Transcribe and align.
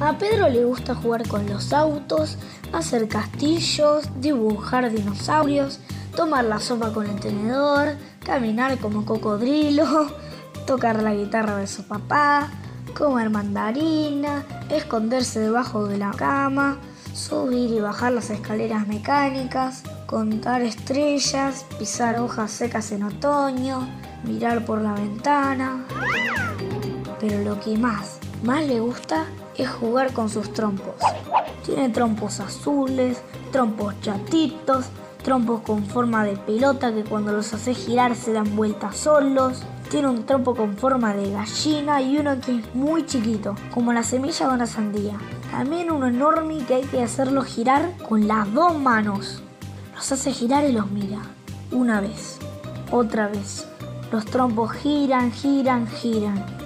A 0.00 0.18
Pedro 0.18 0.48
le 0.48 0.64
gusta 0.64 0.94
jugar 0.94 1.26
con 1.28 1.48
los 1.48 1.72
autos, 1.72 2.36
hacer 2.72 3.08
castillos, 3.08 4.08
dibujar 4.20 4.90
dinosaurios, 4.90 5.80
tomar 6.16 6.44
la 6.44 6.58
sopa 6.58 6.92
con 6.92 7.06
el 7.06 7.20
tenedor, 7.20 7.96
caminar 8.24 8.78
como 8.78 9.04
cocodrilo, 9.04 10.10
tocar 10.66 11.02
la 11.02 11.14
guitarra 11.14 11.56
de 11.56 11.66
su 11.66 11.84
papá, 11.84 12.50
comer 12.96 13.30
mandarina, 13.30 14.44
esconderse 14.70 15.40
debajo 15.40 15.86
de 15.86 15.98
la 15.98 16.10
cama, 16.10 16.78
subir 17.14 17.70
y 17.70 17.80
bajar 17.80 18.12
las 18.12 18.30
escaleras 18.30 18.86
mecánicas, 18.86 19.82
contar 20.06 20.62
estrellas, 20.62 21.64
pisar 21.78 22.18
hojas 22.18 22.50
secas 22.50 22.92
en 22.92 23.04
otoño, 23.04 23.88
mirar 24.24 24.64
por 24.64 24.80
la 24.80 24.94
ventana. 24.94 25.84
Pero 27.20 27.42
lo 27.42 27.60
que 27.60 27.76
más, 27.78 28.18
más 28.42 28.66
le 28.66 28.80
gusta 28.80 29.26
es 29.56 29.68
jugar 29.68 30.12
con 30.12 30.28
sus 30.28 30.52
trompos. 30.52 30.94
Tiene 31.64 31.88
trompos 31.90 32.40
azules, 32.40 33.22
trompos 33.52 33.94
chatitos, 34.00 34.86
trompos 35.22 35.60
con 35.62 35.84
forma 35.84 36.24
de 36.24 36.36
pelota 36.36 36.92
que 36.92 37.04
cuando 37.04 37.32
los 37.32 37.52
hace 37.52 37.74
girar 37.74 38.16
se 38.16 38.32
dan 38.32 38.56
vueltas 38.56 38.96
solos. 38.96 39.62
Tiene 39.90 40.08
un 40.08 40.24
trompo 40.24 40.54
con 40.54 40.76
forma 40.76 41.14
de 41.14 41.30
gallina 41.30 42.00
y 42.00 42.18
uno 42.18 42.40
que 42.40 42.58
es 42.58 42.74
muy 42.74 43.04
chiquito, 43.04 43.54
como 43.72 43.92
la 43.92 44.02
semilla 44.02 44.48
de 44.48 44.54
una 44.54 44.66
sandía. 44.66 45.18
También 45.50 45.90
uno 45.90 46.06
enorme 46.06 46.64
que 46.66 46.76
hay 46.76 46.84
que 46.84 47.02
hacerlo 47.02 47.42
girar 47.42 47.92
con 48.08 48.26
las 48.26 48.52
dos 48.54 48.78
manos. 48.78 49.42
Los 49.94 50.10
hace 50.10 50.32
girar 50.32 50.64
y 50.64 50.72
los 50.72 50.90
mira. 50.90 51.18
Una 51.70 52.00
vez, 52.00 52.38
otra 52.90 53.28
vez. 53.28 53.66
Los 54.10 54.24
trompos 54.24 54.72
giran, 54.72 55.30
giran, 55.30 55.86
giran. 55.86 56.61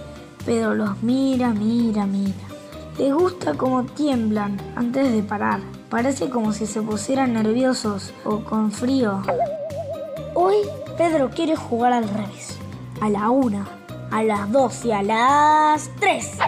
Pedro 0.46 0.76
los 0.76 1.02
mira, 1.02 1.50
mira, 1.50 2.06
mira. 2.06 2.32
Le 2.96 3.12
gusta 3.12 3.54
cómo 3.54 3.82
tiemblan 3.82 4.56
antes 4.76 5.12
de 5.12 5.24
parar. 5.24 5.58
Parece 5.90 6.30
como 6.30 6.52
si 6.52 6.66
se 6.66 6.80
pusieran 6.82 7.32
nerviosos 7.32 8.14
o 8.24 8.38
con 8.44 8.70
frío. 8.70 9.22
Hoy 10.34 10.54
Pedro 10.96 11.30
quiere 11.30 11.56
jugar 11.56 11.92
al 11.92 12.08
revés. 12.08 12.56
A 13.00 13.08
la 13.08 13.28
una, 13.30 13.66
a 14.12 14.22
las 14.22 14.52
dos 14.52 14.84
y 14.84 14.92
a 14.92 15.02
las 15.02 15.90
tres. 15.98 16.38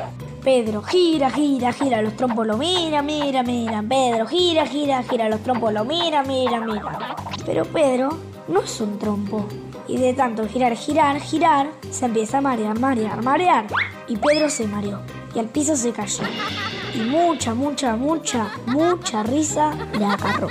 Pedro 0.44 0.80
gira, 0.82 1.28
gira, 1.30 1.72
gira, 1.72 2.00
los 2.00 2.14
trompos 2.14 2.46
lo 2.46 2.56
mira, 2.56 3.02
mira, 3.02 3.42
mira. 3.42 3.82
Pedro 3.82 4.28
gira, 4.28 4.64
gira, 4.64 5.02
gira, 5.02 5.28
los 5.28 5.40
trompos 5.40 5.72
lo 5.72 5.84
mira, 5.84 6.22
mira, 6.22 6.60
mira. 6.60 7.16
Pero 7.44 7.64
Pedro 7.64 8.10
no 8.46 8.60
es 8.60 8.80
un 8.80 8.96
trompo. 8.96 9.44
Y 9.88 9.96
de 9.96 10.12
tanto 10.12 10.46
girar, 10.46 10.76
girar, 10.76 11.18
girar, 11.18 11.70
se 11.90 12.04
empieza 12.04 12.38
a 12.38 12.40
marear, 12.42 12.78
marear, 12.78 13.22
marear. 13.22 13.66
Y 14.06 14.16
Pedro 14.16 14.50
se 14.50 14.66
mareó 14.66 15.00
y 15.34 15.38
al 15.38 15.46
piso 15.46 15.74
se 15.76 15.92
cayó. 15.92 16.24
Y 16.94 16.98
mucha, 16.98 17.54
mucha, 17.54 17.96
mucha, 17.96 18.50
mucha 18.66 19.22
risa 19.22 19.74
le 19.98 20.04
agarró. 20.04 20.48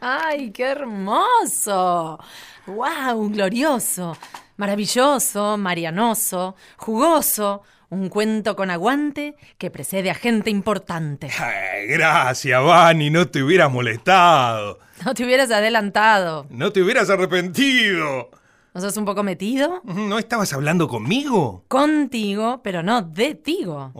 ¡Ay, 0.00 0.50
qué 0.52 0.64
hermoso! 0.64 2.18
¡Wow! 2.66 3.28
Glorioso, 3.30 4.16
maravilloso, 4.56 5.56
marianoso, 5.56 6.54
jugoso. 6.76 7.62
Un 7.92 8.08
cuento 8.08 8.56
con 8.56 8.70
aguante 8.70 9.34
que 9.58 9.70
precede 9.70 10.10
a 10.10 10.14
gente 10.14 10.48
importante. 10.48 11.28
Ay, 11.38 11.88
gracias, 11.88 12.64
Vani, 12.64 13.10
no 13.10 13.28
te 13.28 13.42
hubieras 13.42 13.70
molestado. 13.70 14.78
No 15.04 15.12
te 15.12 15.26
hubieras 15.26 15.50
adelantado. 15.50 16.46
No 16.48 16.72
te 16.72 16.80
hubieras 16.80 17.10
arrepentido. 17.10 18.30
¿No 18.72 18.80
sos 18.80 18.96
un 18.96 19.04
poco 19.04 19.22
metido? 19.22 19.82
¿No 19.84 20.18
estabas 20.18 20.54
hablando 20.54 20.88
conmigo? 20.88 21.66
Contigo, 21.68 22.62
pero 22.64 22.82
no 22.82 23.02
de 23.02 23.34
tigo. 23.34 23.92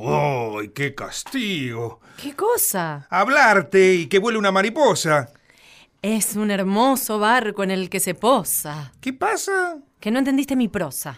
¡Ay, 0.59 0.71
qué 0.71 0.95
castigo! 0.95 2.01
¿Qué 2.17 2.35
cosa? 2.35 3.07
Hablarte 3.11 3.93
y 3.93 4.07
que 4.07 4.21
vuele 4.21 4.39
una 4.39 4.53
mariposa. 4.53 5.29
Es 6.03 6.35
un 6.35 6.51
hermoso 6.51 7.21
barco 7.21 7.63
en 7.63 7.71
el 7.71 7.89
que 7.89 8.01
se 8.01 8.17
posa. 8.17 8.93
¿Qué 9.01 9.13
pasa? 9.13 9.79
Que 10.01 10.11
no 10.11 10.19
entendiste 10.19 10.57
mi 10.57 10.67
prosa. 10.67 11.17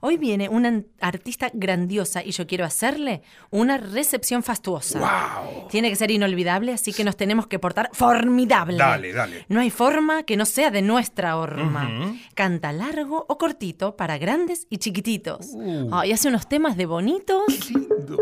Hoy 0.00 0.16
viene 0.16 0.48
una 0.48 0.82
artista 1.00 1.48
grandiosa 1.54 2.24
y 2.24 2.32
yo 2.32 2.44
quiero 2.44 2.64
hacerle 2.64 3.22
una 3.50 3.78
recepción 3.78 4.42
fastuosa. 4.42 4.98
¡Wow! 4.98 5.68
Tiene 5.68 5.90
que 5.90 5.94
ser 5.94 6.10
inolvidable, 6.10 6.72
así 6.72 6.92
que 6.92 7.04
nos 7.04 7.16
tenemos 7.16 7.46
que 7.46 7.60
portar 7.60 7.88
formidable. 7.92 8.78
Dale, 8.78 9.12
dale. 9.12 9.46
No 9.48 9.60
hay 9.60 9.70
forma 9.70 10.24
que 10.24 10.36
no 10.36 10.44
sea 10.44 10.72
de 10.72 10.82
nuestra 10.82 11.36
horma. 11.36 12.16
Canta 12.34 12.72
largo 12.72 13.26
o 13.28 13.38
cortito 13.38 13.96
para 13.96 14.18
grandes 14.18 14.66
y 14.70 14.78
chiquititos. 14.78 15.50
Uh. 15.52 15.90
Ay, 15.92 16.10
hace 16.10 16.26
unos 16.26 16.48
temas 16.48 16.76
de 16.76 16.86
bonitos. 16.86 17.70
Lindo. 17.70 18.18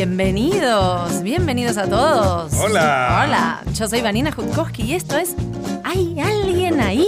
Bienvenidos, 0.00 1.22
bienvenidos 1.22 1.76
a 1.76 1.86
todos. 1.86 2.54
Hola. 2.54 3.22
Hola, 3.22 3.60
yo 3.74 3.86
soy 3.86 4.00
Vanina 4.00 4.32
Jutkowski 4.32 4.84
y 4.84 4.94
esto 4.94 5.18
es 5.18 5.34
¿Hay 5.84 6.18
alguien 6.18 6.80
ahí? 6.80 7.06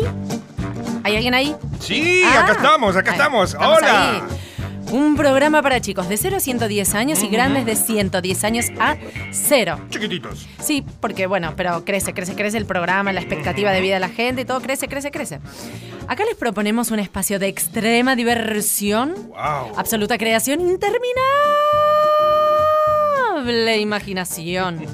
¿Hay 1.03 1.17
alguien 1.17 1.33
ahí? 1.33 1.57
Sí, 1.81 2.23
Ah, 2.27 2.43
acá 2.43 2.53
estamos, 2.53 2.95
acá 2.95 3.13
ahí, 3.13 3.17
estamos. 3.17 3.55
Hola. 3.55 4.11
ahí. 4.13 4.23
Un 4.93 5.17
programa 5.17 5.63
para 5.63 5.81
chicos 5.81 6.07
de 6.11 6.19
0 6.19 6.37
a 6.37 6.41
110 6.41 6.95
años 6.95 7.23
y 7.23 7.29
grandes 7.29 7.65
de 7.65 7.77
110 7.77 8.45
años 8.45 8.67
a 8.79 8.97
0. 9.31 9.81
Chiquititos. 9.89 10.47
Sí, 10.61 10.85
porque 11.01 11.27
bueno, 11.27 11.55
pero 11.57 11.87
crece, 11.87 12.13
crece, 12.13 12.35
crece 12.35 12.59
el 12.59 12.67
programa, 12.67 13.11
la 13.15 13.21
expectativa 13.21 13.71
de 13.71 13.81
vida 13.81 13.95
de 13.95 14.01
la 14.01 14.11
gente 14.11 14.43
y 14.43 14.45
todo 14.45 14.61
crece, 14.61 14.89
crece, 14.89 15.11
crece. 15.11 15.41
Acá 16.09 16.25
les 16.27 16.35
proponemos 16.37 16.91
un 16.91 16.99
espacio 16.99 17.39
de 17.39 17.49
extrema 17.49 18.17
diversión, 18.17 19.15
Wow. 19.29 19.79
absoluta 19.79 20.19
creación, 20.19 20.61
interminable 20.61 21.01
imaginación. 23.77 24.85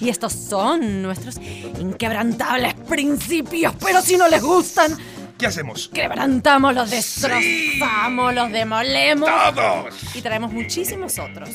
Y 0.00 0.08
estos 0.08 0.32
son 0.32 1.02
nuestros 1.02 1.36
inquebrantables 1.78 2.74
principios, 2.74 3.74
pero 3.80 4.00
si 4.02 4.16
no 4.16 4.28
les 4.28 4.42
gustan, 4.42 4.96
¿Qué 5.40 5.46
hacemos? 5.46 5.88
quebrantamos, 5.88 6.74
los 6.74 6.90
destrozamos, 6.90 8.34
los 8.34 8.52
demolemos. 8.52 9.26
¡Todos! 9.28 10.14
Y 10.14 10.20
traemos 10.20 10.52
muchísimos 10.52 11.18
otros. 11.18 11.48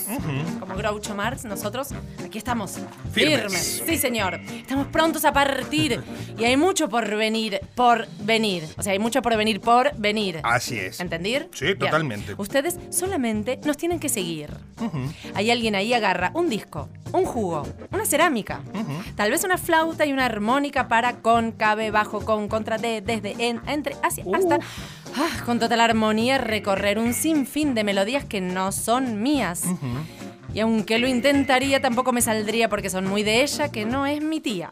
Como 0.60 0.76
Groucho 0.76 1.14
Marx, 1.14 1.46
nosotros 1.46 1.90
aquí 2.26 2.40
estamos 2.40 2.80
Firmes. 3.14 3.84
Sí, 3.86 3.98
señor. 3.98 4.36
Estamos 4.36 4.88
prontos 4.88 5.24
a 5.24 5.32
partir. 5.32 6.02
Y 6.36 6.46
hay 6.46 6.58
mucho 6.58 6.90
por 6.90 7.16
venir, 7.16 7.62
por 7.76 8.08
venir. 8.22 8.64
O 8.76 8.82
sea, 8.82 8.94
hay 8.94 9.00
mucho 9.00 9.22
por 9.22 9.38
venir, 9.38 9.62
por 9.62 9.96
venir. 9.98 10.40
Así 10.44 10.80
es. 10.80 11.00
¿Entendir? 11.00 11.48
Sí, 11.54 11.66
Bien. 11.66 11.78
totalmente. 11.78 12.34
Ustedes 12.38 12.80
solamente 12.90 13.60
nos 13.66 13.78
tienen 13.78 14.00
que 14.00 14.10
seguir. 14.10 14.50
Hay 15.36 15.52
alguien 15.52 15.76
ahí 15.76 15.94
agarra 15.94 16.32
un 16.34 16.50
disco, 16.50 16.90
un 17.12 17.24
jugo, 17.26 17.68
una 17.92 18.06
cerámica, 18.06 18.62
tal 19.16 19.30
vez 19.30 19.44
una 19.44 19.58
flauta 19.58 20.06
y 20.06 20.12
una 20.12 20.26
armónica 20.26 20.88
para 20.88 21.18
con, 21.18 21.52
cabe, 21.52 21.92
bajo, 21.92 22.26
con, 22.26 22.48
contra, 22.48 22.78
de, 22.78 23.02
desde, 23.02 23.36
en, 23.48 23.62
entre, 23.76 23.96
hacia, 24.02 24.24
hasta. 24.34 24.60
ah, 25.16 25.44
con 25.46 25.60
total 25.60 25.82
armonía 25.82 26.38
recorrer 26.40 26.98
un 26.98 27.14
sinfín 27.14 27.76
de 27.76 27.84
melodías 27.84 28.26
que 28.26 28.42
no 28.42 28.72
son 28.72 29.22
mías. 29.22 29.64
Y 30.54 30.62
aunque 30.62 31.00
lo 31.00 31.08
intentaría, 31.08 31.82
tampoco 31.82 32.12
me 32.12 32.22
saldría 32.22 32.70
porque 32.70 32.90
son 32.90 33.06
muy 33.08 33.24
de 33.24 33.44
ella, 33.44 33.70
que 33.72 33.86
no 33.86 34.06
es 34.06 34.22
mi 34.22 34.40
tía. 34.40 34.72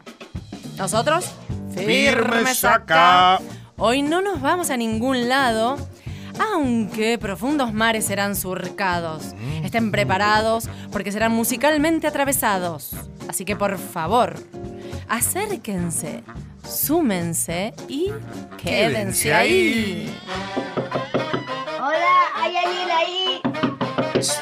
Nosotros, 0.76 1.30
Firmes 1.74 2.64
acá. 2.64 3.40
Hoy 3.76 4.02
no 4.02 4.20
nos 4.22 4.40
vamos 4.40 4.70
a 4.70 4.76
ningún 4.76 5.28
lado, 5.28 5.76
aunque 6.38 7.18
profundos 7.18 7.72
mares 7.72 8.06
serán 8.06 8.36
surcados. 8.36 9.34
Estén 9.62 9.90
preparados 9.90 10.68
porque 10.92 11.12
serán 11.12 11.32
musicalmente 11.32 12.06
atravesados. 12.06 12.92
Así 13.28 13.44
que 13.44 13.56
por 13.56 13.78
favor, 13.78 14.34
acérquense, 15.08 16.22
súmense 16.68 17.74
y 17.88 18.12
quédense 18.62 19.34
ahí. 19.34 20.14
Hola, 21.78 22.16
¿hay 22.36 22.56
alguien 22.56 22.90
ahí? 22.90 23.40
Sí, 24.20 24.34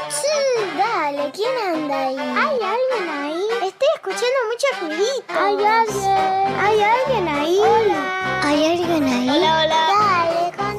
dale, 0.79 1.33
¿quién 1.33 1.75
anda 1.75 2.07
ahí? 2.07 2.17
¿Hay 2.19 2.55
alguien 2.55 3.09
ahí? 3.11 3.43
Estoy 3.67 3.89
escuchando 3.97 4.39
mucho 4.49 4.67
ruidito. 4.81 5.25
¿Hay 5.29 5.65
alguien? 5.65 6.59
¿Hay 6.59 6.81
alguien 6.83 7.29
ahí? 7.29 7.59
Hola. 7.59 8.41
¿Hay 8.45 8.65
alguien 8.65 9.05
ahí? 9.05 9.29
Hola, 9.29 9.63
hola. 9.65 9.89
Dale, 9.99 10.72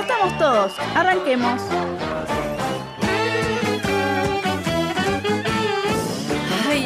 estamos 0.00 0.38
todos. 0.38 0.72
Arranquemos. 0.94 1.62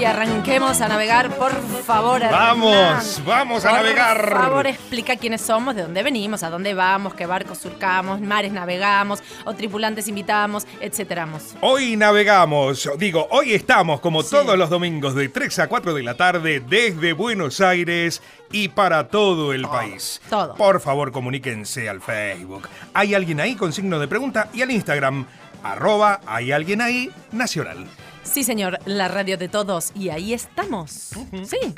Y 0.03 0.05
arranquemos 0.05 0.81
a 0.81 0.89
navegar, 0.89 1.31
por 1.37 1.53
favor. 1.85 2.21
Vamos, 2.23 2.75
Hernán. 2.75 3.25
vamos 3.25 3.65
a 3.65 3.69
Por 3.71 3.79
navegar. 3.79 4.31
favor, 4.33 4.67
explica 4.67 5.15
quiénes 5.15 5.41
somos, 5.43 5.77
de 5.77 5.83
dónde 5.83 6.03
venimos, 6.03 6.43
a 6.43 6.51
dónde 6.51 6.75
vamos, 6.75 7.15
qué 7.15 7.25
barcos 7.25 7.59
surcamos, 7.59 8.21
mares 8.21 8.51
navegamos, 8.53 9.23
o 9.45 9.55
tripulantes 9.55 10.09
invitamos, 10.09 10.67
etcétera. 10.81 11.23
Hoy 11.61 11.97
navegamos, 11.97 12.91
digo, 12.99 13.29
hoy 13.31 13.53
estamos 13.55 14.01
como 14.01 14.23
Sí. 14.25 14.31
todos 14.33 14.59
los 14.59 14.69
domingos 14.71 15.15
de 15.15 15.29
3 15.29 15.57
a 15.61 15.69
4 15.69 15.95
de 15.95 16.03
la 16.03 16.17
tarde 16.17 16.59
desde 16.59 17.13
Buenos 17.13 17.61
Aires 17.61 18.21
y 18.51 18.69
para 18.69 19.07
todo 19.07 19.53
el 19.53 19.63
país. 19.69 20.21
todo. 20.29 20.57
Por 20.57 20.81
favor, 20.81 21.13
comuníquense 21.13 21.89
al 21.89 22.01
Facebook. 22.01 22.69
¿Hay 22.93 23.15
alguien 23.15 23.39
ahí 23.41 23.55
con 23.55 23.73
signo 23.73 24.01
de 24.01 24.09
pregunta? 24.09 24.49
Y 24.53 24.63
al 24.63 24.73
Instagram, 24.73 25.27
arroba 25.63 26.21
hay 26.27 26.53
alguien 26.53 26.81
ahí 26.81 27.11
nacional. 27.33 27.87
Sí, 28.23 28.45
señor, 28.45 28.79
la 28.85 29.09
radio 29.09 29.37
de 29.37 29.49
todos. 29.49 29.91
Y 29.95 30.11
ahí 30.11 30.33
estamos. 30.33 31.11
Sí, 31.45 31.75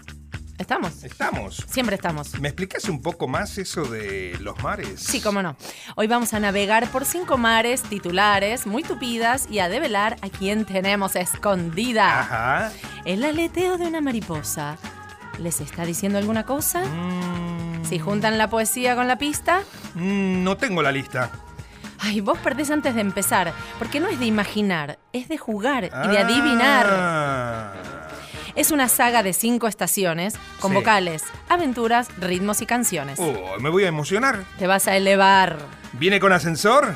estamos. 0.59 1.03
Estamos. 1.05 1.65
Siempre 1.69 1.97
estamos. 1.97 2.39
¿Me 2.39 2.49
explicas 2.49 2.85
un 2.85 3.01
poco 3.01 3.27
más 3.27 3.57
eso 3.59 3.85
de 3.85 4.37
los 4.41 4.63
mares? 4.63 5.01
Sí, 5.01 5.21
cómo 5.21 5.43
no. 5.43 5.57
Hoy 5.97 6.07
vamos 6.07 6.35
a 6.35 6.41
navegar 6.41 6.87
por 6.91 7.05
cinco 7.07 7.39
mares 7.39 7.83
titulares 7.83 8.67
muy 8.67 8.83
tupidas 8.83 9.47
y 9.51 9.59
a 9.61 9.69
develar 9.69 10.17
a 10.23 10.29
quién 10.29 10.65
tenemos 10.67 11.17
escondida. 11.17 12.21
Ajá. 12.21 12.73
El 13.07 13.25
aleteo 13.25 13.79
de 13.79 13.87
una 13.87 14.01
mariposa. 14.01 14.77
¿Les 15.39 15.61
está 15.61 15.85
diciendo 15.85 16.19
alguna 16.19 16.45
cosa? 16.45 16.85
Mm, 16.85 17.85
Si 17.85 17.99
juntan 17.99 18.39
la 18.39 18.49
poesía 18.49 18.95
con 18.95 19.09
la 19.09 19.17
pista. 19.19 19.63
mm, 19.95 20.45
no 20.45 20.57
tengo 20.57 20.81
la 20.83 20.93
lista. 20.93 21.31
Ay, 22.07 22.21
vos 22.21 22.39
perdés 22.39 22.71
antes 22.71 22.95
de 22.95 23.01
empezar, 23.01 23.53
porque 23.79 23.99
no 23.99 24.09
es 24.09 24.19
de 24.19 24.27
imaginar, 24.27 24.99
es 25.15 25.29
de 25.29 25.39
jugar 25.39 25.85
y 25.85 26.09
de 26.09 26.19
adivinar. 26.19 26.87
Ah. 26.91 27.73
Es 28.55 28.71
una 28.71 28.89
saga 28.89 29.23
de 29.23 29.33
cinco 29.33 29.67
estaciones 29.69 30.35
con 30.61 30.71
Sí. 30.71 30.77
vocales, 30.77 31.25
aventuras, 31.49 32.09
ritmos 32.19 32.61
y 32.61 32.67
canciones. 32.67 33.19
Oh, 33.21 33.59
me 33.59 33.71
voy 33.71 33.85
a 33.85 33.89
emocionar. 33.89 34.45
Te 34.59 34.67
vas 34.67 34.87
a 34.87 34.97
elevar. 34.97 35.57
¿Viene 35.95 36.21
con 36.21 36.33
ascensor? 36.33 36.95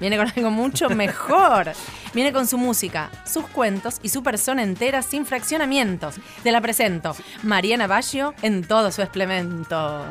Viene 0.00 0.16
con 0.16 0.26
algo 0.28 0.50
mucho 0.50 0.88
mejor. 0.90 1.72
Viene 2.12 2.32
con 2.32 2.46
su 2.46 2.58
música, 2.58 3.10
sus 3.24 3.46
cuentos 3.46 4.00
y 4.02 4.08
su 4.08 4.22
persona 4.22 4.62
entera 4.62 5.02
sin 5.02 5.24
fraccionamientos. 5.24 6.16
Te 6.42 6.50
la 6.52 6.60
presento, 6.60 7.14
Mariana 7.42 7.86
Baggio 7.86 8.34
en 8.42 8.64
todo 8.64 8.90
su 8.90 9.02
esplemento. 9.02 10.04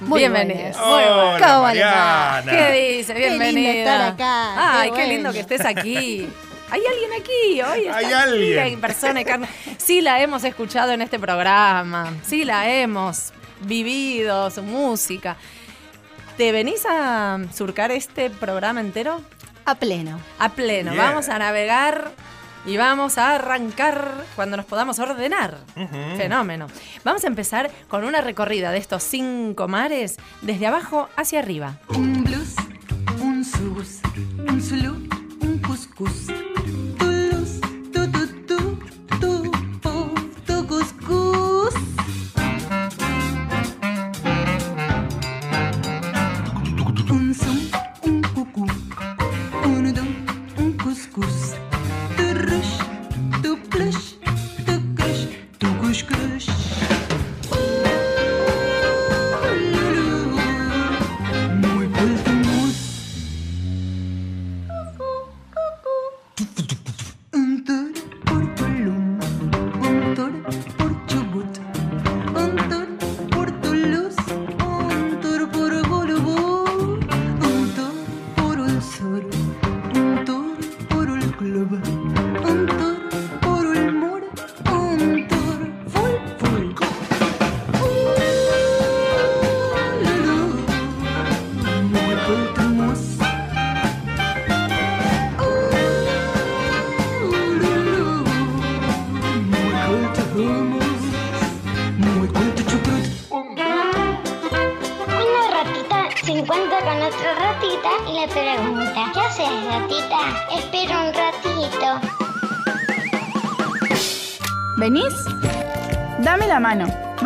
Muy 0.00 0.20
Bienvenida. 0.20 0.70
Muy 0.78 1.02
Hola. 1.02 1.38
¿Cómo? 1.46 1.62
Mariana. 1.62 2.42
¿Qué 2.52 2.96
dice? 2.96 3.14
Qué 3.14 3.20
lindo 3.30 3.38
Bienvenida. 3.44 3.72
estar 3.80 4.00
acá, 4.12 4.80
Ay, 4.80 4.90
qué 4.90 4.96
qué, 4.96 5.06
lindo 5.08 5.32
que 5.32 5.40
estés 5.40 5.64
aquí. 5.64 6.28
Hay 6.70 6.82
alguien 6.86 7.10
aquí, 7.20 7.62
hoy 7.62 7.86
está 7.86 7.96
Hay 7.96 8.04
aquí, 8.04 8.14
alguien. 8.14 8.58
en 8.74 8.80
persona 8.80 9.20
y 9.20 9.24
carne. 9.24 9.48
Sí 9.78 10.00
la 10.02 10.20
hemos 10.22 10.44
escuchado 10.44 10.92
en 10.92 11.00
este 11.02 11.18
programa, 11.18 12.12
sí 12.22 12.44
la 12.44 12.68
hemos 12.70 13.32
vivido, 13.62 14.50
su 14.50 14.62
música. 14.62 15.36
¿Te 16.36 16.52
venís 16.52 16.84
a 16.88 17.38
surcar 17.54 17.90
este 17.90 18.30
programa 18.30 18.80
entero? 18.80 19.20
A 19.64 19.74
pleno. 19.74 20.20
A 20.38 20.50
pleno. 20.50 20.92
Yeah. 20.92 21.02
Vamos 21.02 21.28
a 21.28 21.38
navegar 21.38 22.10
y 22.66 22.76
vamos 22.76 23.18
a 23.18 23.34
arrancar 23.34 24.24
cuando 24.36 24.56
nos 24.56 24.66
podamos 24.66 24.98
ordenar. 24.98 25.58
Fenómeno. 26.16 26.66
Vamos 27.04 27.24
a 27.24 27.26
empezar 27.26 27.70
con 27.88 28.04
una 28.04 28.20
recorrida 28.20 28.70
de 28.70 28.78
estos 28.78 29.02
cinco 29.02 29.68
mares 29.68 30.16
desde 30.42 30.66
abajo 30.66 31.08
hacia 31.16 31.38
arriba. 31.38 31.78
Un 31.88 32.24
blues, 32.24 32.54
un 33.20 33.44
sus, 33.44 34.00
un 34.48 34.60
zulu, 34.60 35.08
un 35.40 35.58
cuscús. 35.58 36.26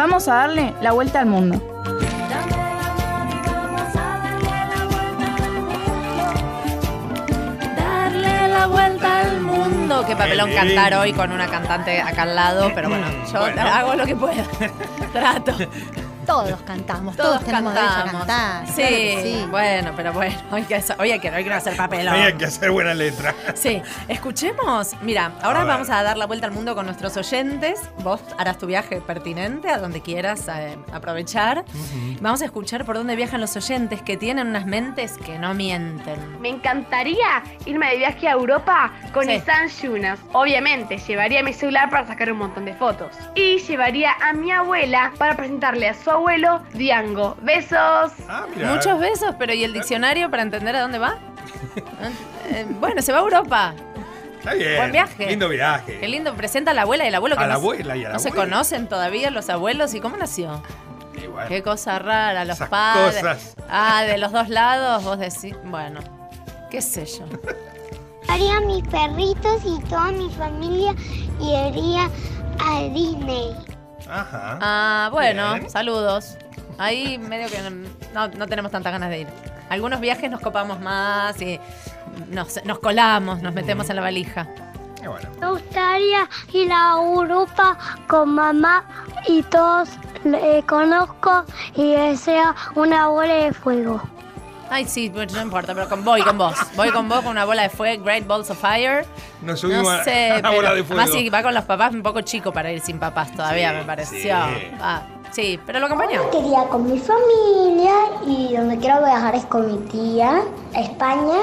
Vamos 0.03 0.27
a 0.27 0.35
darle 0.35 0.75
la 0.81 0.91
vuelta 0.91 1.21
al 1.21 1.27
mundo. 1.27 1.63
Darle 7.77 8.49
la 8.49 8.67
vuelta 8.67 9.21
al 9.21 9.41
mundo. 9.41 10.05
Qué 10.07 10.17
papelón 10.17 10.49
Qué 10.51 10.57
cantar 10.57 10.95
hoy 10.95 11.13
con 11.13 11.33
una 11.33 11.47
cantante 11.47 12.01
acá 12.01 12.23
al 12.23 12.35
lado, 12.35 12.73
pero 12.75 12.89
bueno, 12.89 13.07
yo 13.33 13.39
Bueno. 13.41 13.63
hago 13.63 13.95
lo 13.95 14.05
que 14.07 14.17
puedo. 14.17 14.43
Trato. 15.13 15.55
Todos 16.33 16.63
cantamos, 16.63 17.17
Todos, 17.17 17.31
todos, 17.35 17.45
tenemos 17.45 17.75
derecho 17.75 17.93
a 17.93 17.97
cantamos. 18.05 18.27
cantar. 18.27 18.67
Sí, 18.69 18.75
claro 18.75 18.97
que 18.97 19.23
sí. 19.23 19.47
bueno, 19.51 19.93
pero 19.97 20.13
bueno, 20.13 20.35
hoy, 20.51 20.63
que, 20.63 20.83
hoy, 20.99 21.11
hay 21.11 21.21
que, 21.21 21.29
hoy 21.31 21.43
quiero 21.43 21.57
hacer 21.57 21.77
papelón. 21.77 22.15
Hay 22.15 22.33
que 22.35 22.45
hacer 22.47 22.71
buena 22.71 22.95
letra. 22.95 23.35
Sí, 23.55 23.83
escuchemos. 24.09 24.95
Mira, 25.03 25.33
ahora 25.43 25.63
A 25.63 25.65
vamos 25.65 25.91
a 25.91 26.03
dar 26.03 26.17
la 26.17 26.27
vuelta 26.27 26.47
al 26.47 26.53
mundo 26.53 26.75
con 26.75 26.87
nuestros 26.87 27.17
oyentes. 27.17 27.81
Vos 27.99 28.21
harás 28.39 28.59
tu 28.59 28.67
viaje 28.67 29.01
pertinente 29.01 29.69
a 29.69 29.79
donde 29.79 30.01
quieras 30.01 30.47
eh, 30.49 30.79
aprovechar. 30.93 31.65
Vamos 32.21 32.41
a 32.43 32.45
escuchar 32.47 32.85
por 32.85 32.97
dónde 32.97 33.17
viajan 33.17 33.41
los 33.41 33.55
oyentes 33.57 34.01
que 34.03 34.17
tienen 34.17 34.47
unas 34.49 34.67
mentes 34.67 35.19
que 35.19 35.39
no 35.39 35.55
mienten. 35.55 36.41
Me 36.41 36.49
encantaría 36.49 37.43
irme 37.67 37.91
de 37.91 37.97
viaje 37.99 38.29
a 38.29 38.33
Europa 38.33 38.93
con 39.13 39.25
Sí. 39.25 39.29
Nissan 39.33 39.69
Junas. 39.71 40.19
Obviamente, 40.33 40.99
llevaría 40.99 41.43
mi 41.43 41.53
celular 41.53 41.91
para 41.91 42.07
sacar 42.07 42.31
un 42.33 42.39
montón 42.39 42.65
de 42.65 42.75
fotos. 42.75 43.09
Y 43.35 43.59
llevaría 43.59 44.13
a 44.23 44.33
mi 44.33 44.51
abuela 44.51 45.13
para 45.19 45.37
presentarle 45.37 45.89
a 45.89 45.95
su 45.95 46.11
abuelo 46.23 46.63
Diango. 46.73 47.37
Besos. 47.43 48.13
Ah, 48.29 48.47
mira. 48.55 48.73
Muchos 48.73 48.99
besos, 49.01 49.35
pero 49.39 49.53
¿y 49.53 49.65
el 49.65 49.73
diccionario 49.73 50.31
para 50.31 50.43
entender 50.43 50.77
a 50.77 50.81
dónde 50.83 50.99
va? 50.99 51.19
Eh, 52.51 52.67
bueno, 52.81 53.03
se 53.03 53.13
va 53.13 53.19
a 53.19 53.23
Europa. 53.23 53.75
Está 54.39 54.55
bien. 54.55 54.77
Buen 54.77 54.93
viaje. 54.93 55.27
Lindo 55.27 55.49
viaje. 55.49 55.99
Qué 56.01 56.09
lindo, 56.09 56.35
presenta 56.35 56.73
a 56.73 56.75
la 56.75 56.83
abuela 56.83 57.05
y 57.05 57.09
el 57.09 57.15
abuelo 57.15 57.37
que 57.37 57.45
A 57.45 57.47
la 57.47 57.55
no, 57.55 57.61
abuela 57.61 57.97
y 57.97 58.05
a 58.05 58.09
la 58.09 58.15
no 58.15 58.19
se 58.21 58.29
abuela. 58.29 58.45
conocen 58.51 58.89
todavía 58.89 59.31
los 59.31 59.49
abuelos. 59.49 59.95
¿Y 59.95 60.01
cómo 60.01 60.17
nació? 60.17 60.63
Y 61.15 61.27
bueno, 61.27 61.49
Qué 61.49 61.63
cosa 61.63 61.99
rara, 61.99 62.45
los 62.45 62.57
Esas 62.57 62.69
padres. 62.69 63.17
cosas. 63.23 63.55
Ah, 63.69 64.03
de 64.03 64.19
los 64.19 64.33
dos 64.33 64.49
lados, 64.49 65.05
vos 65.05 65.19
decís, 65.19 65.55
bueno, 65.65 66.01
qué 66.71 66.81
sé 66.83 67.05
yo. 67.07 67.25
Haría 68.29 68.61
mis 68.61 68.87
perritos 68.89 69.63
y 69.65 69.81
toda 69.89 70.11
mi 70.13 70.31
familia 70.31 70.95
y 71.41 71.55
iría 71.69 72.09
a 72.65 72.81
Disney. 72.93 73.55
Ajá. 74.13 74.59
Ah, 74.61 75.09
bueno, 75.11 75.55
Bien. 75.55 75.71
saludos. 75.71 76.37
Ahí 76.79 77.19
medio 77.19 77.49
que 77.49 77.59
no, 78.13 78.29
no 78.29 78.47
tenemos 78.47 78.71
tantas 78.71 78.93
ganas 78.93 79.11
de 79.11 79.21
ir. 79.21 79.29
Algunos 79.71 80.01
viajes 80.01 80.31
nos 80.31 80.41
copamos 80.41 80.81
más 80.81 81.41
y 81.41 81.59
nos, 82.29 82.63
nos 82.65 82.79
colamos, 82.79 83.41
nos 83.43 83.55
metemos 83.55 83.89
en 83.89 83.97
la 83.97 84.03
valija. 84.03 84.47
Y 85.03 85.07
bueno. 85.07 85.29
Me 85.41 85.51
gustaría 85.51 86.29
ir 86.53 86.73
a 86.73 86.93
Europa 86.97 87.79
con 88.07 88.35
mamá 88.35 88.85
y 89.27 89.43
todos 89.45 89.89
le 90.25 90.63
conozco 90.65 91.45
y 91.75 91.93
deseo 91.95 92.55
una 92.75 93.09
bola 93.09 93.33
de 93.33 93.53
fuego. 93.53 94.01
Ay, 94.75 94.87
sí, 94.87 95.11
pues 95.11 95.31
no 95.35 95.43
importa, 95.43 95.75
pero 95.75 95.87
con, 95.87 96.03
voy 96.03 96.23
con 96.23 96.39
vos. 96.39 96.55
Voy 96.77 96.89
con 96.91 97.07
vos 97.09 97.21
con 97.21 97.29
una 97.33 97.45
bola 97.45 97.65
de 97.65 97.69
fuego, 97.69 98.03
Great 98.05 98.27
Balls 98.27 98.49
of 98.49 98.59
Fire. 98.59 99.05
Nos 99.43 99.61
subimos 99.61 99.85
no 99.99 100.03
sé, 100.03 100.31
a 100.33 100.41
la 100.41 100.51
bola 100.51 100.75
de 100.75 100.83
fuego. 100.83 101.03
Además, 101.03 101.11
si 101.21 101.29
va 101.29 101.43
con 101.43 101.53
los 101.53 101.65
papás, 101.65 101.93
un 101.93 102.03
poco 102.03 102.23
chico 102.23 102.53
para 102.53 102.73
ir 102.73 102.81
sin 102.81 102.99
papás 102.99 103.33
todavía, 103.37 103.71
Sí, 103.71 103.77
me 103.77 103.85
pareció. 103.85 104.19
sí. 104.19 104.71
Ah, 104.81 105.03
sí, 105.31 105.61
pero 105.67 105.79
lo 105.79 105.87
acompañó. 105.87 106.31
Quería 106.31 106.65
con 106.71 106.91
mi 106.91 106.99
familia 106.99 107.93
y 108.27 108.57
donde 108.57 108.79
quiero 108.79 109.01
viajar 109.05 109.35
es 109.35 109.45
con 109.45 109.67
mi 109.71 109.77
tía 109.89 110.41
a 110.75 110.81
España. 110.81 111.37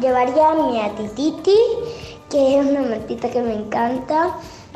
Llevaría 0.00 0.48
a 0.50 0.54
mi 0.56 0.80
atititi, 0.80 1.56
que 2.28 2.58
es 2.58 2.66
una 2.66 2.80
matita 2.82 3.30
que 3.30 3.42
me 3.42 3.54
encanta, 3.54 4.30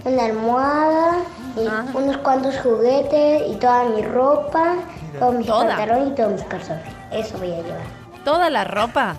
una 0.04 0.24
almohada, 0.26 1.16
y 1.56 1.96
unos 1.96 2.18
cuantos 2.18 2.56
juguetes 2.60 3.42
y 3.50 3.56
toda 3.56 3.82
mi 3.84 4.02
ropa, 4.02 4.76
todos 5.18 5.34
mis 5.34 5.46
Toda. 5.48 5.66
pantalones 5.66 6.12
y 6.12 6.14
todos 6.14 6.32
mis 6.34 6.44
calzones. 6.44 6.99
Eso 7.12 7.38
voy 7.38 7.52
a 7.52 7.56
llevar. 7.62 7.80
Toda 8.24 8.50
la 8.50 8.64
ropa. 8.64 9.16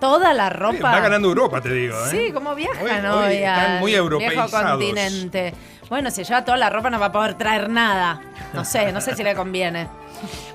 Toda 0.00 0.32
la 0.32 0.48
Sí, 0.50 0.54
ropa. 0.56 0.92
Va 0.92 1.00
ganando 1.00 1.28
Europa, 1.28 1.60
te 1.60 1.72
digo. 1.72 1.96
¿eh? 2.06 2.10
Sí, 2.10 2.32
como 2.32 2.54
viajan 2.54 3.04
Hoy- 3.06 3.18
hoy, 3.18 3.26
hoy 3.28 3.34
están 3.36 3.78
muy 3.80 3.90
viejo 3.92 4.04
europeizados. 4.04 4.70
continente. 4.70 5.54
Bueno, 5.88 6.10
si 6.10 6.22
lleva 6.24 6.44
toda 6.44 6.56
la 6.58 6.70
ropa 6.70 6.90
no 6.90 6.98
va 7.00 7.06
a 7.06 7.12
poder 7.12 7.34
traer 7.34 7.68
nada. 7.70 8.20
No 8.52 8.64
sé, 8.64 8.92
no 8.92 9.00
sé 9.00 9.14
si 9.14 9.22
le 9.22 9.34
conviene. 9.34 9.88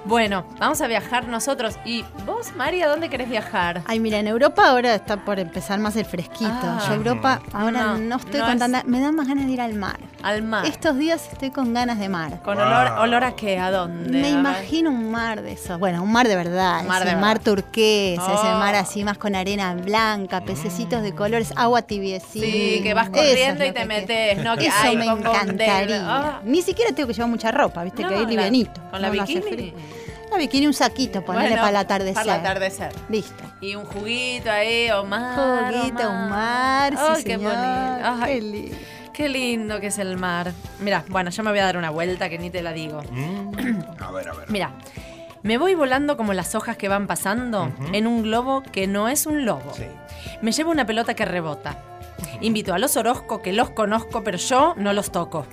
Bueno, 0.05 0.45
vamos 0.59 0.81
a 0.81 0.87
viajar 0.87 1.27
nosotros. 1.29 1.75
¿Y 1.85 2.03
vos, 2.25 2.53
María, 2.57 2.89
dónde 2.89 3.09
querés 3.09 3.29
viajar? 3.29 3.81
Ay, 3.85 4.01
mira, 4.01 4.19
en 4.19 4.27
Europa 4.27 4.67
ahora 4.67 4.93
está 4.93 5.23
por 5.23 5.39
empezar 5.39 5.79
más 5.79 5.95
el 5.95 6.03
fresquito. 6.03 6.51
Ah. 6.61 6.83
Yo 6.87 6.95
Europa 6.95 7.41
ahora 7.53 7.71
No, 7.71 7.97
no, 7.97 8.15
estoy 8.17 8.39
no 8.41 8.45
con 8.45 8.53
es- 8.55 8.59
tanta... 8.59 8.83
Me 8.85 8.99
dan 8.99 9.15
más 9.15 9.25
ganas 9.27 9.45
de 9.45 9.51
ir 9.53 9.61
al 9.61 9.73
mar. 9.75 9.97
Al 10.21 10.41
mar. 10.43 10.65
Estos 10.65 10.97
días 10.97 11.29
estoy 11.31 11.51
con 11.51 11.73
ganas 11.73 11.97
de 11.99 12.09
mar. 12.09 12.41
¿Con 12.43 12.57
Wow. 12.57 12.65
olor, 12.65 12.87
olor 12.99 13.23
a 13.23 13.35
qué? 13.37 13.57
¿A 13.59 13.71
dónde? 13.71 14.09
Me 14.21 14.27
A 14.27 14.29
imagino 14.31 14.89
un 14.89 15.09
mar 15.11 15.41
de 15.41 15.53
esos. 15.53 15.79
Bueno, 15.79 16.03
un 16.03 16.11
mar 16.11 16.27
de 16.27 16.35
verdad. 16.35 16.83
Mar 16.83 17.03
ese 17.03 17.11
de 17.15 17.21
mar 17.21 17.37
verdad. 17.39 17.43
turquesa, 17.55 18.33
ese 18.33 18.47
Oh. 18.53 18.57
mar 18.59 18.75
así 18.75 19.03
más 19.05 19.17
con 19.17 19.33
arena 19.35 19.73
blanca, 19.75 20.41
pececitos 20.41 21.01
de 21.03 21.15
colores, 21.15 21.53
agua 21.55 21.81
tibiecita. 21.83 22.45
Sí, 22.45 22.81
que 22.83 22.93
vas 22.93 23.09
corriendo 23.09 23.63
es 23.63 23.69
y 23.69 23.73
te 23.73 23.79
que 23.79 23.85
metes, 23.85 24.43
¿no? 24.43 24.57
Que 24.57 24.67
Eso 24.67 24.75
ay, 24.81 24.97
me 24.97 25.05
encantaría. 25.31 26.01
Ah. 26.05 26.41
Ni 26.43 26.61
siquiera 26.61 26.91
tengo 26.93 27.07
que 27.07 27.13
llevar 27.13 27.29
mucha 27.29 27.51
ropa, 27.51 27.83
viste, 27.83 28.01
No, 28.03 28.09
que 28.09 28.15
la- 28.15 28.21
livianito. 28.29 28.81
¿Con 28.91 29.01
la 29.01 29.07
No, 29.07 29.13
bikini? 29.13 29.41
frío. 29.41 29.73
La 30.31 30.37
bikini, 30.39 30.65
un 30.65 30.73
saquito, 30.73 31.23
ponerle 31.23 31.49
Bueno, 31.49 31.61
para 31.61 31.69
el 31.69 31.75
atardecer. 31.77 32.15
Para 32.15 32.35
el 32.35 32.39
atardecer. 32.41 32.91
Listo. 33.09 33.43
Y 33.61 33.75
un 33.75 33.85
juguito 33.85 34.49
ahí, 34.49 34.89
Omar. 34.89 35.71
Juguito, 35.73 36.09
Omar. 36.09 36.23
un 36.23 36.29
mar, 36.29 36.93
sí, 36.93 36.99
Ay, 37.17 37.23
qué 37.23 37.31
señor. 37.35 37.51
bonito. 37.53 38.23
Ay, 38.23 38.33
Qué 38.33 38.41
lindo. 38.41 38.77
qué 39.13 39.29
lindo 39.29 39.79
que 39.79 39.87
es 39.87 39.99
el 39.99 40.17
mar. 40.17 40.51
Mira, 40.79 41.03
bueno, 41.09 41.29
yo 41.29 41.43
me 41.43 41.51
voy 41.51 41.59
a 41.59 41.65
dar 41.65 41.77
una 41.77 41.91
vuelta 41.91 42.29
que 42.29 42.39
ni 42.39 42.49
te 42.49 42.63
la 42.63 42.73
digo. 42.73 43.03
Mm, 43.11 43.81
A 44.01 44.11
ver, 44.11 44.29
a 44.29 44.33
ver. 44.33 44.49
Mira, 44.49 44.71
me 45.43 45.59
voy 45.59 45.75
volando 45.75 46.17
como 46.17 46.33
las 46.33 46.55
hojas 46.55 46.77
que 46.77 46.87
van 46.87 47.05
pasando 47.05 47.71
en 47.91 48.07
un 48.07 48.23
globo 48.23 48.63
que 48.63 48.87
no 48.87 49.09
es 49.09 49.27
un 49.27 49.45
lobo. 49.45 49.71
Sí. 49.75 49.85
Me 50.41 50.51
llevo 50.51 50.71
una 50.71 50.85
pelota 50.87 51.13
que 51.13 51.25
rebota. 51.25 51.77
Invito 52.41 52.73
a 52.73 52.79
los 52.79 52.97
Orozco 52.97 53.41
que 53.41 53.53
los 53.53 53.69
conozco, 53.71 54.23
pero 54.23 54.37
yo 54.37 54.73
no 54.77 54.93
los 54.93 55.11
toco. 55.11 55.45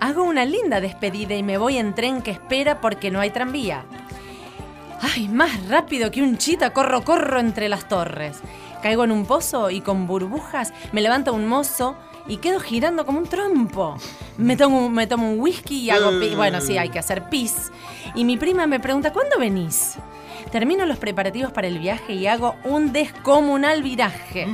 Hago 0.00 0.22
una 0.22 0.44
linda 0.44 0.80
despedida 0.80 1.34
y 1.34 1.42
me 1.42 1.58
voy 1.58 1.76
en 1.76 1.94
tren 1.94 2.22
que 2.22 2.30
espera 2.30 2.80
porque 2.80 3.10
no 3.10 3.20
hay 3.20 3.30
tranvía. 3.30 3.84
Ay, 5.00 5.28
más 5.28 5.68
rápido 5.68 6.10
que 6.10 6.22
un 6.22 6.38
chita, 6.38 6.72
corro, 6.72 7.04
corro 7.04 7.38
entre 7.38 7.68
las 7.68 7.88
torres. 7.88 8.40
Caigo 8.82 9.04
en 9.04 9.12
un 9.12 9.26
pozo 9.26 9.70
y 9.70 9.80
con 9.80 10.06
burbujas 10.06 10.72
me 10.92 11.00
levanta 11.00 11.32
un 11.32 11.46
mozo 11.46 11.96
y 12.28 12.36
quedo 12.36 12.60
girando 12.60 13.06
como 13.06 13.18
un 13.18 13.26
trompo. 13.26 13.96
Me 14.36 14.56
tomo, 14.56 14.88
me 14.88 15.06
tomo 15.06 15.32
un 15.32 15.40
whisky 15.40 15.80
y 15.80 15.90
hago 15.90 16.10
pis. 16.20 16.36
Bueno, 16.36 16.60
sí, 16.60 16.78
hay 16.78 16.90
que 16.90 16.98
hacer 16.98 17.28
pis. 17.28 17.72
Y 18.14 18.24
mi 18.24 18.36
prima 18.36 18.66
me 18.66 18.78
pregunta, 18.78 19.12
¿cuándo 19.12 19.38
venís? 19.38 19.96
Termino 20.50 20.86
los 20.86 20.98
preparativos 20.98 21.52
para 21.52 21.66
el 21.66 21.78
viaje 21.78 22.14
y 22.14 22.26
hago 22.26 22.56
un 22.64 22.92
descomunal 22.92 23.82
viraje. 23.82 24.46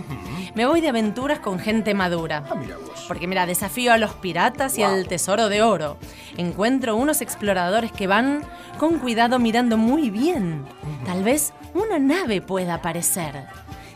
Me 0.55 0.67
voy 0.67 0.81
de 0.81 0.89
aventuras 0.89 1.41
con 1.41 1.59
gente 1.59 1.95
madura. 1.95 2.45
Ah, 2.51 2.55
mira 2.55 2.77
vos. 2.77 3.05
Porque 3.09 3.27
mira, 3.27 3.47
desafío 3.47 3.93
a 3.93 3.99
los 3.99 4.15
piratas 4.15 4.79
y 4.79 4.83
al 4.83 5.07
tesoro 5.09 5.49
de 5.49 5.63
oro. 5.63 5.97
Encuentro 6.37 6.97
unos 6.97 7.21
exploradores 7.21 7.93
que 7.93 8.07
van 8.07 8.43
con 8.79 8.99
cuidado 8.99 9.39
mirando 9.39 9.77
muy 9.77 10.11
bien. 10.11 10.65
Tal 11.05 11.23
vez 11.23 11.53
una 11.75 11.99
nave 11.99 12.41
pueda 12.41 12.75
aparecer. 12.75 13.47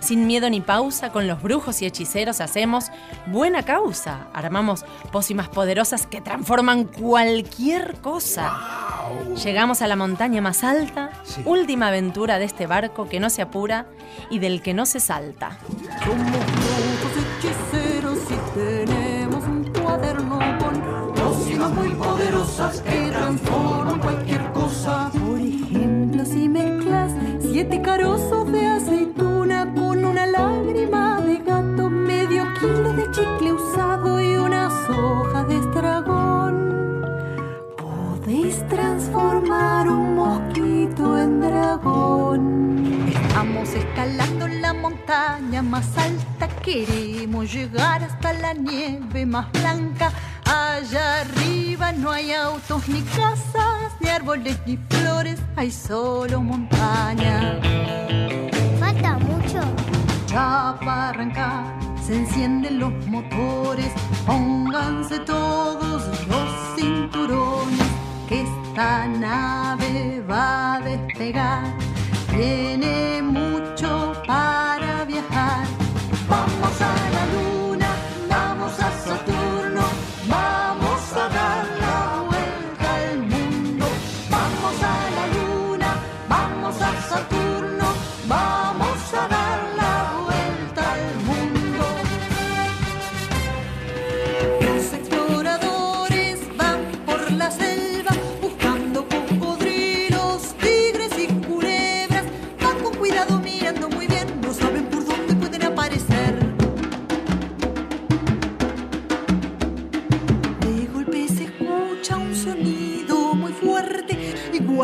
Sin 0.00 0.26
miedo 0.26 0.49
ni 0.49 0.61
pausa, 0.61 1.11
con 1.11 1.26
los 1.26 1.42
brujos 1.42 1.83
y 1.83 1.87
hechiceros 1.87 2.40
hacemos 2.40 2.90
buena 3.26 3.64
causa. 3.64 4.28
Armamos 4.33 4.85
pócimas 5.11 5.49
poderosas 5.49 6.07
que 6.07 6.21
transforman 6.21 6.85
cualquier 6.85 7.97
cosa. 8.00 8.57
Llegamos 9.44 9.82
a 9.82 9.86
la 9.86 9.96
montaña 9.96 10.40
más 10.40 10.64
alta, 10.64 11.10
Sí. 11.24 11.42
última 11.44 11.88
aventura 11.88 12.38
de 12.38 12.44
este 12.44 12.66
barco 12.66 13.08
que 13.08 13.20
no 13.20 13.30
se 13.30 13.42
apura 13.42 13.86
y 14.30 14.38
del 14.38 14.62
que 14.62 14.74
no 14.74 14.86
se 14.86 15.00
salta. 15.00 15.58
Somos 16.04 17.12
hechiceros 17.18 18.18
y 18.30 18.58
tenemos 18.58 19.44
un 19.44 19.64
cuaderno 19.72 20.38
con 20.58 21.14
pócimas 21.14 21.70
muy 21.72 21.90
poderosas 21.90 22.80
que 22.82 23.10
transforman 23.10 24.00
cualquier 24.00 24.44
cosa. 24.52 25.10
Por 25.12 25.38
ejemplo, 25.40 26.24
si 26.24 26.48
mezclas 26.48 27.12
siete 27.40 27.80
carozos 27.82 28.50
de 28.52 28.66
aceituna 28.66 29.72
con 29.74 30.04
una 30.04 30.26
lágrima 30.26 31.20
de 31.20 31.38
gato, 31.38 31.88
medio 31.90 32.44
kilo 32.60 32.92
dragón. 41.88 43.09
Estamos 43.09 43.68
escalando 43.75 44.49
la 44.49 44.73
montaña 44.73 45.62
más 45.62 45.87
alta, 45.97 46.49
queremos 46.62 47.52
llegar 47.52 48.02
hasta 48.02 48.33
la 48.33 48.52
nieve 48.54 49.26
más 49.26 49.50
blanca. 49.52 50.12
Allá 50.45 51.21
arriba 51.21 51.92
no 51.92 52.11
hay 52.11 52.33
autos 52.33 52.88
ni 52.88 53.02
casas, 53.02 53.92
ni 54.00 54.09
árboles 54.09 54.59
ni 54.66 54.76
flores, 54.88 55.40
hay 55.57 55.71
solo 55.71 56.40
montaña. 56.40 57.61
Falta 58.80 59.18
mucho. 59.18 59.61
Ya 60.28 60.76
para 60.80 61.11
arrancar 61.11 61.64
se 62.04 62.16
encienden 62.16 62.78
los 62.78 62.92
motores, 63.07 63.92
pónganse 64.26 65.18
todos 65.21 66.02
los 66.28 66.49
cinturones, 66.76 67.88
que 68.28 68.47
esta 68.78 69.08
nave 69.08 70.23
va 70.30 70.75
a 70.75 70.80
despegar. 70.80 71.64
Tiene 72.30 73.20
mucho 73.23 74.12
para 74.25 74.57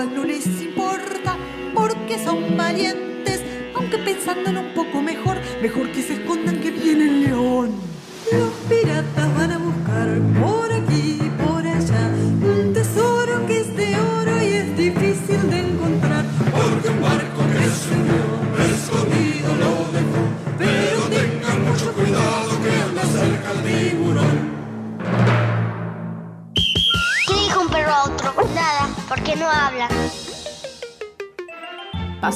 no 0.06 0.24
les 0.24 0.46
importa 0.62 1.36
porque 1.74 2.18
son 2.18 2.56
valientes, 2.56 3.42
aunque 3.74 3.98
pensándolo 3.98 4.60
un 4.60 4.74
poco 4.74 5.02
mejor, 5.02 5.36
mejor 5.62 5.90
que 5.92 6.02
se 6.02 6.14
escondan 6.14 6.60
que 6.60 6.70
viene 6.70 7.04
el 7.04 7.20
león. 7.24 7.83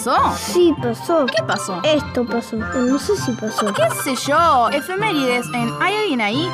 ¿Pasó? 0.09 0.53
Sí, 0.53 0.75
pasó. 0.81 1.27
¿Qué 1.27 1.43
pasó? 1.43 1.81
Esto 1.85 2.25
pasó. 2.25 2.57
No 2.57 2.99
sé 2.99 3.15
si 3.17 3.33
pasó. 3.33 3.67
¿Qué 3.75 3.83
sé 4.03 4.15
yo? 4.27 4.71
Efemérides 4.71 5.47
en 5.53 5.71
¿Hay 5.81 5.95
alguien 5.97 6.21
ahí? 6.23 6.49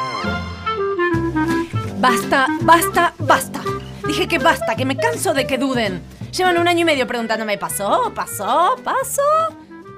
Basta, 1.99 2.49
basta, 2.63 3.15
basta. 3.19 3.61
Dije 4.07 4.27
que 4.27 4.39
basta, 4.39 4.75
que 4.75 4.85
me 4.85 4.97
canso 4.97 5.33
de 5.35 5.47
que 5.47 5.57
duden. 5.57 6.03
Llevan 6.33 6.59
un 6.59 6.67
año 6.67 6.81
y 6.81 6.85
medio 6.85 7.07
preguntándome, 7.07 7.57
¿pasó? 7.57 8.13
¿Pasó? 8.13 8.75
¿Pasó? 8.83 9.23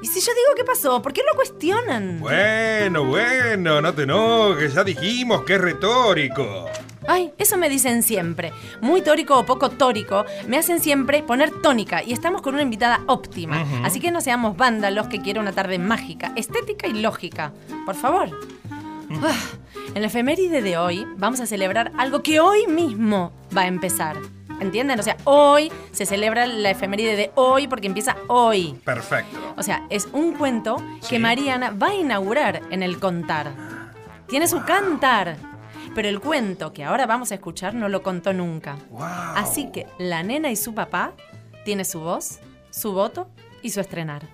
Y 0.03 0.07
si 0.07 0.21
yo 0.21 0.33
digo 0.35 0.55
que 0.55 0.65
pasó, 0.65 1.01
¿por 1.01 1.15
qué 1.15 1.23
lo 1.27 1.35
cuestionan? 1.35 2.21
Bueno, 2.21 3.05
bueno, 3.05 3.81
no 3.81 3.95
te 3.95 4.03
enojes, 4.03 4.75
ya 4.75 4.85
dijimos 4.85 5.45
que 5.45 5.55
es 5.55 5.61
retórico. 5.63 6.67
Ay, 7.09 7.33
eso 7.39 7.57
me 7.57 7.69
dicen 7.69 8.03
siempre. 8.03 8.53
Muy 8.81 9.03
tórico 9.03 9.39
o 9.39 9.47
poco 9.47 9.71
tórico, 9.71 10.25
me 10.49 10.59
hacen 10.59 10.81
siempre 10.81 11.23
poner 11.23 11.51
tónica 11.63 12.03
y 12.03 12.13
estamos 12.13 12.43
con 12.43 12.55
una 12.55 12.63
invitada 12.63 13.01
óptima. 13.07 13.65
Así 13.85 14.01
que 14.01 14.11
no 14.11 14.21
seamos 14.21 14.57
vándalos 14.57 15.07
que 15.09 15.21
quiero 15.21 15.41
una 15.41 15.53
tarde 15.53 15.79
mágica, 15.79 16.33
estética 16.37 16.87
y 16.87 17.01
lógica. 17.01 17.53
Por 17.85 17.95
favor. 17.95 18.31
Ah, 19.23 19.35
en 19.95 20.03
la 20.03 20.09
efeméride 20.09 20.63
de 20.63 20.77
hoy 20.77 21.07
vamos 21.17 21.41
a 21.41 21.47
celebrar 21.47 21.93
algo 21.97 22.23
que 22.23 22.41
hoy 22.41 22.67
mismo 22.67 23.33
va 23.57 23.63
a 23.63 23.67
empezar. 23.67 24.17
¿Entienden? 24.61 24.99
O 24.99 25.03
sea, 25.03 25.17
hoy 25.25 25.71
se 25.93 26.07
celebra 26.07 26.47
la 26.47 26.71
efeméride 26.71 27.15
de 27.15 27.31
hoy 27.35 27.69
porque 27.69 27.87
empieza 27.87 28.17
hoy. 28.27 28.75
Perfecto. 28.85 29.37
O 29.57 29.63
sea, 29.63 29.87
es 29.91 30.09
un 30.13 30.33
cuento 30.33 30.77
que 31.09 31.19
Mariana 31.19 31.71
va 31.71 31.89
a 31.89 31.95
inaugurar 31.95 32.63
en 32.71 32.83
el 32.83 32.99
contar. 32.99 33.53
Tiene 34.27 34.49
su 34.49 34.65
cantar. 34.65 35.37
Pero 35.97 36.11
el 36.11 36.21
cuento 36.21 36.75
que 36.75 36.85
ahora 36.85 37.07
vamos 37.07 37.33
a 37.33 37.37
escuchar 37.37 37.75
no 37.75 37.89
lo 37.89 38.03
contó 38.03 38.35
nunca. 38.35 38.77
Así 39.35 39.71
que 39.73 39.87
la 39.99 40.23
nena 40.23 40.51
y 40.51 40.57
su 40.57 40.75
papá 40.75 41.15
tiene 41.65 41.87
su 41.87 42.01
voz, 42.01 42.39
su 42.69 42.93
voto 42.93 43.29
y 43.63 43.71
su 43.71 43.81
estrenar. 43.81 44.29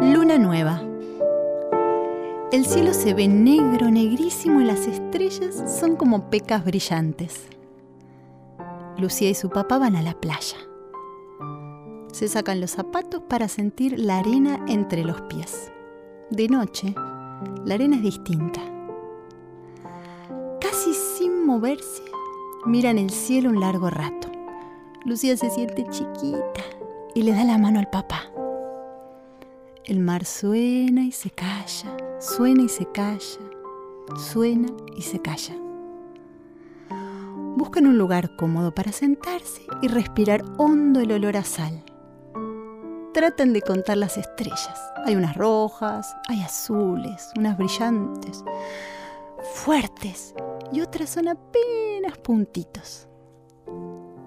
Luna 0.00 0.38
nueva. 0.38 0.84
El 2.52 2.64
cielo 2.64 2.94
se 2.94 3.12
ve 3.12 3.26
negro, 3.26 3.90
negrísimo 3.90 4.60
y 4.60 4.64
las 4.64 4.86
estrellas 4.86 5.80
son 5.80 5.96
como 5.96 6.30
pecas 6.30 6.64
brillantes. 6.64 7.48
Lucía 8.98 9.30
y 9.30 9.34
su 9.34 9.50
papá 9.50 9.78
van 9.78 9.96
a 9.96 10.02
la 10.02 10.14
playa. 10.14 10.58
Se 12.12 12.28
sacan 12.28 12.60
los 12.60 12.70
zapatos 12.70 13.22
para 13.28 13.48
sentir 13.48 13.98
la 13.98 14.18
arena 14.18 14.64
entre 14.68 15.02
los 15.02 15.20
pies. 15.22 15.72
De 16.30 16.46
noche, 16.46 16.94
la 17.64 17.74
arena 17.74 17.96
es 17.96 18.02
distinta. 18.02 18.60
Casi 20.60 20.94
sin 20.94 21.46
moverse, 21.46 22.02
miran 22.66 22.98
el 22.98 23.10
cielo 23.10 23.50
un 23.50 23.60
largo 23.60 23.90
rato. 23.90 24.28
Lucía 25.04 25.36
se 25.36 25.50
siente 25.50 25.86
chiquita 25.88 26.62
y 27.14 27.22
le 27.22 27.32
da 27.32 27.44
la 27.44 27.58
mano 27.58 27.78
al 27.78 27.88
papá. 27.88 28.24
El 29.84 30.00
mar 30.00 30.24
suena 30.24 31.02
y 31.02 31.12
se 31.12 31.30
calla, 31.30 31.96
suena 32.20 32.62
y 32.62 32.68
se 32.68 32.86
calla, 32.86 33.40
suena 34.16 34.68
y 34.96 35.02
se 35.02 35.20
calla. 35.20 35.56
Buscan 37.56 37.86
un 37.86 37.98
lugar 37.98 38.36
cómodo 38.36 38.72
para 38.72 38.92
sentarse 38.92 39.66
y 39.82 39.88
respirar 39.88 40.44
hondo 40.58 41.00
el 41.00 41.12
olor 41.12 41.36
a 41.36 41.44
sal. 41.44 41.82
Tratan 43.12 43.52
de 43.52 43.60
contar 43.60 43.96
las 43.96 44.16
estrellas. 44.16 44.92
Hay 45.04 45.16
unas 45.16 45.36
rojas, 45.36 46.14
hay 46.28 46.42
azules, 46.42 47.30
unas 47.36 47.58
brillantes, 47.58 48.44
fuertes 49.54 50.32
y 50.72 50.80
otras 50.80 51.10
son 51.10 51.26
apenas 51.26 52.18
puntitos. 52.22 53.08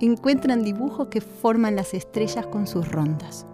Encuentran 0.01 0.63
dibujos 0.63 1.07
que 1.07 1.21
forman 1.21 1.77
las 1.77 1.93
estrellas 1.93 2.45
con 2.47 2.67
sus 2.67 2.89
rondas. 2.91 3.45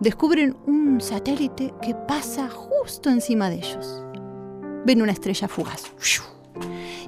Descubren 0.00 0.56
un 0.66 1.00
satélite 1.00 1.72
que 1.80 1.94
pasa 1.94 2.48
justo 2.50 3.10
encima 3.10 3.50
de 3.50 3.56
ellos. 3.56 4.02
Ven 4.84 5.02
una 5.02 5.12
estrella 5.12 5.46
fugaz. 5.46 5.84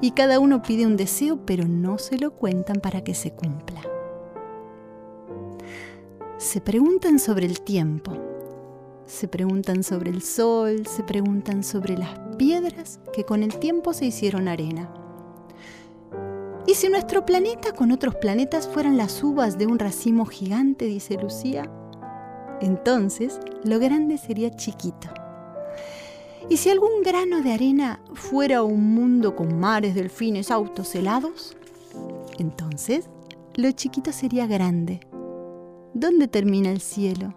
Y 0.01 0.13
cada 0.13 0.39
uno 0.39 0.63
pide 0.63 0.87
un 0.87 0.97
deseo, 0.97 1.45
pero 1.45 1.67
no 1.67 1.99
se 1.99 2.19
lo 2.19 2.33
cuentan 2.33 2.77
para 2.77 3.03
que 3.03 3.15
se 3.15 3.33
cumpla. 3.33 3.83
Se 6.39 6.61
preguntan 6.61 7.19
sobre 7.19 7.47
el 7.47 7.63
tiempo. 7.63 8.13
Se 9.07 9.27
preguntan 9.27 9.83
sobre 9.83 10.11
el 10.11 10.21
sol, 10.21 10.87
se 10.87 11.03
preguntan 11.03 11.65
sobre 11.65 11.97
las 11.97 12.19
piedras 12.37 13.01
que 13.15 13.25
con 13.25 13.43
el 13.43 13.59
tiempo 13.59 13.95
se 13.95 14.05
hicieron 14.05 14.47
arena. 14.47 14.93
¿Y 16.67 16.75
si 16.75 16.91
nuestro 16.91 17.25
planeta 17.25 17.73
con 17.73 17.91
otros 17.91 18.17
planetas 18.17 18.69
fueran 18.69 18.99
las 18.99 19.25
uvas 19.25 19.57
de 19.57 19.67
un 19.67 19.79
racimo 19.79 20.27
gigante? 20.27 20.85
dice 20.85 21.17
Lucía. 21.17 21.71
Entonces, 22.61 23.41
lo 23.65 23.79
grande 23.79 24.19
sería 24.19 24.55
chiquito. 24.55 25.09
¿Y 26.51 26.59
si 26.59 26.69
algún 26.69 27.03
grano 27.03 27.41
de 27.41 27.55
arena 27.55 28.01
fuera 28.13 28.63
un 28.63 28.95
mundo 28.95 29.35
con 29.35 29.59
mares, 29.59 29.95
delfines, 29.95 30.51
autos 30.51 30.95
helados? 30.95 31.57
Entonces, 32.39 33.09
lo 33.55 33.73
chiquito 33.73 34.13
sería 34.13 34.47
grande. 34.47 35.01
¿Dónde 35.99 36.29
termina 36.29 36.71
el 36.71 36.83
cielo? 36.83 37.33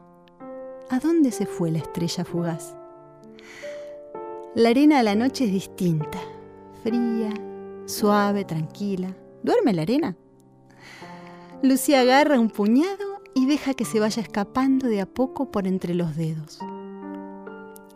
¿A 0.90 1.00
dónde 1.00 1.32
se 1.32 1.46
fue 1.46 1.72
la 1.72 1.78
estrella 1.78 2.26
fugaz? 2.26 2.76
La 4.54 4.68
arena 4.68 5.00
a 5.00 5.04
la 5.04 5.16
noche 5.16 5.46
es 5.46 5.54
distinta, 5.54 6.20
fría, 6.84 7.34
suave, 7.86 8.44
tranquila. 8.44 9.16
¿Duerme 9.44 9.72
la 9.72 9.84
arena? 9.84 10.18
Lucía 11.64 12.02
agarra 12.02 12.38
un 12.38 12.50
puñado 12.50 13.22
y 13.34 13.46
deja 13.46 13.76
que 13.76 13.86
se 13.86 14.02
vaya 14.02 14.22
escapando 14.22 14.88
de 14.88 15.00
a 15.00 15.06
poco 15.06 15.52
por 15.52 15.66
entre 15.66 15.96
los 15.96 16.18
dedos. 16.18 16.60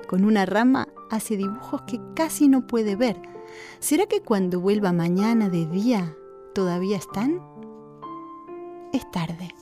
Con 0.08 0.24
una 0.24 0.46
rama 0.46 0.88
hace 1.12 1.36
dibujos 1.36 1.82
que 1.82 2.00
casi 2.16 2.48
no 2.48 2.68
puede 2.68 2.96
ver. 2.96 3.22
¿Será 3.80 4.06
que 4.06 4.22
cuando 4.22 4.62
vuelva 4.62 4.94
mañana 4.94 5.50
de 5.50 5.66
día 5.66 6.16
todavía 6.56 6.96
están? 6.96 7.42
Es 8.94 9.12
tarde. 9.12 9.54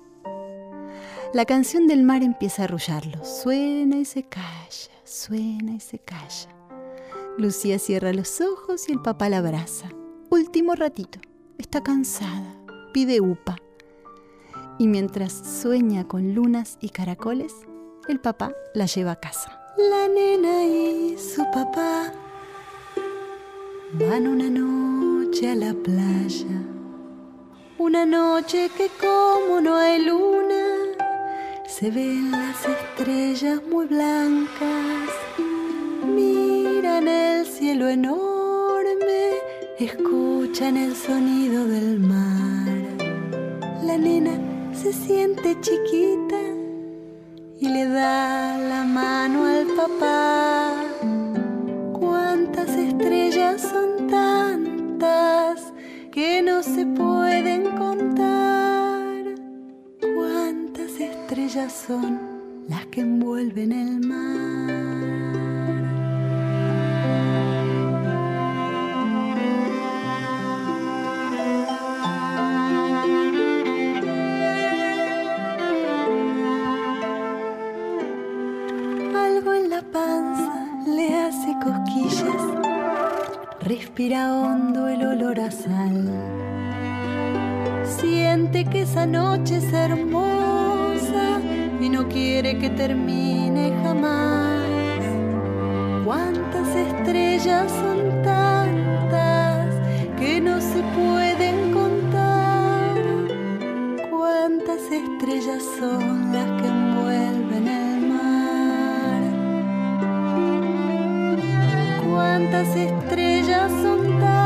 La 1.34 1.46
canción 1.46 1.88
del 1.88 2.04
mar 2.04 2.24
empieza 2.24 2.62
a 2.62 2.66
arrullarlo. 2.66 3.24
Suena 3.24 3.96
y 3.96 4.04
se 4.04 4.24
calla, 4.24 4.92
suena 5.06 5.72
y 5.76 5.80
se 5.80 5.98
calla. 5.98 6.50
Lucía 7.38 7.80
cierra 7.80 8.12
los 8.12 8.42
ojos 8.42 8.90
y 8.90 8.92
el 8.92 9.02
papá 9.02 9.30
la 9.30 9.38
abraza. 9.38 9.88
Último 10.30 10.76
ratito. 10.76 11.20
Está 11.58 11.82
cansada. 11.82 12.54
Pide 12.94 13.22
upa. 13.22 13.56
Y 14.78 14.88
mientras 14.88 15.32
sueña 15.32 16.06
con 16.06 16.36
lunas 16.36 16.78
y 16.82 16.90
caracoles, 16.90 17.54
el 18.10 18.20
papá 18.20 18.52
la 18.74 18.88
lleva 18.88 19.12
a 19.12 19.20
casa. 19.22 19.58
La 19.78 20.10
nena 20.10 20.66
y 20.66 21.18
su 21.18 21.46
papá 21.52 22.12
van 23.94 24.28
una 24.28 24.50
noche 24.50 25.52
a 25.52 25.56
la 25.56 25.74
playa. 25.74 26.62
Una 27.78 28.06
noche 28.06 28.70
que 28.78 28.90
como 29.00 29.62
no 29.62 29.76
hay 29.76 30.04
luna, 30.04 30.81
se 31.82 31.90
ven 31.90 32.30
las 32.30 32.58
estrellas 32.64 33.60
muy 33.68 33.88
blancas. 33.88 35.10
Miran 36.06 37.08
el 37.08 37.44
cielo 37.44 37.90
enorme, 37.90 39.32
escuchan 39.80 40.78
el 40.78 40.96
sonido 40.96 41.66
del 41.66 42.00
mar. 42.00 42.68
La 43.84 43.98
nena 43.98 44.38
se 44.76 44.94
siente 44.94 45.60
chiquita 45.60 46.42
y 47.60 47.68
le 47.68 47.88
da 47.88 48.60
la 48.60 48.84
mano 48.84 49.46
al 49.46 49.66
papá. 49.76 50.76
Cuántas 52.00 52.70
estrellas 52.70 53.60
son 53.60 54.08
tantas 54.08 55.74
que 56.12 56.44
no 56.44 56.62
se 56.62 56.86
pueden 56.86 57.76
contar. 57.76 58.12
Estrellas 61.06 61.74
son 61.88 62.20
las 62.68 62.86
que 62.88 63.02
envuelven 63.02 63.72
el 63.72 64.00
mar. 64.00 64.22
Algo 79.16 79.54
en 79.54 79.70
la 79.70 79.82
panza 79.82 80.54
le 80.88 81.16
hace 81.16 81.56
cosquillas. 81.64 82.44
Respira 83.62 84.34
hondo 84.34 84.88
el 84.88 85.06
olor 85.06 85.40
a 85.40 85.52
sal. 85.52 86.10
Siente 87.84 88.66
que 88.66 88.82
esa 88.82 89.06
noche 89.06 89.58
es 89.58 89.74
hermosa 89.74 90.71
y 91.82 91.90
no 91.90 92.08
quiere 92.08 92.60
que 92.60 92.70
termine 92.70 93.74
jamás. 93.84 95.02
Cuántas 96.06 96.68
estrellas 96.76 97.72
son 97.72 98.22
tantas 98.24 99.68
que 100.20 100.40
no 100.40 100.62
se 100.62 100.84
pueden 101.00 101.74
contar. 101.74 102.96
Cuántas 104.12 104.82
estrellas 104.92 105.64
son 105.80 106.32
las 106.32 106.62
que 106.62 106.68
envuelven 106.68 107.68
el 107.68 108.08
mar. 108.14 109.22
Cuántas 112.06 112.76
estrellas 112.76 113.72
son 113.82 114.20
tantas 114.20 114.41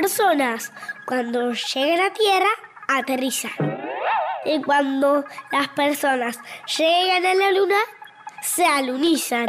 personas 0.00 0.70
cuando 1.06 1.52
llegan 1.52 2.06
a 2.06 2.12
tierra 2.12 2.50
aterrizan. 2.86 3.50
Y 4.44 4.62
cuando 4.62 5.24
las 5.50 5.68
personas 5.68 6.38
llegan 6.78 7.26
a 7.26 7.34
la 7.34 7.50
luna, 7.50 7.80
se 8.40 8.64
alunizan. 8.64 9.46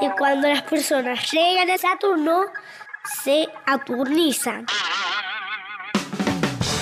Y 0.00 0.08
cuando 0.16 0.48
las 0.48 0.62
personas 0.62 1.30
llegan 1.30 1.68
a 1.68 1.76
Saturno, 1.76 2.46
se 3.22 3.46
aturnizan. 3.66 4.64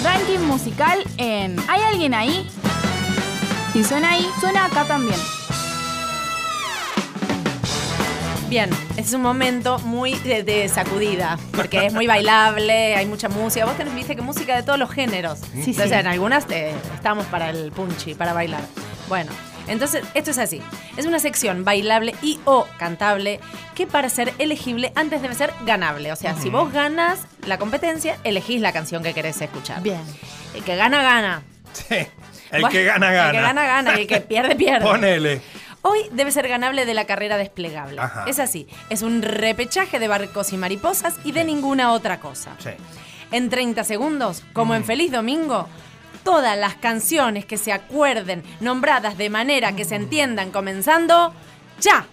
Ranking 0.04 0.46
musical 0.46 1.02
en 1.18 1.58
¿Hay 1.68 1.80
alguien 1.82 2.14
ahí? 2.14 2.48
Si 3.72 3.82
suena 3.82 4.10
ahí, 4.10 4.30
suena 4.40 4.66
acá 4.66 4.84
también. 4.84 5.18
Bien, 8.50 8.68
es 8.96 9.12
un 9.12 9.22
momento 9.22 9.78
muy 9.78 10.14
de, 10.18 10.42
de 10.42 10.68
sacudida, 10.68 11.38
porque 11.54 11.86
es 11.86 11.92
muy 11.92 12.08
bailable, 12.08 12.96
hay 12.96 13.06
mucha 13.06 13.28
música. 13.28 13.64
Vos 13.64 13.76
tenés, 13.76 13.94
viste, 13.94 14.16
que 14.16 14.22
música 14.22 14.56
de 14.56 14.64
todos 14.64 14.76
los 14.76 14.90
géneros. 14.90 15.38
Sí, 15.38 15.46
Entonces, 15.70 15.90
sí. 15.90 15.94
en 15.94 16.08
algunas 16.08 16.50
eh, 16.50 16.74
estamos 16.92 17.26
para 17.26 17.50
el 17.50 17.70
punchy, 17.70 18.14
para 18.16 18.32
bailar. 18.32 18.62
Bueno, 19.08 19.30
entonces, 19.68 20.02
esto 20.14 20.32
es 20.32 20.38
así. 20.38 20.60
Es 20.96 21.06
una 21.06 21.20
sección 21.20 21.64
bailable 21.64 22.16
y 22.22 22.40
o 22.44 22.66
cantable 22.76 23.38
que 23.76 23.86
para 23.86 24.08
ser 24.08 24.34
elegible 24.38 24.90
antes 24.96 25.22
debe 25.22 25.36
ser 25.36 25.52
ganable. 25.64 26.10
O 26.10 26.16
sea, 26.16 26.34
si 26.34 26.50
vos 26.50 26.72
ganas 26.72 27.20
la 27.46 27.56
competencia, 27.56 28.18
elegís 28.24 28.60
la 28.60 28.72
canción 28.72 29.04
que 29.04 29.14
querés 29.14 29.40
escuchar. 29.40 29.80
Bien. 29.80 30.02
El 30.56 30.64
que 30.64 30.74
gana, 30.74 31.04
gana. 31.04 31.42
Sí. 31.72 31.94
El 32.50 32.62
Bueno, 32.62 32.68
que 32.70 32.82
gana, 32.82 33.12
gana. 33.12 33.28
El 33.28 33.36
que 33.36 33.40
gana, 33.42 33.64
gana. 33.64 33.96
Y 33.96 34.00
el 34.00 34.06
que 34.08 34.20
pierde, 34.22 34.56
pierde. 34.56 34.84
Ponele. 34.84 35.40
Hoy 35.82 36.00
debe 36.12 36.30
ser 36.30 36.46
ganable 36.48 36.84
de 36.84 36.94
la 36.94 37.06
carrera 37.06 37.36
desplegable. 37.36 38.00
Ajá. 38.00 38.24
Es 38.26 38.38
así, 38.38 38.66
es 38.90 39.02
un 39.02 39.22
repechaje 39.22 39.98
de 39.98 40.08
barcos 40.08 40.52
y 40.52 40.56
mariposas 40.56 41.18
y 41.24 41.32
de 41.32 41.44
ninguna 41.44 41.92
otra 41.92 42.20
cosa. 42.20 42.54
Sí. 42.58 42.70
En 43.30 43.48
30 43.48 43.84
segundos, 43.84 44.42
como 44.52 44.74
en 44.74 44.84
Feliz 44.84 45.12
Domingo, 45.12 45.68
todas 46.24 46.58
las 46.58 46.74
canciones 46.74 47.44
que 47.44 47.56
se 47.56 47.72
acuerden, 47.72 48.42
nombradas 48.60 49.16
de 49.16 49.30
manera 49.30 49.74
que 49.74 49.84
se 49.84 49.94
entiendan 49.96 50.50
comenzando, 50.50 51.32
ya. 51.80 52.06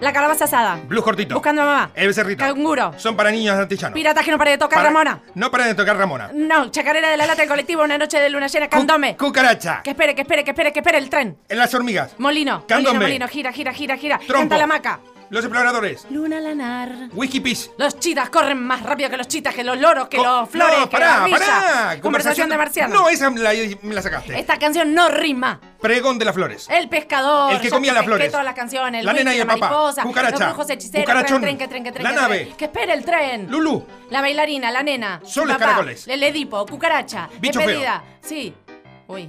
La 0.00 0.12
calabaza 0.12 0.44
asada. 0.44 0.78
Blues 0.88 1.02
cortito. 1.04 1.34
Buscando 1.34 1.62
a 1.62 1.64
mamá. 1.64 1.90
El 1.94 2.08
becerrito. 2.08 2.44
Canguro. 2.44 2.92
Son 2.98 3.16
para 3.16 3.30
niños 3.30 3.56
antillanos. 3.58 3.94
Piratas 3.94 4.24
que 4.24 4.30
no 4.30 4.38
pare 4.38 4.52
de 4.52 4.58
tocar 4.58 4.76
Para- 4.78 4.88
Ramona. 4.90 5.22
No 5.34 5.50
para 5.50 5.64
de 5.66 5.74
tocar 5.74 5.96
Ramona. 5.96 6.30
No, 6.34 6.70
chacarera 6.70 7.08
de 7.10 7.16
la 7.16 7.26
lata 7.26 7.40
del 7.42 7.48
colectivo, 7.48 7.82
una 7.82 7.96
noche 7.96 8.18
de 8.20 8.28
luna 8.28 8.46
llena, 8.46 8.68
candome. 8.68 9.16
Cucaracha. 9.16 9.80
Que 9.82 9.90
espere, 9.90 10.14
que 10.14 10.22
espere, 10.22 10.44
que 10.44 10.50
espere, 10.50 10.72
que 10.72 10.80
espere 10.80 10.98
el 10.98 11.08
tren. 11.08 11.38
En 11.48 11.58
las 11.58 11.72
hormigas. 11.74 12.14
Molino, 12.18 12.64
Candombe. 12.66 12.98
molino, 13.00 13.24
molino, 13.24 13.28
gira, 13.28 13.52
gira, 13.52 13.72
gira, 13.72 13.96
gira. 13.96 14.18
Trompo. 14.18 14.40
Canta 14.40 14.58
la 14.58 14.66
maca. 14.66 15.00
Los 15.30 15.44
exploradores. 15.44 16.06
Luna 16.10 16.40
lanar. 16.40 16.90
Peace. 17.42 17.70
Los 17.78 17.98
chitas 17.98 18.30
corren 18.30 18.58
más 18.62 18.82
rápido 18.82 19.10
que 19.10 19.16
los 19.16 19.26
chitas, 19.28 19.54
que 19.54 19.64
los 19.64 19.76
loros, 19.78 20.08
que 20.08 20.16
Co- 20.18 20.22
los 20.24 20.48
flores, 20.50 20.78
no, 20.78 20.88
que 20.88 20.92
pará, 20.96 21.26
la 21.26 21.36
pará. 21.38 22.00
Conversación 22.00 22.48
de 22.48 22.56
marciano. 22.56 22.94
No, 22.94 23.08
esa 23.08 23.28
me 23.30 23.40
la, 23.40 23.52
me 23.82 23.94
la 23.94 24.02
sacaste. 24.02 24.38
Esta 24.38 24.58
canción 24.58 24.94
no 24.94 25.08
rima. 25.08 25.60
Pregón 25.80 26.18
de 26.18 26.24
las 26.24 26.34
flores. 26.34 26.66
El 26.70 26.88
pescador. 26.88 27.52
El 27.52 27.60
que 27.60 27.70
comía 27.70 27.92
las 27.92 28.04
flores. 28.04 28.30
todas 28.30 28.44
las 28.44 28.54
canciones. 28.54 29.00
El 29.00 29.06
La 29.06 29.12
nena 29.12 29.34
y 29.34 29.40
el 29.40 29.46
papá. 29.46 29.58
mariposa, 29.68 30.02
Cucaracha. 30.02 30.38
Los 30.38 30.48
brujos 30.54 30.70
hechiceros. 30.70 31.04
Cucarachón. 31.04 31.40
Tren, 31.42 31.56
tren, 31.56 31.58
que 31.58 31.68
tren, 31.68 31.84
que 31.84 31.92
tren, 31.92 32.04
La 32.04 32.10
que 32.10 32.16
nave. 32.16 32.38
tren. 32.44 32.56
Que 32.56 32.64
espere 32.66 32.92
el 32.94 33.04
tren. 33.04 33.50
Lulú. 33.50 33.84
La 34.10 34.20
bailarina, 34.20 34.70
la 34.70 34.82
nena. 34.82 35.20
Solo 35.24 35.52
papá, 35.54 35.64
caracoles. 35.66 36.06
El 36.08 36.22
edipo, 36.22 36.64
cucaracha. 36.66 37.28
Bicho 37.40 37.58
despedida. 37.58 38.02
Sí. 38.20 38.54
Uy. 39.08 39.28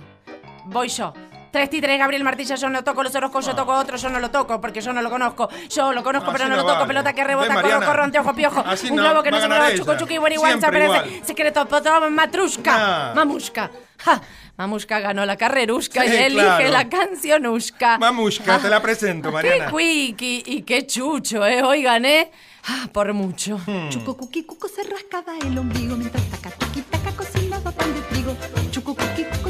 Voy 0.66 0.88
yo. 0.90 1.14
Tres 1.52 1.70
títeres, 1.70 1.98
Gabriel 1.98 2.24
Martilla, 2.24 2.56
yo 2.56 2.70
no 2.70 2.84
toco 2.84 3.04
los 3.04 3.16
orozcos, 3.16 3.46
yo 3.46 3.56
toco 3.56 3.72
otro, 3.74 3.98
yo 3.98 4.10
no 4.10 4.20
lo 4.20 4.30
toco 4.30 4.60
porque 4.62 4.82
yo 4.82 4.94
no 4.94 5.02
lo 5.02 5.10
conozco. 5.10 5.50
Yo 5.70 5.94
lo 5.94 6.04
conozco, 6.04 6.30
Así 6.30 6.38
pero 6.38 6.50
no 6.50 6.56
no 6.56 6.62
lo 6.62 6.68
toco. 6.68 6.80
vale. 6.80 6.88
Pelota 6.88 7.14
que 7.14 7.24
rebota, 7.24 7.62
corro, 7.62 7.86
corro, 7.86 8.04
anteojo, 8.04 8.34
piojo. 8.36 8.60
Así 8.66 8.90
Un 8.90 8.98
no, 8.98 9.04
globo 9.04 9.24
que 9.24 9.32
no 9.32 9.38
va 9.38 9.44
a 9.44 9.48
se 9.48 9.48
mueve, 9.50 9.78
chucu, 9.78 9.92
ella. 9.92 10.00
chucu, 10.00 10.14
y 10.14 10.18
guariguanza, 10.18 10.60
Siempre 10.70 10.88
parece. 10.88 11.08
igual. 11.08 11.26
Secreto, 11.28 11.66
potó, 11.68 12.10
matrushka. 12.10 13.14
Mamushka. 13.16 13.72
Ja, 14.04 14.22
Mamushka 14.58 15.00
ganó 15.00 15.26
la 15.26 15.36
carrerushka 15.38 16.02
Sí, 16.04 16.10
y 16.12 16.16
elige 16.16 16.42
claro. 16.46 16.70
la 16.70 16.90
cancionushka. 16.90 17.98
Mamushka, 17.98 18.60
te 18.60 18.70
la 18.70 18.82
presento, 18.82 19.32
Mariana. 19.32 19.72
Qué 19.72 19.78
quickie 19.78 20.44
y 20.46 20.62
qué 20.64 20.86
chucho, 20.86 21.46
¿eh? 21.46 21.62
Hoy 21.64 21.82
gané 21.84 22.32
ah, 22.68 22.88
por 22.92 23.12
mucho. 23.14 23.60
Hmm. 23.66 23.90
Chuco 23.90 24.16
cuqui 24.18 24.44
cuco 24.44 24.68
se 24.68 24.84
rascaba 24.84 25.34
el 25.40 25.58
ombligo 25.58 25.96
mientras 25.96 26.24
taca 26.30 26.52
tuqui 26.52 26.82
taca 26.82 27.12
cocinaba 27.12 27.72
pan 27.72 27.94
de 27.94 28.02
trigo. 28.02 28.36
Chuco 28.72 28.96
cuqui 28.96 29.24
cuco 29.24 29.47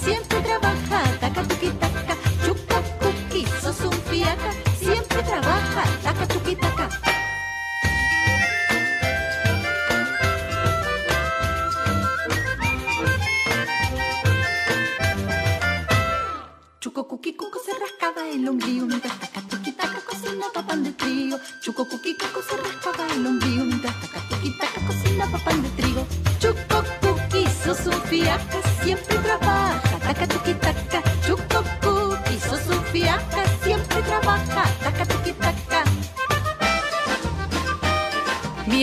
siempre 0.00 0.40
trabaja, 0.40 1.00
taca 1.20 1.42
tuqui 1.42 1.70
taca. 1.80 2.14
Chuco 2.44 2.76
cuqui 3.00 3.46
sos 3.60 3.80
un 3.80 3.92
fiaca, 4.08 4.50
siempre 4.78 5.22
trabaja, 5.22 5.82
taca 6.02 6.26
tuqui 6.26 6.56
taca. 6.56 6.88
Chuco 16.80 17.08
cuqui 17.08 17.36
cuco 17.36 17.58
se 17.64 17.72
rascaba 17.78 18.28
el 18.28 18.48
ombligo 18.48 18.86
mientras 18.86 19.15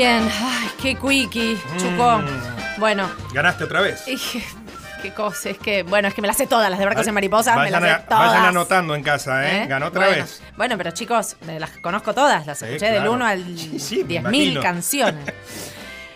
Bien, 0.04 0.30
ay, 0.42 0.70
qué 0.82 0.96
quickie, 0.96 1.58
chuco. 1.78 2.18
Mm. 2.18 2.78
Bueno, 2.78 3.10
Ganaste 3.32 3.64
otra 3.64 3.80
vez. 3.80 4.04
qué 5.02 5.14
cosa, 5.14 5.52
es 5.52 5.58
que, 5.58 5.84
bueno, 5.84 6.10
es 6.10 6.14
que 6.14 6.22
me 6.22 6.28
las 6.28 6.36
sé 6.36 6.46
todas, 6.46 6.70
las 6.70 6.78
de 6.78 6.84
barcos 6.84 7.08
en 7.08 7.14
mariposas, 7.14 7.56
me 7.56 7.72
las 7.72 7.82
sé 7.82 8.04
todas. 8.10 8.28
vayan 8.32 8.46
anotando 8.48 8.96
en 8.96 9.02
casa, 9.04 9.48
¿eh? 9.48 9.64
¿Eh? 9.64 9.68
Ganó 9.68 9.86
otra 9.86 10.08
Bueno, 10.08 10.24
vez. 10.24 10.42
Bueno, 10.58 10.78
pero 10.78 10.92
chicos, 10.92 11.38
las 11.48 11.70
conozco 11.78 12.14
todas, 12.14 12.46
las 12.46 12.60
Sí, 12.60 12.66
escuché 12.66 12.88
del 12.88 12.96
claro. 12.96 13.14
1 13.14 13.26
al 13.26 13.58
Sí, 13.58 13.80
sí, 13.80 14.04
me 14.04 14.16
10.000 14.16 14.18
imagino. 14.20 14.62
canciones. 14.62 15.24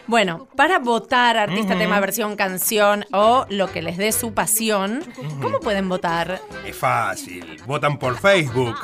Bueno, 0.07 0.47
para 0.55 0.79
votar 0.79 1.35
artista, 1.35 1.77
tema, 1.77 1.99
versión, 1.99 2.37
canción 2.37 3.05
o 3.11 3.45
lo 3.49 3.69
que 3.69 3.81
les 3.81 3.97
dé 3.97 4.13
su 4.13 4.33
pasión, 4.33 5.03
¿cómo 5.41 5.59
pueden 5.59 5.89
votar? 5.89 6.41
Es 6.65 6.77
fácil. 6.77 7.61
Votan 7.65 7.99
por 7.99 8.17
Facebook. 8.17 8.75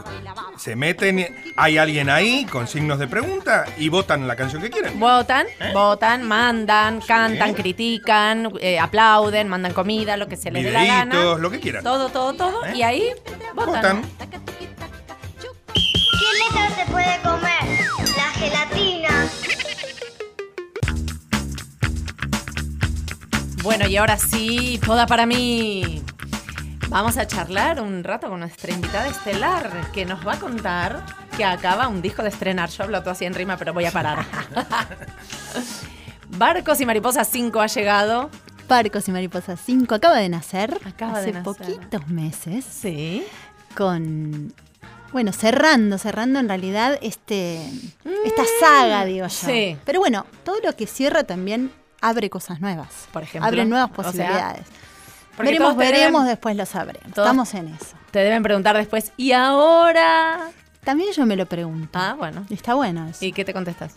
Se 0.57 0.75
meten, 0.75 1.25
hay 1.55 1.77
alguien 1.77 2.09
ahí 2.09 2.45
con 2.45 2.67
signos 2.67 2.99
de 2.99 3.07
pregunta 3.07 3.65
y 3.77 3.87
votan 3.87 4.27
la 4.27 4.35
canción 4.35 4.61
que 4.61 4.69
quieren. 4.69 4.99
Votan, 4.99 5.47
¿Eh? 5.61 5.71
votan, 5.73 6.23
mandan, 6.23 6.99
cantan, 6.99 7.53
critican, 7.53 8.51
eh, 8.59 8.77
aplauden, 8.77 9.47
mandan 9.47 9.71
comida, 9.73 10.17
lo 10.17 10.27
que 10.27 10.35
se 10.35 10.51
les 10.51 10.63
dé 10.63 10.71
la 10.71 10.83
gana. 10.83 11.35
Lo 11.35 11.49
que 11.49 11.61
quieran. 11.61 11.85
Todo, 11.85 12.09
todo, 12.09 12.33
todo. 12.33 12.65
¿Eh? 12.65 12.73
Y 12.75 12.83
ahí 12.83 13.09
votan. 13.55 13.75
Votan. 13.75 14.01
¿Qué 15.73 15.79
letra 16.39 16.69
se 16.75 16.91
puede 16.91 17.17
comer? 17.21 17.87
La 18.17 18.29
gelatina. 18.33 19.29
Bueno, 23.63 23.87
y 23.87 23.95
ahora 23.95 24.17
sí, 24.17 24.77
toda 24.85 25.07
para 25.07 25.25
mí. 25.25 26.03
Vamos 26.89 27.15
a 27.17 27.25
charlar 27.25 27.81
un 27.81 28.03
rato 28.03 28.27
con 28.29 28.41
nuestra 28.41 28.73
invitada 28.73 29.07
estelar, 29.07 29.89
que 29.93 30.05
nos 30.05 30.27
va 30.27 30.33
a 30.33 30.39
contar 30.39 31.05
que 31.37 31.45
acaba 31.45 31.87
un 31.87 32.01
disco 32.01 32.21
de 32.23 32.29
estrenar. 32.29 32.69
Yo 32.69 32.83
hablo 32.83 32.99
todo 33.01 33.11
así 33.11 33.23
en 33.23 33.33
rima, 33.33 33.55
pero 33.57 33.73
voy 33.73 33.85
a 33.85 33.91
parar. 33.91 34.25
Barcos 36.37 36.81
y 36.81 36.85
Mariposas 36.85 37.29
5 37.31 37.61
ha 37.61 37.67
llegado. 37.67 38.29
Barcos 38.67 39.07
y 39.07 39.11
Mariposas 39.11 39.59
5 39.65 39.95
acaba 39.95 40.17
de 40.17 40.27
nacer 40.29 40.79
Acaba 40.85 41.19
hace 41.19 41.27
de 41.27 41.31
nacer. 41.33 41.43
poquitos 41.43 42.07
meses. 42.09 42.65
Sí. 42.65 43.23
Con. 43.75 44.53
Bueno, 45.13 45.31
cerrando, 45.31 45.97
cerrando 45.97 46.39
en 46.39 46.49
realidad 46.49 46.99
este, 47.01 47.61
esta 48.25 48.43
saga, 48.59 49.05
digo 49.05 49.25
yo. 49.25 49.29
Sí. 49.29 49.77
Pero 49.85 49.99
bueno, 49.99 50.25
todo 50.43 50.57
lo 50.63 50.75
que 50.75 50.85
cierra 50.85 51.23
también 51.23 51.71
abre 52.03 52.29
cosas 52.29 52.59
nuevas. 52.61 53.07
Por 53.11 53.23
ejemplo. 53.23 53.47
Abre 53.47 53.65
nuevas 53.65 53.89
O 53.91 53.95
sea, 53.95 54.03
posibilidades. 54.11 54.67
veremos, 55.37 55.75
veremos, 55.75 56.21
deben- 56.23 56.27
después 56.27 56.55
lo 56.55 56.65
sabremos. 56.65 57.07
Estamos 57.07 57.53
en 57.55 57.69
eso. 57.69 57.95
Te 58.11 58.19
deben 58.19 58.43
preguntar 58.43 58.77
después, 58.77 59.11
¿y 59.17 59.31
ahora? 59.31 60.49
También 60.83 61.11
yo 61.13 61.25
me 61.25 61.35
lo 61.35 61.45
pregunto. 61.45 61.97
Ah, 61.97 62.13
bueno. 62.17 62.45
Y 62.49 62.53
está 62.55 62.73
bueno 62.75 63.07
eso. 63.07 63.23
¿Y 63.25 63.31
qué 63.31 63.45
te 63.45 63.53
contestas? 63.53 63.95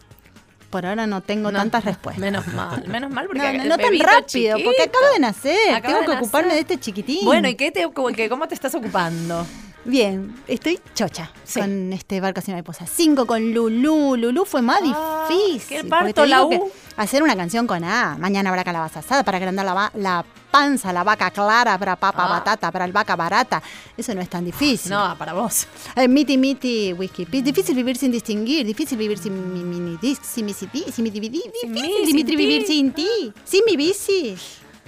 Por 0.70 0.86
ahora 0.86 1.06
no 1.06 1.20
tengo 1.20 1.50
No, 1.52 1.58
tantas 1.58 1.84
respuestas. 1.84 2.20
Menos 2.20 2.46
mal, 2.48 2.86
menos 2.88 3.10
mal 3.10 3.26
porque 3.26 3.38
No, 3.40 3.52
no, 3.52 3.62
el 3.62 3.68
no 3.68 3.76
tan 3.78 3.98
rápido, 3.98 4.58
porque 4.64 4.82
acaba 4.82 5.10
de 5.12 5.20
nacer. 5.20 5.74
Acaba 5.74 5.82
Tengo 5.98 6.00
de 6.00 6.06
que 6.06 6.22
ocuparme 6.22 6.54
de 6.54 6.60
este 6.60 6.78
chiquitín. 6.78 7.24
Bueno, 7.24 7.48
¿y 7.48 7.54
qué 7.54 7.70
te, 7.70 7.88
cómo 7.92 8.48
te 8.48 8.54
estás 8.54 8.74
ocupando? 8.74 9.46
Bien, 9.86 10.34
estoy 10.48 10.80
chocha 10.94 11.30
Sí. 11.44 11.60
con 11.60 11.92
este 11.92 12.20
barco 12.20 12.40
sin 12.40 12.54
mariposa. 12.54 12.86
Cinco 12.86 13.24
con 13.24 13.54
Lulú. 13.54 14.16
Lulú 14.16 14.44
fue 14.44 14.60
más 14.60 14.80
Ah, 14.92 15.28
difícil. 15.28 15.82
qué 15.82 15.84
parto 15.88 16.26
la 16.26 16.44
U. 16.44 16.70
hacer 16.96 17.22
una 17.22 17.36
canción 17.36 17.68
con 17.68 17.84
A. 17.84 18.16
Mañana 18.18 18.50
habrá 18.50 18.64
calabaza 18.64 18.98
asada 18.98 19.22
para 19.22 19.36
agrandar 19.38 19.64
la, 19.64 19.92
la 19.94 20.24
panza, 20.50 20.92
la 20.92 21.04
vaca 21.04 21.30
clara, 21.30 21.74
habrá 21.74 21.94
papa 21.94 22.24
Ah. 22.24 22.28
batata, 22.28 22.72
para 22.72 22.84
el 22.84 22.90
vaca 22.90 23.14
barata. 23.14 23.62
Eso 23.96 24.12
no 24.12 24.20
es 24.20 24.28
tan 24.28 24.44
difícil. 24.44 24.90
No, 24.90 25.14
para 25.16 25.34
vos. 25.34 25.68
Eh, 25.94 26.08
miti, 26.08 26.36
miti, 26.36 26.92
whisky. 26.92 27.24
Difícil 27.24 27.76
vivir 27.76 27.96
sin 27.96 28.10
distinguir, 28.10 28.66
difícil 28.66 28.98
vivir 28.98 29.18
sin 29.18 29.52
mi 29.54 29.62
mini 29.62 29.96
disc, 30.02 30.24
sin 30.24 30.46
mi 30.46 30.52
CD, 30.52 30.90
sin 30.90 31.04
mi 31.04 31.10
DVD, 31.10 31.38
Sin 31.60 31.72
difícil 31.72 31.72
mí, 31.72 31.80
sin 31.96 32.06
Dimitri 32.06 32.32
ti. 32.32 32.36
vivir 32.36 32.66
sin 32.66 32.92
ti, 32.92 33.32
sin 33.44 33.60
mi 33.64 33.76
bici. 33.76 34.36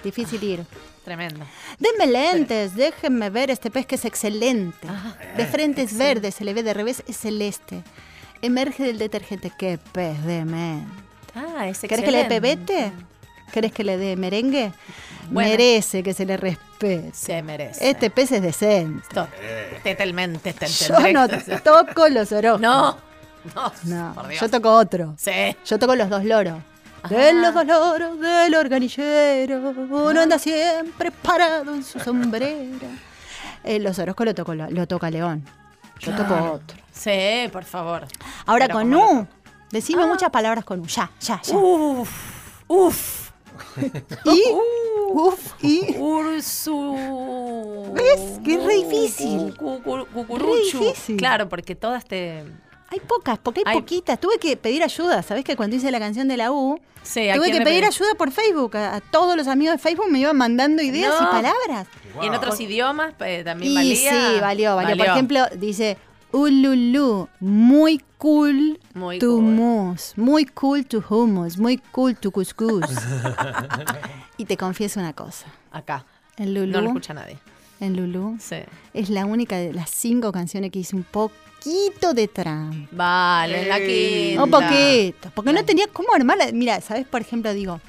Difícil 0.03 0.43
ir. 0.43 0.65
Tremendo. 1.09 1.47
Denme 1.79 2.07
lentes, 2.07 2.75
déjenme 2.77 3.31
ver 3.31 3.51
este 3.51 3.71
pez 3.71 3.87
que 3.87 3.95
es 3.95 4.05
excelente. 4.05 4.87
De 5.39 5.47
frente 5.47 5.81
es 5.81 5.97
verde, 5.97 6.31
se 6.33 6.45
le 6.45 6.53
ve 6.53 6.63
de 6.63 6.75
revés, 6.75 7.03
es 7.09 7.17
celeste. 7.17 7.83
Emerge 8.43 8.83
del 8.85 8.99
detergente, 8.99 9.51
qué 9.59 9.79
pez 9.93 10.23
de 10.27 10.45
men. 10.45 10.87
Ah, 11.35 11.67
es 11.67 11.79
¿Querés 11.81 12.05
que 12.05 12.11
le 12.11 12.19
dé 12.19 12.25
pebete? 12.27 12.93
¿Querés 13.53 13.73
que 13.73 13.85
le 13.85 13.97
dé 13.97 14.17
merengue? 14.17 14.71
Bueno. 15.31 15.49
Merece 15.49 16.03
que 16.03 16.13
se 16.13 16.27
le 16.27 16.37
respete. 16.37 17.11
Se 17.15 17.43
merece. 17.43 17.89
Este 17.89 18.11
pez 18.11 18.33
es 18.33 18.43
decente. 18.43 19.03
To- 19.15 19.29
Totalmente 19.83 20.53
te 20.53 20.67
Yo 20.67 21.11
no 21.13 21.27
toco 21.65 22.09
los 22.11 22.31
oros. 22.33 22.61
No. 22.61 22.99
No. 23.55 23.73
No, 23.85 24.13
por 24.15 24.29
Dios. 24.29 24.43
yo 24.43 24.51
toco 24.51 24.71
otro. 24.77 25.15
Sí. 25.17 25.57
Yo 25.65 25.79
toco 25.79 25.95
los 25.97 26.11
dos 26.11 26.23
loros. 26.25 26.59
De 27.09 27.33
los 27.33 27.55
dos 27.55 27.67
loros 27.67 28.21
del 28.21 28.55
organillero, 28.55 29.59
uno 29.91 30.21
anda 30.21 30.39
siempre 30.39 31.11
parado 31.11 31.75
en 31.75 31.83
su 31.85 31.99
sombrera. 32.05 32.89
Eh, 33.65 33.79
los 33.79 33.99
Orozco 33.99 34.25
lo, 34.25 34.35
toco, 34.35 34.55
lo, 34.55 34.71
lo 34.71 34.87
toca 34.87 35.11
León. 35.11 35.45
Yo 36.01 36.15
toco 36.15 36.35
otro. 36.53 36.77
Sí, 36.93 37.49
por 37.53 37.65
favor. 37.65 38.07
Ahora 38.47 38.67
Pero 38.67 38.79
con 38.79 38.95
U. 38.95 39.27
Decime 39.71 40.07
muchas 40.07 40.31
palabras 40.31 40.65
con 40.65 40.81
U. 40.81 40.87
Ya, 40.87 41.11
ya, 41.21 41.41
ya. 41.43 41.55
Uf. 41.57 42.09
Uf. 42.69 43.31
y. 44.25 44.43
Uf. 45.11 45.53
Y. 45.63 45.97
Ursu. 45.99 47.93
¿Ves? 47.95 48.41
Que 48.45 48.55
es 48.55 48.65
re 48.65 48.75
difícil. 48.75 49.57
Cu- 49.57 49.83
cu- 49.83 50.07
Cucuruchu. 50.13 50.79
Re 50.79 50.85
difícil. 50.87 51.17
Claro, 51.17 51.49
porque 51.49 51.75
todas 51.75 52.05
te. 52.05 52.45
Hay 52.91 53.01
pocas, 53.01 53.39
porque 53.39 53.61
hay, 53.67 53.73
Hay- 53.75 53.81
poquitas. 53.81 54.19
Tuve 54.19 54.39
que 54.39 54.57
pedir 54.57 54.83
ayuda. 54.83 55.23
¿Sabés 55.23 55.45
que 55.45 55.57
cuando 55.57 55.77
hice 55.77 55.91
la 55.91 55.99
canción 55.99 56.27
de 56.29 56.37
la 56.39 56.51
U, 56.53 56.81
Sí, 57.03 57.29
¿a 57.29 57.35
tuve 57.37 57.51
que 57.53 57.61
pedir 57.61 57.81
pedí? 57.83 57.87
ayuda 57.87 58.15
por 58.17 58.31
Facebook? 58.31 58.77
A, 58.77 58.97
a 58.97 59.01
todos 59.01 59.37
los 59.37 59.47
amigos 59.47 59.75
de 59.75 59.79
Facebook 59.79 60.07
me 60.11 60.19
iban 60.21 60.37
mandando 60.37 60.83
ideas 60.83 61.15
y 61.21 61.25
palabras. 61.27 61.87
Y 62.23 62.27
en 62.27 62.35
otros 62.35 62.59
idiomas 62.61 63.15
eh, 63.21 63.43
también 63.45 63.73
Y 63.73 63.75
valía. 63.75 64.11
sí, 64.35 64.41
valió, 64.41 64.75
valió. 64.77 64.97
Por 64.97 65.07
ejemplo, 65.07 65.47
dice 65.57 65.97
Ululu, 66.33 67.29
muy 67.41 68.03
cool 68.19 68.79
Muy 68.95 69.19
to 69.19 69.29
cool. 69.37 69.43
mousse, 69.45 70.15
muy 70.17 70.45
cool 70.47 70.85
to 70.87 71.03
hummus, 71.09 71.57
muy 71.59 71.79
cool 71.93 72.17
to 72.17 72.31
couscous. 72.31 72.85
y 74.37 74.45
te 74.45 74.57
confieso 74.57 75.01
una 75.01 75.13
cosa. 75.13 75.47
Acá. 75.73 76.05
En 76.37 76.55
Lulu, 76.55 76.73
No 76.73 76.81
lo 76.81 76.87
escucha 76.89 77.15
nadie. 77.15 77.39
en 77.81 77.97
Lulu 77.97 78.37
Sí. 78.41 78.57
es 78.95 79.11
la 79.11 79.27
única 79.27 79.57
de 79.57 79.73
las 79.73 79.91
cinco 79.91 80.31
canciones 80.33 80.71
que 80.71 80.79
hice 80.81 80.95
un 80.97 81.03
poquito 81.59 82.15
de 82.15 82.29
trampa. 82.29 82.89
Vale, 82.93 83.63
en 83.63 83.69
la 83.69 83.79
quinta. 83.79 84.45
Un 84.45 84.51
poquito, 84.51 85.31
porque 85.35 85.53
no 85.53 85.65
tenía 85.65 85.87
cómo 85.93 86.09
armarla. 86.15 86.47
Mira, 86.53 86.81
¿sabes? 86.81 87.07
Por 87.07 87.21
ejemplo, 87.21 87.53
digo, 87.53 87.81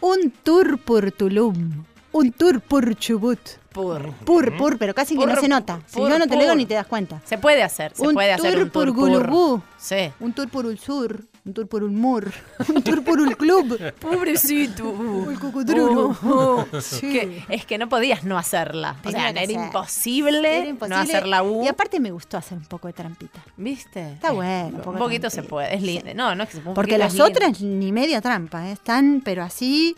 un 0.00 0.30
tour 0.42 0.78
por 0.78 1.10
Tulum, 1.12 1.84
un 2.12 2.32
tour 2.32 2.60
por 2.60 2.94
Chubut. 2.96 3.38
Pur. 3.72 4.12
Pur, 4.24 4.56
pur, 4.56 4.76
pero 4.78 4.92
casi 4.94 5.16
que 5.16 5.24
no 5.24 5.36
se 5.40 5.46
nota. 5.48 5.80
Si 5.86 6.00
yo 6.00 6.18
no 6.18 6.26
te 6.26 6.34
lo 6.34 6.42
digo 6.42 6.54
ni 6.54 6.66
te 6.66 6.74
das 6.74 6.86
cuenta. 6.86 7.20
Se 7.24 7.38
puede 7.38 7.62
hacer, 7.62 7.92
se 7.94 8.06
un 8.06 8.14
puede 8.14 8.32
hacer 8.32 8.54
tour 8.54 8.62
un 8.64 8.70
por 8.70 8.84
tour 8.86 8.94
pur. 8.96 9.10
Gulubú, 9.26 9.62
Sí. 9.78 10.10
un 10.18 10.32
tour 10.32 10.48
por 10.48 10.66
el 10.66 10.78
sur, 10.78 11.24
un 11.48 11.54
tour 11.54 11.66
por 11.66 11.82
un 11.82 11.94
mur, 11.96 12.30
un 12.68 12.82
tour 12.82 13.02
por 13.02 13.18
un 13.20 13.32
club. 13.32 13.78
Pobrecito. 13.98 14.94
El 15.30 15.38
cocodrilo. 15.38 16.16
Oh, 16.22 16.66
oh. 16.72 16.80
Sí. 16.80 17.00
Que- 17.12 17.44
es 17.48 17.64
que 17.64 17.78
no 17.78 17.88
podías 17.88 18.24
no 18.24 18.36
hacerla. 18.38 18.96
O 19.04 19.10
sea, 19.10 19.30
era 19.30 19.50
imposible, 19.50 20.58
Era 20.58 20.68
imposible. 20.68 20.96
no 20.96 21.02
hacer 21.02 21.26
la 21.26 21.42
U. 21.42 21.64
Y 21.64 21.68
aparte 21.68 22.00
me 22.00 22.10
gustó 22.10 22.36
hacer 22.36 22.58
un 22.58 22.64
poco 22.66 22.86
de 22.86 22.92
trampita. 22.92 23.40
¿Viste? 23.56 24.12
Está 24.12 24.32
bueno, 24.32 24.76
un 24.76 24.82
poco 24.82 24.98
poquito 24.98 25.30
se 25.30 25.42
puede, 25.42 25.74
es 25.74 25.80
sí. 25.80 25.86
lindo. 25.86 26.14
No, 26.14 26.34
no 26.34 26.42
es 26.44 26.50
que 26.50 26.56
se 26.56 26.62
Porque 26.62 26.98
las 26.98 27.18
otras 27.18 27.60
ni 27.60 27.92
media 27.92 28.20
trampa, 28.20 28.68
¿eh? 28.68 28.72
están, 28.72 29.22
pero 29.24 29.42
así 29.42 29.96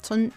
son 0.00 0.32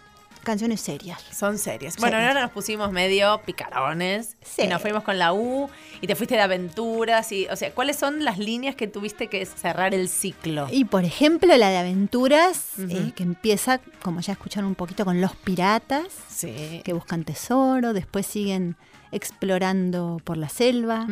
canciones 0.45 0.79
serias. 0.79 1.21
Son 1.37 1.57
series. 1.57 1.97
Bueno, 1.97 2.15
Serias. 2.15 2.29
ahora 2.29 2.41
nos 2.43 2.51
pusimos 2.51 2.91
medio 2.93 3.41
picarones 3.45 4.37
Sí. 4.41 4.61
y 4.61 4.67
nos 4.67 4.81
fuimos 4.81 5.03
con 5.03 5.19
la 5.19 5.33
U 5.33 5.69
y 5.99 6.07
te 6.07 6.15
fuiste 6.15 6.35
de 6.35 6.41
aventuras 6.41 7.29
y, 7.33 7.47
o 7.47 7.55
sea, 7.57 7.73
¿cuáles 7.73 7.97
son 7.97 8.23
las 8.23 8.37
líneas 8.37 8.75
que 8.75 8.87
tuviste 8.87 9.27
que 9.27 9.45
cerrar 9.45 9.93
el 9.93 10.07
ciclo? 10.07 10.67
Y 10.71 10.85
por 10.85 11.03
ejemplo, 11.03 11.55
la 11.57 11.69
de 11.69 11.77
aventuras, 11.77 12.69
eh, 12.79 13.11
que 13.13 13.23
empieza, 13.23 13.79
como 14.01 14.21
ya 14.21 14.31
escucharon 14.33 14.69
un 14.69 14.75
poquito, 14.75 15.03
con 15.03 15.19
los 15.19 15.35
piratas, 15.35 16.05
Sí. 16.29 16.81
que 16.85 16.93
buscan 16.93 17.25
tesoro, 17.25 17.91
después 17.91 18.25
siguen 18.25 18.77
explorando 19.11 20.21
por 20.23 20.37
la 20.37 20.47
selva, 20.49 21.05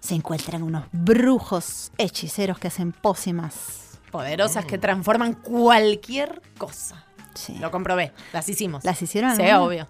se 0.00 0.14
encuentran 0.14 0.62
unos 0.62 0.84
brujos 0.92 1.92
hechiceros 1.98 2.58
que 2.58 2.68
hacen 2.68 2.92
pócimas. 2.92 3.98
Poderosas 4.10 4.64
que 4.64 4.78
transforman 4.78 5.34
cualquier 5.34 6.40
cosa. 6.58 7.04
Sí. 7.34 7.56
Lo 7.58 7.70
comprobé, 7.70 8.12
las 8.32 8.48
hicimos. 8.48 8.84
¿Las 8.84 9.00
hicieron? 9.02 9.36
Sí, 9.36 9.42
obvio. 9.52 9.86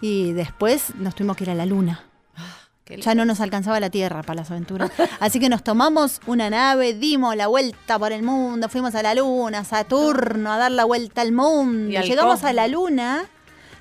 Y 0.00 0.32
después 0.32 0.94
nos 0.96 1.14
tuvimos 1.14 1.36
que 1.36 1.44
ir 1.44 1.50
a 1.50 1.54
la 1.54 1.66
luna. 1.66 2.04
Ya 2.86 3.14
no 3.14 3.24
nos 3.24 3.40
alcanzaba 3.40 3.80
la 3.80 3.88
Tierra 3.88 4.20
para 4.22 4.34
las 4.42 4.50
aventuras. 4.50 4.90
Así 5.20 5.40
que 5.40 5.48
nos 5.48 5.64
tomamos 5.64 6.20
una 6.26 6.50
nave, 6.50 6.92
dimos 6.92 7.34
la 7.34 7.46
vuelta 7.46 7.98
por 7.98 8.12
el 8.12 8.22
mundo, 8.22 8.68
fuimos 8.68 8.94
a 8.94 9.02
la 9.02 9.14
Luna, 9.14 9.60
a 9.60 9.64
Saturno, 9.64 10.52
a 10.52 10.58
dar 10.58 10.70
la 10.70 10.84
vuelta 10.84 11.22
al 11.22 11.32
mundo. 11.32 11.90
Y 11.90 11.96
al 11.96 12.04
llegamos 12.04 12.34
cosmos. 12.34 12.50
a 12.50 12.52
la 12.52 12.68
Luna. 12.68 13.24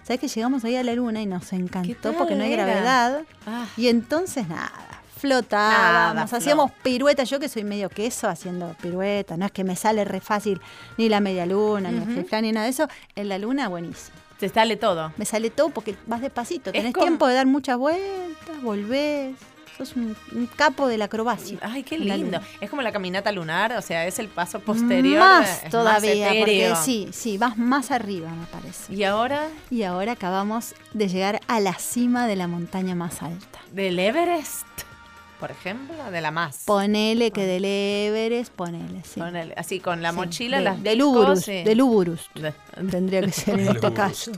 ¿Sabes 0.03 0.21
que 0.21 0.29
llegamos 0.29 0.63
ahí 0.63 0.77
a 0.77 0.83
la 0.83 0.93
Luna 0.93 1.21
y 1.21 1.25
nos 1.25 1.49
¿Qué 1.49 1.57
encantó 1.57 2.13
porque 2.13 2.35
no 2.35 2.45
hay 2.45 2.51
gravedad? 2.51 3.23
Ah. 3.45 3.65
Y 3.75 3.89
entonces 3.89 4.47
nada, 4.47 4.92
flotábamos, 5.27 6.15
Nada, 6.15 6.37
hacíamos 6.37 6.71
piruetas. 6.83 7.29
Yo 7.29 7.39
que 7.39 7.49
soy 7.49 7.63
medio 7.63 7.89
queso 7.89 8.27
haciendo 8.27 8.75
piruetas, 8.81 9.37
no 9.37 9.45
es 9.45 9.51
que 9.51 9.63
me 9.63 9.75
sale 9.75 10.03
re 10.05 10.19
fácil 10.19 10.59
ni 10.97 11.09
la 11.09 11.19
media 11.19 11.45
luna, 11.45 11.91
ni 11.91 11.97
el 11.99 12.03
fliflán, 12.05 12.43
ni 12.43 12.51
nada 12.51 12.65
de 12.65 12.71
eso. 12.71 12.87
En 13.15 13.29
la 13.29 13.37
Luna, 13.37 13.67
buenísimo. 13.69 14.17
Te 14.39 14.49
sale 14.49 14.75
todo. 14.75 15.13
Me 15.17 15.25
sale 15.25 15.49
todo 15.49 15.69
porque 15.69 15.95
vas 16.07 16.21
despacito. 16.21 16.69
Es 16.71 16.73
Tenés 16.75 16.93
como- 16.93 17.05
tiempo 17.05 17.27
de 17.27 17.35
dar 17.35 17.45
muchas 17.45 17.77
vueltas, 17.77 18.61
volvés. 18.61 19.35
Sos 19.77 19.95
un, 19.95 20.15
un 20.33 20.45
capo 20.45 20.87
de 20.87 20.99
la 20.99 21.05
acrobacia. 21.05 21.57
Ay, 21.61 21.81
qué 21.81 21.97
lindo. 21.97 22.39
Es 22.61 22.69
como 22.69 22.83
la 22.83 22.91
caminata 22.91 23.31
lunar, 23.31 23.71
o 23.73 23.81
sea, 23.81 24.05
es 24.05 24.19
el 24.19 24.27
paso 24.27 24.59
posterior. 24.59 25.17
Más 25.19 25.63
todavía, 25.71 26.27
porque 26.27 26.73
sí, 26.83 27.09
sí, 27.11 27.39
vas 27.39 27.57
más 27.57 27.89
arriba, 27.89 28.29
me 28.29 28.45
parece. 28.45 28.93
Y 28.93 29.03
ahora, 29.03 29.47
Y 29.71 29.81
ahora 29.81 30.11
acabamos 30.11 30.75
de 30.93 31.07
llegar 31.07 31.39
a 31.47 31.59
la 31.59 31.73
cima 31.73 32.27
de 32.27 32.35
la 32.35 32.47
montaña 32.47 32.93
más 32.93 33.23
alta. 33.23 33.59
del 33.71 33.97
Everest, 33.97 34.67
por 35.43 35.51
ejemplo, 35.51 36.09
de 36.09 36.21
la 36.21 36.31
más. 36.31 36.59
Ponele 36.65 37.31
que 37.31 37.45
del 37.45 37.65
Everest, 37.65 38.53
ponele, 38.53 39.01
sí. 39.03 39.19
Con 39.19 39.35
el- 39.35 39.53
así 39.57 39.81
con 39.81 40.01
la 40.01 40.11
Sí, 40.11 40.15
mochila, 40.15 40.57
de- 40.59 40.63
las 40.63 40.81
del 40.81 41.01
Uburus, 41.01 41.41
sí. 41.41 41.63
del 41.63 41.81
Uburus. 41.81 42.29
Tendría 42.89 43.19
que 43.23 43.31
ser 43.33 43.59
en 43.59 43.67
este 43.67 43.91
caso. 43.91 44.31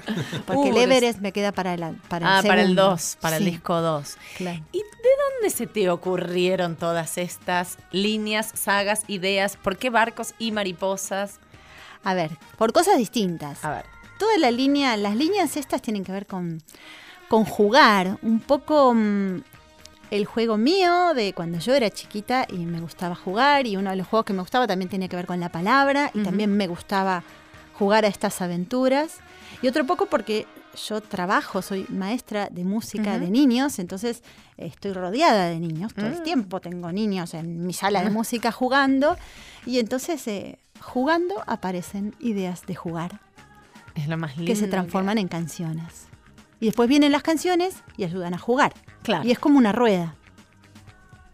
Porque 0.47 0.69
el. 0.69 0.77
Everest 0.77 1.19
me 1.19 1.31
queda 1.31 1.51
para, 1.51 1.75
el 1.75 1.81
para 2.09 2.37
Ah, 2.37 2.39
el 2.39 2.47
para 2.47 2.61
el 2.61 2.67
segundo. 2.69 2.89
2, 2.89 3.17
para 3.21 3.37
el 3.37 3.45
disco 3.45 3.79
2. 3.81 4.17
Claro. 4.37 4.63
¿Y 4.71 4.79
de 4.79 5.09
dónde 5.35 5.55
se 5.55 5.67
te 5.67 5.91
ocurrieron 5.91 6.75
todas 6.75 7.19
estas 7.19 7.77
líneas, 7.91 8.49
sagas, 8.55 9.03
ideas? 9.07 9.57
¿Por 9.57 9.77
qué 9.77 9.91
barcos 9.91 10.33
y 10.39 10.51
mariposas? 10.51 11.39
A 12.03 12.15
ver, 12.15 12.31
por 12.57 12.73
cosas 12.73 12.97
distintas. 12.97 13.63
A 13.63 13.69
ver. 13.69 13.85
Toda 14.17 14.39
la 14.39 14.49
línea, 14.49 14.97
las 14.97 15.15
líneas 15.15 15.55
estas 15.55 15.83
tienen 15.83 16.03
que 16.03 16.11
ver 16.11 16.25
con, 16.25 16.63
con 17.29 17.45
jugar, 17.45 18.17
un 18.23 18.39
poco 18.39 18.91
mm, 18.95 19.41
el 20.11 20.25
juego 20.25 20.57
mío 20.57 21.13
de 21.13 21.33
cuando 21.33 21.59
yo 21.59 21.73
era 21.73 21.89
chiquita 21.89 22.45
y 22.49 22.57
me 22.65 22.79
gustaba 22.79 23.15
jugar 23.15 23.65
y 23.67 23.75
uno 23.77 23.89
de 23.89 23.95
los 23.95 24.07
juegos 24.07 24.25
que 24.25 24.33
me 24.33 24.41
gustaba 24.41 24.67
también 24.67 24.89
tenía 24.89 25.07
que 25.07 25.15
ver 25.15 25.25
con 25.25 25.39
la 25.39 25.49
palabra 25.49 26.11
y 26.13 26.21
también 26.23 26.55
me 26.55 26.67
gustaba 26.67 27.23
jugar 27.73 28.05
a 28.05 28.07
estas 28.07 28.41
aventuras 28.41 29.17
y 29.61 29.67
otro 29.67 29.85
poco 29.85 30.05
porque 30.05 30.45
yo 30.87 30.99
trabajo, 31.01 31.61
soy 31.61 31.85
maestra 31.89 32.49
de 32.51 32.65
música 32.65 33.17
de 33.17 33.29
niños, 33.29 33.79
entonces 33.79 34.23
estoy 34.57 34.91
rodeada 34.93 35.45
de 35.47 35.59
niños 35.59 35.93
todo 35.93 36.07
el 36.07 36.19
Mm. 36.19 36.23
tiempo, 36.23 36.59
tengo 36.59 36.91
niños 36.91 37.33
en 37.33 37.65
mi 37.65 37.73
sala 37.73 38.03
de 38.03 38.09
música 38.11 38.51
jugando 38.51 39.17
y 39.65 39.79
entonces 39.79 40.27
eh, 40.27 40.59
jugando 40.81 41.41
aparecen 41.47 42.13
ideas 42.19 42.65
de 42.65 42.75
jugar 42.75 43.21
Es 43.95 44.07
lo 44.07 44.17
más 44.17 44.35
lindo. 44.37 44.51
que 44.51 44.55
se 44.57 44.67
transforman 44.67 45.17
en 45.17 45.27
canciones. 45.29 46.07
Y 46.59 46.65
después 46.67 46.87
vienen 46.89 47.11
las 47.11 47.23
canciones 47.23 47.75
y 47.97 48.03
ayudan 48.03 48.33
a 48.33 48.37
jugar. 48.37 48.73
Claro. 49.05 49.27
Y 49.27 49.31
es 49.31 49.39
como 49.39 49.57
una 49.57 49.71
rueda. 49.71 50.15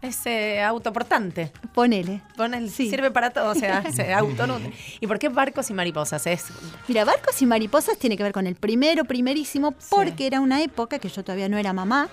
Es 0.00 0.26
eh, 0.26 0.60
autoportante. 0.62 1.52
Ponele. 1.74 2.22
Pon 2.36 2.54
el- 2.54 2.70
Sí. 2.70 2.90
Sirve 2.90 3.12
para 3.12 3.30
todo, 3.30 3.50
o 3.50 3.54
sea, 3.54 3.82
se 3.92 4.12
autonutre. 4.12 4.72
¿Y 5.00 5.06
por 5.06 5.18
qué 5.20 5.28
barcos 5.28 5.70
y 5.70 5.74
mariposas? 5.74 6.26
Es 6.26 6.46
Mira, 6.88 7.04
Barcos 7.04 7.40
y 7.40 7.46
Mariposas 7.46 7.96
tiene 7.98 8.16
que 8.16 8.24
ver 8.24 8.32
con 8.32 8.46
el 8.48 8.56
primero, 8.56 9.04
primerísimo, 9.04 9.74
porque 9.90 10.26
era 10.26 10.40
una 10.40 10.60
época 10.60 10.98
que 10.98 11.08
yo 11.08 11.22
todavía 11.22 11.48
no 11.48 11.56
era 11.56 11.72
mamá. 11.72 12.08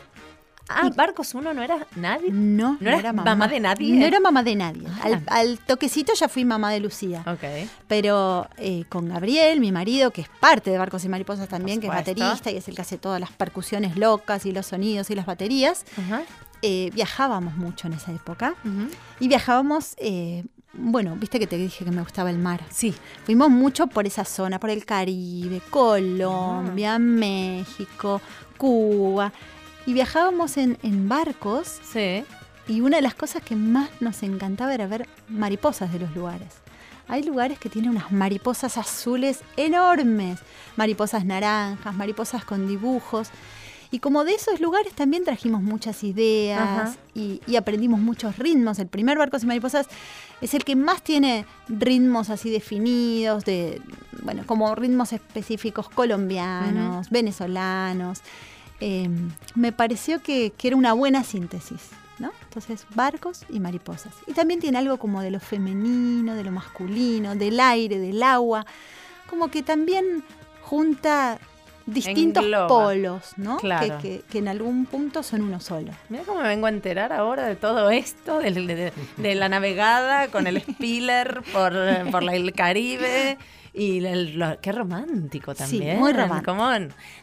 Ah, 0.69 0.89
Barcos 0.95 1.34
1 1.34 1.53
no 1.53 1.62
era 1.63 1.88
nadie. 1.95 2.29
No, 2.32 2.77
¿No 2.79 2.89
era 2.91 3.12
mamá 3.12 3.47
de 3.47 3.60
nadie? 3.60 3.95
No 3.95 4.05
era 4.05 4.19
mamá 4.19 4.43
de 4.43 4.55
nadie. 4.55 4.88
Ah. 4.88 5.01
Al, 5.03 5.23
al 5.27 5.60
toquecito 5.60 6.13
ya 6.13 6.29
fui 6.29 6.45
mamá 6.45 6.71
de 6.71 6.79
Lucía. 6.79 7.23
Ok. 7.25 7.67
Pero 7.88 8.47
eh, 8.58 8.86
con 8.88 9.10
Gabriel, 9.10 9.60
mi 9.60 9.71
marido, 9.71 10.12
que 10.12 10.21
es 10.21 10.29
parte 10.39 10.69
de 10.69 10.77
Barcos 10.77 11.03
y 11.05 11.10
Mariposas 11.10 11.47
también, 11.49 11.79
que 11.82 11.88
es 11.88 11.93
baterista 11.93 12.51
y 12.51 12.58
es 12.58 12.67
el 12.67 12.75
que 12.75 12.84
hace 12.84 12.97
todas 12.99 13.19
las 13.19 13.32
percusiones 13.32 13.97
locas 13.97 14.45
y 14.45 14.51
los 14.51 14.67
sonidos 14.67 15.10
y 15.10 15.15
las 15.15 15.25
baterías, 15.25 15.86
eh, 16.62 16.91
viajábamos 16.93 17.55
mucho 17.55 17.88
en 17.88 17.93
esa 17.93 18.12
época. 18.12 18.53
Y 19.19 19.27
viajábamos, 19.27 19.95
eh, 19.97 20.43
bueno, 20.73 21.15
viste 21.15 21.39
que 21.39 21.47
te 21.47 21.58
dije 21.58 21.84
que 21.84 21.91
me 21.91 22.01
gustaba 22.01 22.29
el 22.29 22.38
mar. 22.38 22.62
Sí. 22.69 22.93
Fuimos 23.25 23.49
mucho 23.49 23.88
por 23.88 24.05
esa 24.05 24.23
zona, 24.23 24.60
por 24.60 24.69
el 24.69 24.86
Caribe, 24.86 25.62
Colombia, 25.71 26.99
México, 26.99 28.21
Cuba. 28.58 29.32
Y 29.86 29.94
viajábamos 29.94 30.58
en, 30.58 30.78
en 30.84 31.10
barcos 31.10 31.80
Sí. 31.92 32.24
y 32.68 32.82
una 32.82 32.98
de 32.98 33.02
las 33.02 33.15
cosas 33.15 33.42
que 33.42 33.56
más 33.56 33.89
nos 34.00 34.22
encantaba 34.24 34.74
era 34.74 34.88
ver 34.88 35.08
mariposas 35.28 35.92
de 35.92 36.00
los 36.00 36.15
lugares. 36.15 36.56
Hay 37.08 37.24
lugares 37.24 37.58
que 37.58 37.70
tienen 37.70 37.89
unas 37.89 38.12
mariposas 38.12 38.78
azules 38.78 39.39
enormes, 39.58 40.39
mariposas 40.76 41.26
naranjas, 41.26 41.96
mariposas 41.96 42.46
con 42.46 42.68
dibujos. 42.68 43.30
Y 43.92 43.98
como 43.98 44.24
de 44.24 44.36
esos 44.36 44.60
lugares 44.60 44.94
también 44.94 45.24
trajimos 45.24 45.63
muchas 45.63 46.04
ideas 46.04 47.00
y 47.15 47.56
aprendimos 47.56 48.00
muchos 48.00 48.38
ritmos. 48.38 48.78
El 48.78 48.86
primer 48.86 49.18
Barcos 49.18 49.42
y 49.42 49.48
Mariposas 49.48 49.88
es 50.42 50.54
el 50.54 50.63
que 50.63 50.76
más 50.76 51.02
tiene 51.02 51.48
ritmos 51.68 52.30
así 52.30 52.52
definidos, 52.52 53.46
de, 53.46 53.82
bueno, 54.22 54.44
como 54.46 54.76
ritmos 54.76 55.12
específicos 55.12 55.89
colombianos, 55.89 57.10
venezolanos. 57.10 58.22
Eh, 58.82 59.10
me 59.56 59.72
pareció 59.72 60.22
que, 60.22 60.52
que 60.58 60.68
era 60.70 60.78
una 60.78 60.94
buena 60.94 61.24
síntesis. 61.24 61.89
¿no? 62.20 62.32
Entonces, 62.44 62.86
barcos 62.96 63.44
y 63.50 63.62
mariposas. 63.62 64.13
Y 64.28 64.34
también 64.34 64.60
tiene 64.60 64.78
algo 64.78 64.98
como 64.98 65.22
de 65.22 65.32
lo 65.32 65.39
femenino, 65.39 66.36
de 66.36 66.44
lo 66.44 66.52
masculino, 66.52 67.34
del 67.36 67.58
aire, 67.62 67.98
del 67.98 68.22
agua. 68.24 68.65
Como 69.30 69.48
que 69.50 69.63
también 69.63 70.24
junta 70.62 71.39
distintos 71.86 72.44
Engloba. 72.44 72.68
polos, 72.68 73.32
¿no? 73.38 73.56
Claro. 73.58 73.98
Que, 74.00 74.20
que- 74.20 74.22
que 74.30 74.38
en 74.39 74.48
algún 74.50 74.86
punto 74.86 75.24
son 75.24 75.42
uno 75.44 75.60
solo. 75.62 75.92
Mira 76.10 76.24
cómo 76.24 76.42
me 76.42 76.48
vengo 76.50 76.68
a 76.68 76.70
enterar 76.70 77.13
ahora 77.13 77.46
de 77.48 77.56
todo 77.56 77.89
esto, 77.89 78.39
de, 78.39 78.52
de- 78.52 78.94
de 79.18 79.36
la 79.36 79.48
navegada 79.50 80.28
con 80.28 80.46
el 80.46 80.62
Spiller 80.62 81.42
por, 81.54 81.74
por 82.12 82.22
la- 82.24 82.36
el 82.36 82.52
Caribe. 82.54 83.38
Y 83.73 84.03
el- 84.05 84.38
lo- 84.39 84.60
qué 84.62 84.71
romántico 84.71 85.53
Sí, 85.53 85.58
también. 85.60 85.99
muy 85.99 86.12
romántico. 86.13 86.51
Cómo 86.51 86.69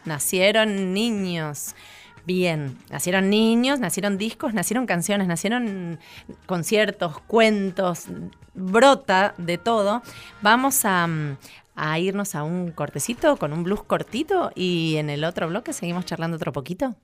nacieron 0.05 0.93
niños. 0.95 1.75
Bien, 2.25 2.77
nacieron 2.91 3.31
niños, 3.31 3.79
nacieron 3.79 4.19
discos, 4.19 4.53
nacieron 4.53 4.87
canciones, 4.87 5.29
nacieron 5.29 6.01
conciertos, 6.47 7.21
cuentos, 7.21 8.07
brota 8.55 9.35
de 9.39 9.59
todo. 9.59 10.03
Vamos 10.43 10.85
a, 10.85 11.09
a 11.77 11.99
irnos 12.01 12.35
a 12.35 12.43
un 12.43 12.73
cortecito 12.73 13.37
con 13.37 13.53
un 13.53 13.63
blues 13.63 13.85
cortito 13.85 14.51
y 14.57 14.97
en 14.97 15.09
el 15.11 15.23
otro 15.25 15.47
bloque 15.49 15.73
seguimos 15.73 16.05
charlando 16.05 16.37
otro 16.37 16.53
poquito. 16.53 16.97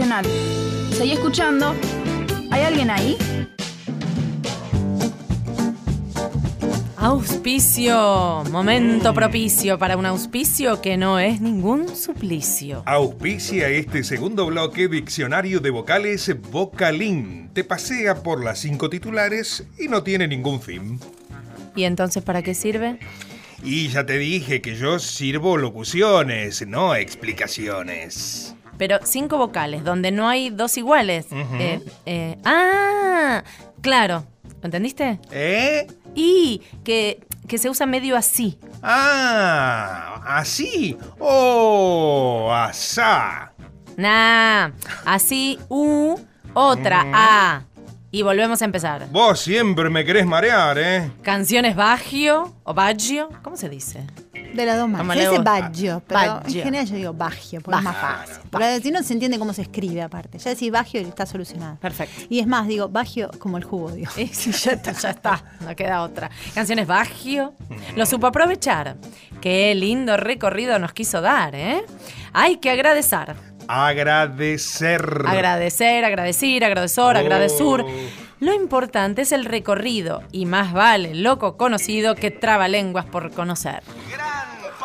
Nacional. 0.00 0.24
Seguí 0.92 1.12
escuchando. 1.12 1.74
¿Hay 2.50 2.62
alguien 2.62 2.88
ahí? 2.88 3.18
Auspicio, 6.96 8.44
momento 8.50 9.12
propicio 9.12 9.78
para 9.78 9.98
un 9.98 10.06
auspicio 10.06 10.80
que 10.80 10.96
no 10.96 11.18
es 11.18 11.42
ningún 11.42 11.94
suplicio. 11.94 12.82
Auspicia 12.86 13.68
este 13.68 14.02
segundo 14.02 14.46
bloque 14.46 14.88
Diccionario 14.88 15.60
de 15.60 15.68
Vocales 15.68 16.34
Vocalín. 16.50 17.50
Te 17.52 17.62
pasea 17.62 18.22
por 18.22 18.42
las 18.42 18.60
cinco 18.60 18.88
titulares 18.88 19.66
y 19.78 19.88
no 19.88 20.02
tiene 20.02 20.26
ningún 20.26 20.62
fin. 20.62 20.98
¿Y 21.76 21.84
entonces 21.84 22.22
para 22.22 22.42
qué 22.42 22.54
sirve? 22.54 22.98
Y 23.62 23.88
ya 23.88 24.06
te 24.06 24.16
dije 24.16 24.62
que 24.62 24.76
yo 24.76 24.98
sirvo 24.98 25.58
locuciones, 25.58 26.66
no 26.66 26.94
explicaciones. 26.94 28.54
Pero 28.80 28.98
cinco 29.04 29.36
vocales, 29.36 29.84
donde 29.84 30.10
no 30.10 30.26
hay 30.26 30.48
dos 30.48 30.78
iguales. 30.78 31.26
Eh, 31.32 31.84
eh, 32.06 32.38
ah, 32.46 33.44
claro. 33.82 34.24
¿Entendiste? 34.62 35.20
¿Eh? 35.30 35.86
Y 36.14 36.62
que, 36.82 37.20
que 37.46 37.58
se 37.58 37.68
usa 37.68 37.84
medio 37.84 38.16
así. 38.16 38.58
Ah, 38.82 40.22
así. 40.24 40.96
Oh, 41.18 42.50
asá. 42.50 43.52
Nah, 43.98 44.70
así, 45.04 45.58
u, 45.68 46.18
otra, 46.54 47.04
a. 47.12 47.64
Y 48.10 48.22
volvemos 48.22 48.62
a 48.62 48.64
empezar. 48.64 49.08
Vos 49.10 49.40
siempre 49.40 49.90
me 49.90 50.06
querés 50.06 50.24
marear, 50.24 50.78
¿eh? 50.78 51.12
Canciones 51.20 51.76
bagio 51.76 52.56
o 52.64 52.72
baggio, 52.72 53.28
¿cómo 53.42 53.58
se 53.58 53.68
dice? 53.68 54.06
De 54.54 54.66
las 54.66 54.78
dos 54.78 54.90
le 54.90 55.14
Se 55.14 55.28
dice 55.30 55.38
baggio, 55.42 56.02
pero 56.06 56.20
Baggio. 56.20 56.58
en 56.58 56.64
general 56.64 56.86
yo 56.86 56.94
digo 56.96 57.12
bagio, 57.14 57.60
porque 57.60 57.78
es 57.78 57.84
más 57.84 57.96
fácil. 57.96 58.36
Porque 58.50 58.66
así 58.66 58.90
no 58.90 59.02
se 59.02 59.12
entiende 59.12 59.38
cómo 59.38 59.52
se 59.52 59.62
escribe 59.62 60.02
aparte. 60.02 60.38
Ya 60.38 60.50
decís 60.50 60.70
bagio 60.72 61.00
y 61.00 61.04
está 61.04 61.26
solucionado. 61.26 61.76
Perfecto. 61.76 62.22
Y 62.28 62.40
es 62.40 62.46
más, 62.46 62.66
digo, 62.66 62.88
bagio 62.88 63.30
como 63.38 63.56
el 63.56 63.64
jugo, 63.64 63.90
digo. 63.92 64.10
Sí, 64.32 64.52
ya 64.52 64.72
está, 64.72 64.92
ya 64.92 65.10
está, 65.10 65.42
no 65.60 65.74
queda 65.76 66.02
otra. 66.02 66.30
Canciones 66.54 66.86
Bagio, 66.86 67.54
lo 67.96 68.06
supo 68.06 68.26
aprovechar. 68.26 68.96
Qué 69.40 69.74
lindo 69.74 70.16
recorrido 70.16 70.78
nos 70.78 70.92
quiso 70.92 71.20
dar, 71.20 71.54
¿eh? 71.54 71.82
Hay 72.32 72.56
que 72.58 72.70
agradecer. 72.70 73.34
Agradecer. 73.68 75.22
Agradecer, 75.26 76.04
agradecir, 76.04 76.64
agradecor, 76.64 77.16
Oh. 77.16 77.18
agradezur. 77.18 77.86
Lo 78.40 78.54
importante 78.54 79.22
es 79.22 79.32
el 79.32 79.44
recorrido 79.44 80.22
y 80.32 80.46
más 80.46 80.72
vale 80.72 81.14
loco 81.14 81.56
conocido 81.58 82.14
que 82.14 82.30
trabalenguas 82.30 83.04
por 83.04 83.30
conocer. 83.32 83.82
Gran 84.10 84.29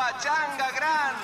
Pachanga 0.05 0.69
Gran. 0.77 1.15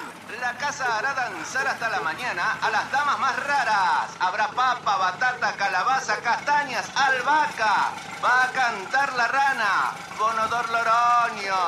La 0.42 0.58
casa 0.58 0.98
hará 0.98 1.14
danzar 1.14 1.68
hasta 1.68 1.88
la 1.90 2.00
mañana 2.00 2.58
a 2.64 2.68
las 2.72 2.92
damas 2.92 3.20
más 3.20 3.36
raras. 3.46 4.10
Habrá 4.20 4.48
papa, 4.48 4.98
batata, 4.98 5.54
calabaza, 5.56 6.18
castañas, 6.18 6.86
albahaca. 6.96 7.92
Va 8.26 8.46
a 8.46 8.52
cantar 8.52 9.14
la 9.14 9.28
rana, 9.28 9.92
Bonodor 10.18 10.68
Loroño. 10.70 11.62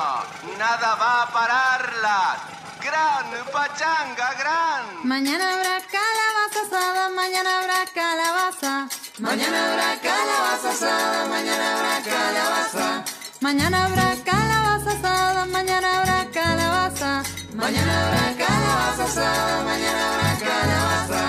Nada 0.58 0.96
va 0.96 1.22
a 1.22 1.26
pararla. 1.28 2.36
Gran 2.82 3.26
Pachanga 3.52 4.34
Gran. 4.34 4.82
Mañana 5.04 5.54
habrá 5.54 5.76
calabaza 5.96 6.60
asada, 6.66 7.10
mañana 7.10 7.58
habrá 7.60 7.80
calabaza. 7.94 8.88
Mañana 9.20 9.58
habrá 9.70 10.00
calabaza 10.00 10.70
asada, 10.70 11.26
mañana 11.26 11.64
habrá 11.76 12.10
calabaza. 12.10 13.04
Mañana 13.40 13.84
habrá 13.84 14.16
calabaza 14.24 14.63
asada, 14.94 15.46
mañana 15.46 15.88
habrá 15.98 16.18
calabaza. 16.30 17.22
Mañana 17.54 17.94
habrá 18.02 18.26
calabaza 18.42 19.04
asada, 19.04 19.56
mañana 19.70 20.02
habrá 20.10 20.30
calabaza. 20.46 21.20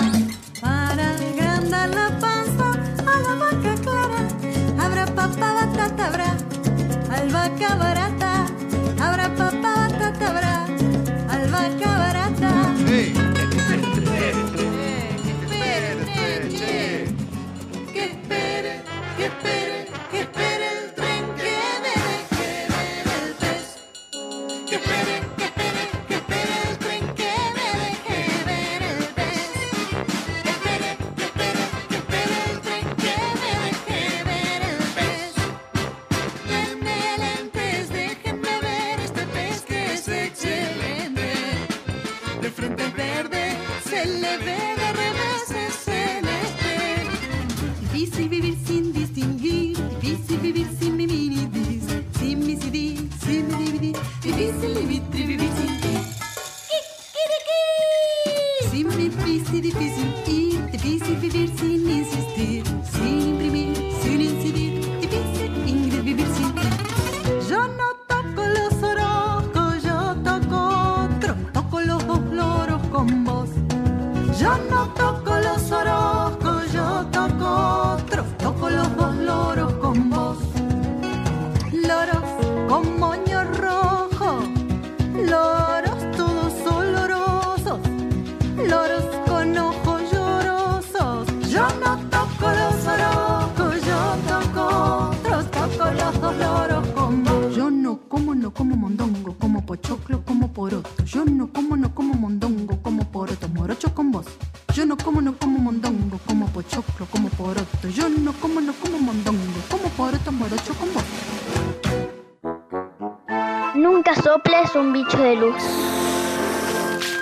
Para 0.60 1.04
agrandar 1.10 1.88
la 1.98 2.08
panza 2.22 2.68
a 3.12 3.14
la 3.24 3.34
vaca 3.42 3.72
clara, 3.84 4.20
habrá 4.82 5.04
papa, 5.06 5.48
batata, 5.58 6.02
habrá 6.06 6.30
albahaca 7.16 7.70
barata. 7.82 8.32
Habrá 9.04 9.26
papa, 9.40 9.70
batata, 9.82 10.24
habrá 10.30 10.54
albahaca 11.36 11.90
barata. 12.02 12.50
Que 17.92 18.02
espere, 18.04 18.74
que 19.12 19.26
espere, 19.26 19.32
que 19.32 19.40
espere 19.40 19.46
el 19.46 19.48
tren 19.52 19.86
que 20.10 20.20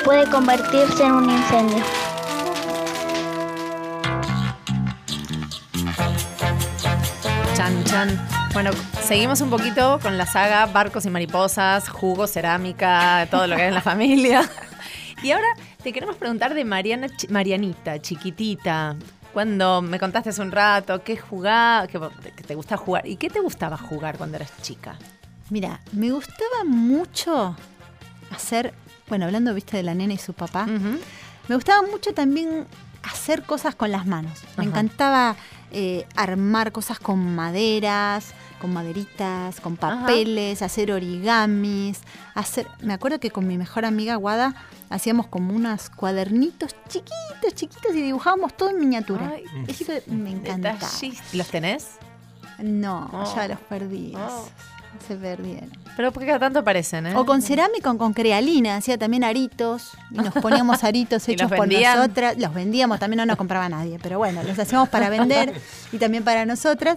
Puede 0.05 0.31
convertirse 0.31 1.05
en 1.05 1.13
un 1.13 1.31
incendio. 1.31 1.83
Chan, 7.57 7.85
chan. 7.85 8.29
Bueno, 8.53 8.71
seguimos 9.03 9.41
un 9.41 9.51
poquito 9.51 9.99
con 10.03 10.19
la 10.19 10.27
saga 10.27 10.67
Barcos 10.67 11.07
y 11.07 11.11
Mariposas, 11.11 11.89
jugo, 11.89 12.27
cerámica, 12.27 13.27
todo 13.31 13.47
lo 13.47 13.57
que 13.57 13.63
hay 13.63 13.69
en 13.69 13.75
la 13.75 13.81
familia. 13.81 14.49
Y 15.23 15.31
ahora 15.31 15.49
te 15.83 15.93
queremos 15.93 16.17
preguntar 16.17 16.53
de 16.53 16.65
Mariana, 16.65 17.07
Marianita, 17.31 17.99
chiquitita. 18.01 18.97
Cuando 19.33 19.81
me 19.81 19.99
contaste 19.99 20.31
hace 20.31 20.43
un 20.43 20.53
rato 20.53 21.03
qué 21.03 21.17
jugaba, 21.17 21.87
que, 21.87 21.99
que 22.37 22.45
te 22.45 22.55
gusta 22.55 22.77
jugar. 22.77 23.07
¿Y 23.07 23.17
qué 23.17 23.31
te 23.31 23.41
gustaba 23.41 23.79
jugar 23.79 24.19
cuando 24.19 24.37
eras 24.37 24.53
chica? 24.61 24.97
Mira, 25.49 25.81
me 25.93 26.11
gustaba 26.11 26.65
mucho 26.67 27.57
hacer, 28.35 28.75
bueno, 29.09 29.25
hablando, 29.27 29.55
viste, 29.55 29.77
de 29.77 29.83
la 29.83 29.95
nena 29.95 30.13
y 30.15 30.19
su 30.19 30.33
papá, 30.33 30.67
me 30.67 31.55
gustaba 31.55 31.83
mucho 31.89 32.13
también 32.15 32.67
hacer 33.03 33.43
cosas 33.43 33.75
con 33.75 33.91
las 33.91 34.07
manos. 34.07 34.41
Me 34.57 34.63
Ajá. 34.63 34.71
encantaba 34.71 35.37
eh, 35.73 36.07
armar 36.17 36.73
cosas 36.73 36.99
con 36.99 37.35
maderas, 37.35 38.33
con 38.61 38.73
maderitas, 38.73 39.61
con 39.61 39.77
papeles, 39.77 40.63
hacer 40.63 40.91
origamis, 40.93 42.01
hacer... 42.35 42.67
Me 42.81 42.95
acuerdo 42.95 43.21
que 43.21 43.31
con 43.31 43.47
mi 43.47 43.59
mejor 43.59 43.85
amiga 43.85 44.17
Guada 44.17 44.55
hacíamos 44.89 45.27
como 45.27 45.53
unos 45.55 45.91
cuadernitos 45.91 46.75
chiquitos, 46.89 47.55
chiquitos 47.55 47.95
y 47.95 48.01
dibujábamos 48.03 48.57
todo 48.57 48.71
en 48.71 48.79
miniatura. 48.79 49.33
Ay, 49.35 49.45
Eso 49.69 49.93
me 50.07 50.31
encantaba. 50.31 50.79
¿Los 51.35 51.49
tenés? 51.49 51.89
No, 52.63 53.11
Oh. 53.13 53.35
ya 53.37 53.49
los 53.49 53.59
perdí. 53.61 54.15
Oh. 54.17 54.49
Se 55.07 55.17
perdieron. 55.17 55.71
Pero 55.97 56.13
porque 56.13 56.27
cada 56.27 56.39
tanto 56.41 56.59
aparecen, 56.61 57.07
¿eh? 57.07 57.15
O 57.17 57.25
con 57.27 57.43
cerámica 57.43 57.91
o 57.91 57.99
con 57.99 58.13
crealina, 58.15 58.77
hacía 58.77 58.97
también 58.99 59.23
aritos. 59.25 59.91
Y 60.11 60.17
nos 60.19 60.35
poníamos 60.35 60.83
aritos 60.85 61.29
¿Y 61.29 61.33
hechos 61.33 61.49
por 61.51 61.61
vendían? 61.61 61.99
nosotras. 61.99 62.37
Los 62.39 62.53
vendíamos, 62.55 62.99
también 62.99 63.19
no 63.19 63.27
nos 63.27 63.37
compraba 63.37 63.69
nadie, 63.69 63.99
pero 64.03 64.19
bueno, 64.19 64.43
los 64.43 64.59
hacíamos 64.59 64.89
para 64.89 65.09
vender 65.11 65.53
y 65.93 65.99
también 65.99 66.25
para 66.25 66.47
nosotras. 66.47 66.97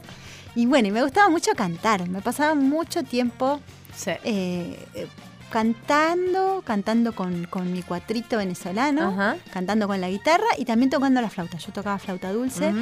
Y 0.56 0.66
bueno, 0.66 0.88
y 0.88 0.92
me 0.92 1.04
gustaba 1.04 1.30
mucho 1.30 1.52
cantar. 1.56 2.08
Me 2.10 2.22
pasaba 2.22 2.56
mucho 2.56 3.04
tiempo 3.04 3.60
Sí. 3.96 4.12
eh, 4.24 5.08
cantando, 5.50 6.62
cantando 6.66 7.14
con, 7.14 7.46
con 7.46 7.72
mi 7.72 7.82
cuatrito 7.82 8.38
venezolano, 8.38 9.10
Ajá. 9.10 9.38
cantando 9.52 9.88
con 9.88 10.00
la 10.00 10.10
guitarra 10.10 10.46
y 10.58 10.66
también 10.66 10.90
tocando 10.90 11.20
la 11.22 11.30
flauta. 11.30 11.58
Yo 11.58 11.72
tocaba 11.72 11.98
flauta 12.00 12.32
dulce. 12.32 12.74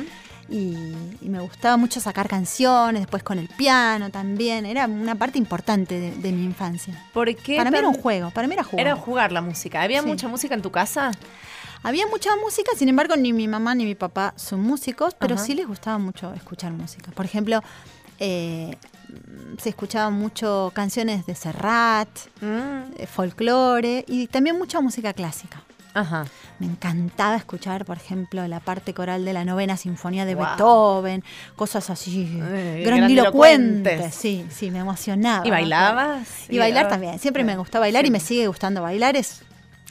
Y, 0.48 0.76
y 1.22 1.30
me 1.30 1.40
gustaba 1.40 1.76
mucho 1.76 2.00
sacar 2.00 2.28
canciones, 2.28 3.02
después 3.02 3.24
con 3.24 3.40
el 3.40 3.48
piano 3.48 4.12
también. 4.12 4.66
Era 4.66 4.86
una 4.86 5.16
parte 5.16 5.40
importante 5.40 6.00
de, 6.00 6.12
de 6.12 6.32
mi 6.32 6.44
infancia. 6.46 7.04
¿Por 7.14 7.34
qué 7.36 7.58
Para 7.58 7.72
mí 7.72 7.78
era 7.78 7.88
un 7.88 7.96
juego, 7.96 8.30
para 8.32 8.48
mí 8.48 8.54
era 8.54 8.64
jugar. 8.64 8.86
Era 8.86 8.96
jugar 8.96 9.32
la 9.32 9.42
música. 9.42 9.82
¿Había 9.82 10.02
Sí. 10.02 10.08
mucha 10.08 10.28
música 10.28 10.54
en 10.54 10.62
tu 10.62 10.72
casa? 10.72 11.12
Había 11.82 12.06
mucha 12.08 12.30
música, 12.44 12.72
sin 12.78 12.90
embargo, 12.90 13.16
ni 13.16 13.32
mi 13.34 13.48
mamá 13.48 13.74
ni 13.76 13.86
mi 13.86 13.96
papá 13.96 14.34
son 14.38 14.62
músicos, 14.62 15.16
pero 15.20 15.36
Ajá. 15.36 15.44
sí 15.44 15.54
les 15.56 15.68
gustaba 15.68 15.98
mucho 15.98 16.34
escuchar 16.34 16.72
música. 16.72 17.12
Por 17.12 17.26
ejemplo, 17.26 17.62
eh, 18.20 18.76
se 19.60 19.70
escuchaban 19.70 20.14
mucho 20.14 20.72
canciones 20.74 21.26
de 21.26 21.36
Serrat, 21.36 22.10
Mm. 22.42 22.94
eh, 22.98 23.08
folclore 23.08 24.04
y 24.08 24.28
también 24.28 24.58
mucha 24.58 24.82
música 24.82 25.14
clásica. 25.14 25.62
Ajá. 25.96 26.26
Me 26.60 26.68
encantaba 26.68 27.36
escuchar, 27.38 27.86
por 27.86 27.98
ejemplo, 27.98 28.48
la 28.48 28.60
parte 28.60 28.94
coral 28.94 29.26
de 29.26 29.34
la 29.34 29.44
novena 29.46 29.78
sinfonía 29.78 30.26
de 30.26 30.36
Wow. 30.36 30.46
Beethoven, 30.46 31.24
cosas 31.56 31.90
así 31.90 32.30
Eh, 32.44 32.84
grandilocuentes. 32.86 34.14
Sí, 34.14 34.46
sí, 34.52 34.70
me 34.72 34.80
emocionaba. 34.80 35.48
¿Y 35.48 35.50
bailabas? 35.50 36.28
Y 36.50 36.58
bailar 36.58 36.88
también. 36.88 37.18
Siempre 37.18 37.44
me 37.44 37.58
gustó 37.58 37.80
bailar 37.80 38.06
y 38.06 38.12
me 38.12 38.20
sigue 38.20 38.48
gustando 38.48 38.82
bailar. 38.82 39.16
Es 39.16 39.42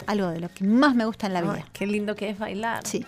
algo 0.06 0.28
de 0.28 0.40
lo 0.40 0.48
que 0.52 0.64
más 0.64 0.94
me 0.94 1.04
gusta 1.06 1.26
en 1.26 1.32
la 1.34 1.40
vida. 1.42 1.54
Ay, 1.56 1.64
qué 1.72 1.86
lindo 1.86 2.14
que 2.14 2.30
es 2.30 2.38
bailar. 2.38 2.86
Sí. 2.86 3.04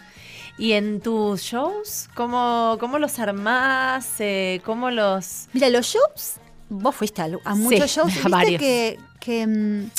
¿Y 0.59 0.73
en 0.73 1.01
tus 1.01 1.43
shows? 1.43 2.09
¿Cómo, 2.15 2.79
cómo 2.81 2.99
los 2.99 3.19
armás? 3.19 4.09
Eh, 4.21 4.63
¿Cómo 4.65 4.91
los...? 4.91 5.49
Mira, 5.53 5.69
los 5.69 5.85
shows, 5.87 6.37
vos 6.71 6.95
fuiste 6.95 7.21
a, 7.21 7.29
a 7.45 7.55
muchos 7.55 7.91
Sí, 7.91 7.97
shows, 8.01 8.11
a 8.13 8.15
viste 8.15 8.29
varios. 8.31 8.61
que, 8.61 8.99
que, 9.21 9.47
mm, 9.47 9.91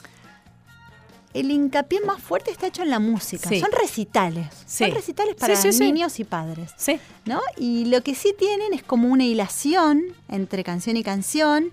el 1.40 1.52
hincapié 1.52 2.02
más 2.02 2.22
fuerte 2.22 2.52
está 2.52 2.68
hecho 2.68 2.84
en 2.84 2.90
la 2.90 3.00
música. 3.00 3.50
Sí. 3.50 3.60
Son 3.60 3.72
recitales. 3.72 4.48
Sí. 4.66 4.86
Son 4.86 4.94
recitales 4.94 5.36
para 5.36 5.56
Sí, 5.56 5.70
niños 5.80 6.20
y 6.20 6.24
padres. 6.24 6.72
Sí. 6.78 7.00
¿no? 7.26 7.42
Y 7.58 7.86
lo 7.86 8.02
que 8.02 8.16
sí 8.16 8.34
tienen 8.38 8.74
es 8.74 8.84
como 8.84 9.10
una 9.10 9.24
hilación 9.24 10.04
entre 10.30 10.64
canción 10.64 10.98
y 10.98 11.04
canción 11.04 11.72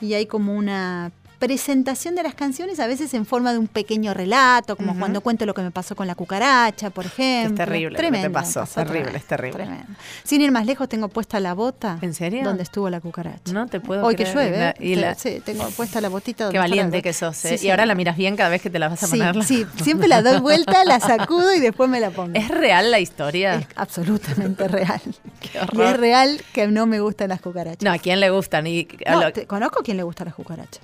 y 0.00 0.14
hay 0.14 0.26
como 0.26 0.54
una 0.54 1.12
presentación 1.40 2.14
de 2.14 2.22
las 2.22 2.34
canciones 2.34 2.78
a 2.80 2.86
veces 2.86 3.12
en 3.14 3.24
forma 3.26 3.50
de 3.52 3.58
un 3.58 3.66
pequeño 3.66 4.12
relato, 4.14 4.76
como 4.76 4.90
Ujú. 4.92 5.00
cuando 5.00 5.20
cuento 5.22 5.46
lo 5.46 5.54
que 5.54 5.62
me 5.62 5.70
pasó 5.70 5.96
con 5.96 6.06
la 6.06 6.14
cucaracha, 6.14 6.90
por 6.90 7.06
ejemplo. 7.06 7.56
terrible 7.56 7.90
lo 7.90 7.96
que 7.96 8.02
te 8.02 8.08
Tremendo, 8.10 8.32
pasó, 8.32 8.60
pasó 8.60 8.74
terrible, 8.74 9.00
tremendo, 9.00 9.18
es 9.18 9.24
terrible. 9.24 9.64
tremendo. 9.64 9.92
Sin 10.22 10.42
ir 10.42 10.52
más 10.52 10.66
lejos, 10.66 10.86
tengo 10.88 11.08
puesta 11.08 11.40
la 11.40 11.54
bota. 11.54 11.98
¿En 12.02 12.12
serio? 12.14 12.44
Donde 12.44 12.62
estuvo 12.62 12.90
la 12.90 13.00
cucaracha. 13.00 13.52
No 13.54 13.66
te 13.66 13.80
puedo 13.80 14.04
Hoy 14.04 14.14
que 14.16 14.24
creer. 14.24 14.36
llueve, 14.36 14.56
Y 14.56 14.60
la- 14.60 14.74
y 14.92 14.94
la- 14.96 15.14
Sí, 15.14 15.40
tengo 15.44 15.66
puesta 15.70 16.00
la 16.02 16.10
botita. 16.10 16.44
donde 16.44 16.52
Qué 16.54 16.58
la 16.58 16.64
valiente 16.64 16.98
gota. 16.98 17.02
que 17.02 17.12
sos, 17.14 17.36
Sí, 17.38 17.48
¿eh? 17.48 17.58
sí. 17.58 17.66
y 17.66 17.70
ahora 17.70 17.86
la 17.86 17.94
miras 17.94 18.18
bien 18.18 18.36
cada 18.36 18.50
vez 18.50 18.60
que 18.60 18.68
te 18.68 18.78
la 18.78 18.88
vas 18.90 19.02
a 19.02 19.06
Sí, 19.06 19.16
poner. 19.18 19.42
sí, 19.42 19.66
siempre 19.82 20.08
la 20.08 20.20
doy 20.20 20.40
vuelta, 20.40 20.84
la 20.84 21.00
sacudo 21.00 21.54
y 21.54 21.60
después 21.60 21.88
me 21.88 22.00
la 22.00 22.10
pongo. 22.10 22.32
¿Es 22.38 22.48
real 22.48 22.90
la 22.90 23.00
historia? 23.00 23.54
Es 23.56 23.66
absolutamente 23.76 24.68
real. 24.68 25.00
Qué 25.40 25.58
Y 25.72 25.80
es 25.80 25.96
real 25.96 26.42
que 26.52 26.66
no 26.66 26.84
me 26.84 27.00
gustan 27.00 27.30
las 27.30 27.40
cucarachas. 27.40 27.82
No, 27.82 27.92
¿a 27.92 27.98
quién 27.98 28.20
le 28.20 28.28
gustan? 28.28 28.66
Y, 28.66 28.86
a 29.06 29.12
No, 29.14 29.20
lo- 29.22 29.32
te- 29.32 29.46
conozco 29.46 29.80
a 29.80 29.82
quien 29.82 29.96
le 29.96 30.02
gustan 30.02 30.26
las 30.26 30.34
cucarachas. 30.34 30.82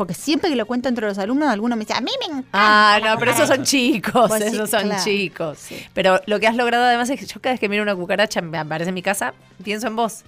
Porque 0.00 0.14
siempre 0.14 0.48
que 0.48 0.56
lo 0.56 0.64
cuento 0.64 0.88
entre 0.88 1.06
los 1.06 1.18
alumnos, 1.18 1.50
alguno 1.50 1.76
me 1.76 1.80
dice, 1.80 1.92
a 1.92 2.00
mí 2.00 2.10
me 2.20 2.24
encanta. 2.38 2.48
Ah, 2.54 2.98
no, 3.04 3.18
pero 3.18 3.32
esos 3.32 3.48
son 3.48 3.58
cucaracha". 3.58 3.70
chicos, 3.70 4.28
Pues 4.30 4.44
sí, 4.44 4.48
esos 4.56 4.70
son 4.70 4.84
claro. 4.84 5.04
chicos. 5.04 5.58
Sí. 5.58 5.76
Pero 5.92 6.22
lo 6.24 6.40
que 6.40 6.46
has 6.46 6.56
logrado 6.56 6.84
además 6.86 7.10
es 7.10 7.20
que 7.20 7.26
yo 7.26 7.38
cada 7.38 7.52
vez 7.52 7.60
que 7.60 7.68
miro 7.68 7.82
una 7.82 7.94
cucaracha, 7.94 8.40
me 8.40 8.56
aparece 8.56 8.88
en 8.88 8.94
mi 8.94 9.02
casa, 9.02 9.34
pienso 9.62 9.88
en 9.88 9.96
vos. 9.96 10.22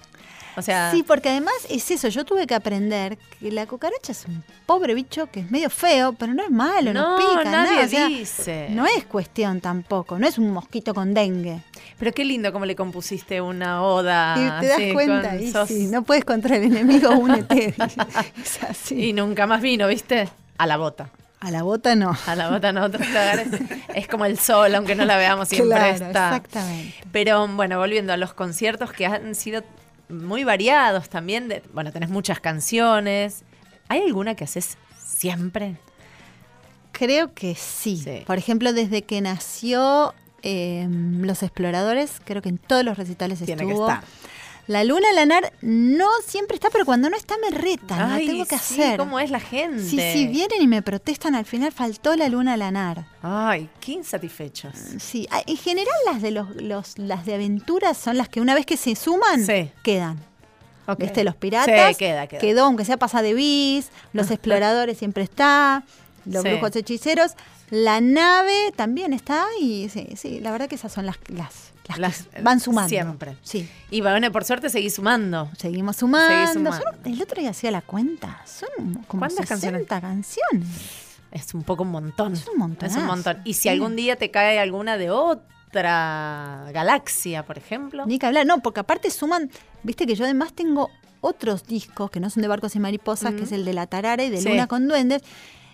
O 0.55 0.61
sea, 0.61 0.91
Sí, 0.91 1.03
porque 1.03 1.29
además 1.29 1.53
es 1.69 1.89
eso, 1.91 2.07
yo 2.09 2.25
tuve 2.25 2.45
que 2.47 2.53
aprender 2.55 3.17
que 3.39 3.51
la 3.51 3.65
cucaracha 3.65 4.11
es 4.11 4.25
un 4.27 4.43
pobre 4.65 4.93
bicho 4.93 5.27
que 5.31 5.39
es 5.41 5.49
medio 5.51 5.69
feo, 5.69 6.13
pero 6.13 6.33
no 6.33 6.43
es 6.43 6.51
malo, 6.51 6.93
no, 6.93 7.11
No, 7.11 7.17
pica, 7.17 7.43
nadie 7.49 7.71
nada, 7.73 7.85
o 7.85 7.89
sea, 7.89 8.07
dice. 8.07 8.67
No 8.69 8.85
es 8.85 9.05
cuestión 9.05 9.61
tampoco, 9.61 10.19
no 10.19 10.27
es 10.27 10.37
un 10.37 10.51
mosquito 10.51 10.93
con 10.93 11.13
dengue. 11.13 11.59
pero 11.97 12.11
qué 12.11 12.23
lindo 12.25 12.51
cómo 12.53 12.65
le 12.65 12.75
compusiste 12.75 13.41
una 13.41 13.81
oda. 13.83 14.35
y 14.37 14.61
te 14.61 14.67
das 14.67 14.81
cuenta, 14.93 15.29
con- 15.31 15.41
y 15.43 15.51
sos- 15.51 15.67
sí, 15.67 15.87
no 15.87 16.03
puedes 16.03 16.23
contra 16.25 16.55
el 16.57 16.63
enemigo, 16.63 17.09
únete. 17.11 17.73
es 18.43 18.63
así. 18.63 19.09
Y 19.09 19.13
nunca 19.13 19.47
más 19.47 19.61
vino, 19.61 19.87
¿viste? 19.87 20.29
A 20.57 20.67
la 20.67 20.77
bota. 20.77 21.09
A 21.39 21.51
la 21.51 21.63
bota 21.63 21.93
no. 21.95 22.15
A 22.25 22.35
la 22.35 22.49
bota 22.49 22.71
lugares. 22.71 23.47
Es 23.93 24.07
como 24.07 24.23
el 24.25 24.39
sol, 24.39 24.73
aunque 24.75 24.95
no 24.95 25.03
la 25.03 25.17
veamos 25.17 25.49
siempre 25.49 25.77
Claro, 25.77 25.93
está. 26.05 26.35
exactamente. 26.37 26.93
Pero 27.11 27.45
bueno, 27.49 27.77
volviendo 27.79 28.13
a 28.13 28.17
los 28.17 28.33
conciertos 28.33 28.93
que 28.93 29.05
han 29.05 29.35
sido 29.35 29.61
muy 30.09 30.43
variados 30.43 31.09
también. 31.09 31.47
de- 31.47 31.63
bueno, 31.73 31.91
tenés 31.91 32.09
muchas 32.09 32.39
canciones. 32.39 33.43
¿Hay 33.89 34.01
alguna 34.01 34.35
que 34.35 34.43
haces 34.45 34.77
siempre? 34.97 35.77
Creo 36.91 37.33
que 37.33 37.55
sí. 37.55 37.97
Sí. 37.97 38.23
Por 38.25 38.37
ejemplo, 38.37 38.71
desde 38.73 39.01
que 39.03 39.19
nació 39.21 40.13
eh, 40.43 40.87
Los 40.89 41.41
Exploradores, 41.41 42.21
creo 42.23 42.41
que 42.41 42.49
en 42.49 42.57
todos 42.57 42.83
los 42.83 42.97
recitales 42.97 43.39
Tiene 43.39 43.65
que 43.65 43.69
estuvo. 43.71 43.87
estar. 43.89 44.03
La 44.67 44.83
Luna 44.85 45.11
Lanar 45.13 45.51
no 45.61 46.07
siempre 46.25 46.55
está, 46.55 46.69
pero 46.69 46.85
cuando 46.85 47.09
no 47.09 47.17
está 47.17 47.35
me 47.37 47.49
retan, 47.55 48.11
Ay, 48.11 48.25
la 48.27 48.31
tengo 48.31 48.45
que 48.45 48.57
sí, 48.59 48.81
hacer. 48.81 48.97
¿Cómo 48.97 49.19
es 49.19 49.29
la 49.29 49.41
gente? 49.41 49.83
Sí, 49.83 49.99
sí, 49.99 50.27
vienen 50.27 50.61
y 50.61 50.67
me 50.67 50.81
protestan, 50.81 51.35
al 51.35 51.43
final 51.45 51.71
faltó 51.73 52.15
la 52.15 52.29
Luna 52.29 52.55
Lanar. 52.55 53.05
Ay, 53.21 53.69
qué 53.81 53.91
insatisfechos. 53.91 54.73
Sí, 54.99 55.27
ah, 55.31 55.41
en 55.45 55.57
general 55.57 55.93
las 56.05 56.21
de 56.21 56.31
los, 56.31 56.55
los- 56.61 56.97
las 56.97 57.25
de 57.25 57.33
aventuras 57.35 57.97
son 57.97 58.17
las 58.17 58.29
que 58.29 58.39
una 58.39 58.55
vez 58.55 58.65
que 58.65 58.77
se 58.77 58.95
suman, 58.95 59.45
Sí. 59.45 59.69
quedan. 59.83 60.17
Ok. 60.87 60.99
¿Viste? 60.99 61.23
Los 61.23 61.35
piratas. 61.35 61.89
Sí, 61.91 61.95
queda, 61.97 62.27
queda. 62.27 62.39
Quedó, 62.39 62.65
aunque 62.65 62.85
sea 62.85 62.97
pasa 62.97 63.21
de 63.21 63.33
bis. 63.33 63.89
Los 64.13 64.31
exploradores 64.31 64.97
siempre 64.97 65.23
está. 65.23 65.83
Los 66.25 66.41
brujos 66.43 66.73
hechiceros. 66.75 67.33
La 67.75 68.01
nave 68.01 68.71
también 68.75 69.13
está. 69.13 69.45
Y 69.59 69.89
sí, 69.89 70.09
sí, 70.15 70.39
la 70.39 70.51
verdad 70.51 70.67
que 70.69 70.75
esas 70.75 70.91
son 70.93 71.07
las, 71.07 71.17
las, 71.27 71.71
las 71.87 71.95
que 71.95 72.01
Las- 72.01 72.27
van 72.43 72.59
sumando. 72.59 72.87
Siempre. 72.89 73.35
Sí. 73.41 73.67
Y 73.89 74.01
bueno, 74.01 74.31
por 74.31 74.45
suerte 74.45 74.69
seguís 74.69 74.93
sumando. 74.93 75.49
Seguimos 75.57 75.95
sumando. 75.95 76.71
Son- 76.71 76.83
el 77.05 77.19
otro 77.19 77.41
día 77.41 77.49
hacía 77.49 77.71
la 77.71 77.81
cuenta. 77.81 78.41
Son 78.45 78.69
como 79.07 79.21
¿Cuántas 79.21 79.47
60 79.47 79.99
canciones. 79.99 80.67
Es 81.31 81.53
un 81.55 81.63
poco 81.63 81.81
un 81.81 81.89
montón. 81.89 82.33
Es 82.33 82.47
un 82.47 82.59
montonazo. 82.59 82.97
Es 82.97 83.01
un 83.01 83.07
montón. 83.07 83.41
Y 83.43 83.53
si 83.55 83.61
Sí. 83.63 83.69
algún 83.69 83.95
día 83.95 84.17
te 84.17 84.29
cae 84.29 84.59
alguna 84.59 84.97
de 84.99 85.09
otra 85.09 86.69
galaxia, 86.73 87.43
por 87.43 87.57
ejemplo. 87.57 88.05
Ni 88.05 88.19
que 88.19 88.25
hablar, 88.27 88.45
no, 88.45 88.59
porque 88.59 88.81
aparte 88.81 89.09
suman, 89.09 89.49
viste 89.81 90.05
que 90.05 90.13
yo 90.15 90.25
además 90.25 90.53
tengo 90.53 90.89
otros 91.21 91.65
discos 91.65 92.11
que 92.11 92.19
no 92.19 92.29
son 92.29 92.41
de 92.41 92.47
barcos 92.49 92.75
y 92.75 92.79
mariposas, 92.79 93.33
Mm. 93.33 93.37
que 93.37 93.43
es 93.43 93.51
el 93.51 93.65
de 93.65 93.73
La 93.73 93.87
Tarara 93.87 94.23
y 94.23 94.29
de 94.29 94.41
Sí. 94.41 94.49
Luna 94.49 94.67
con 94.67 94.87
Duendes. 94.87 95.21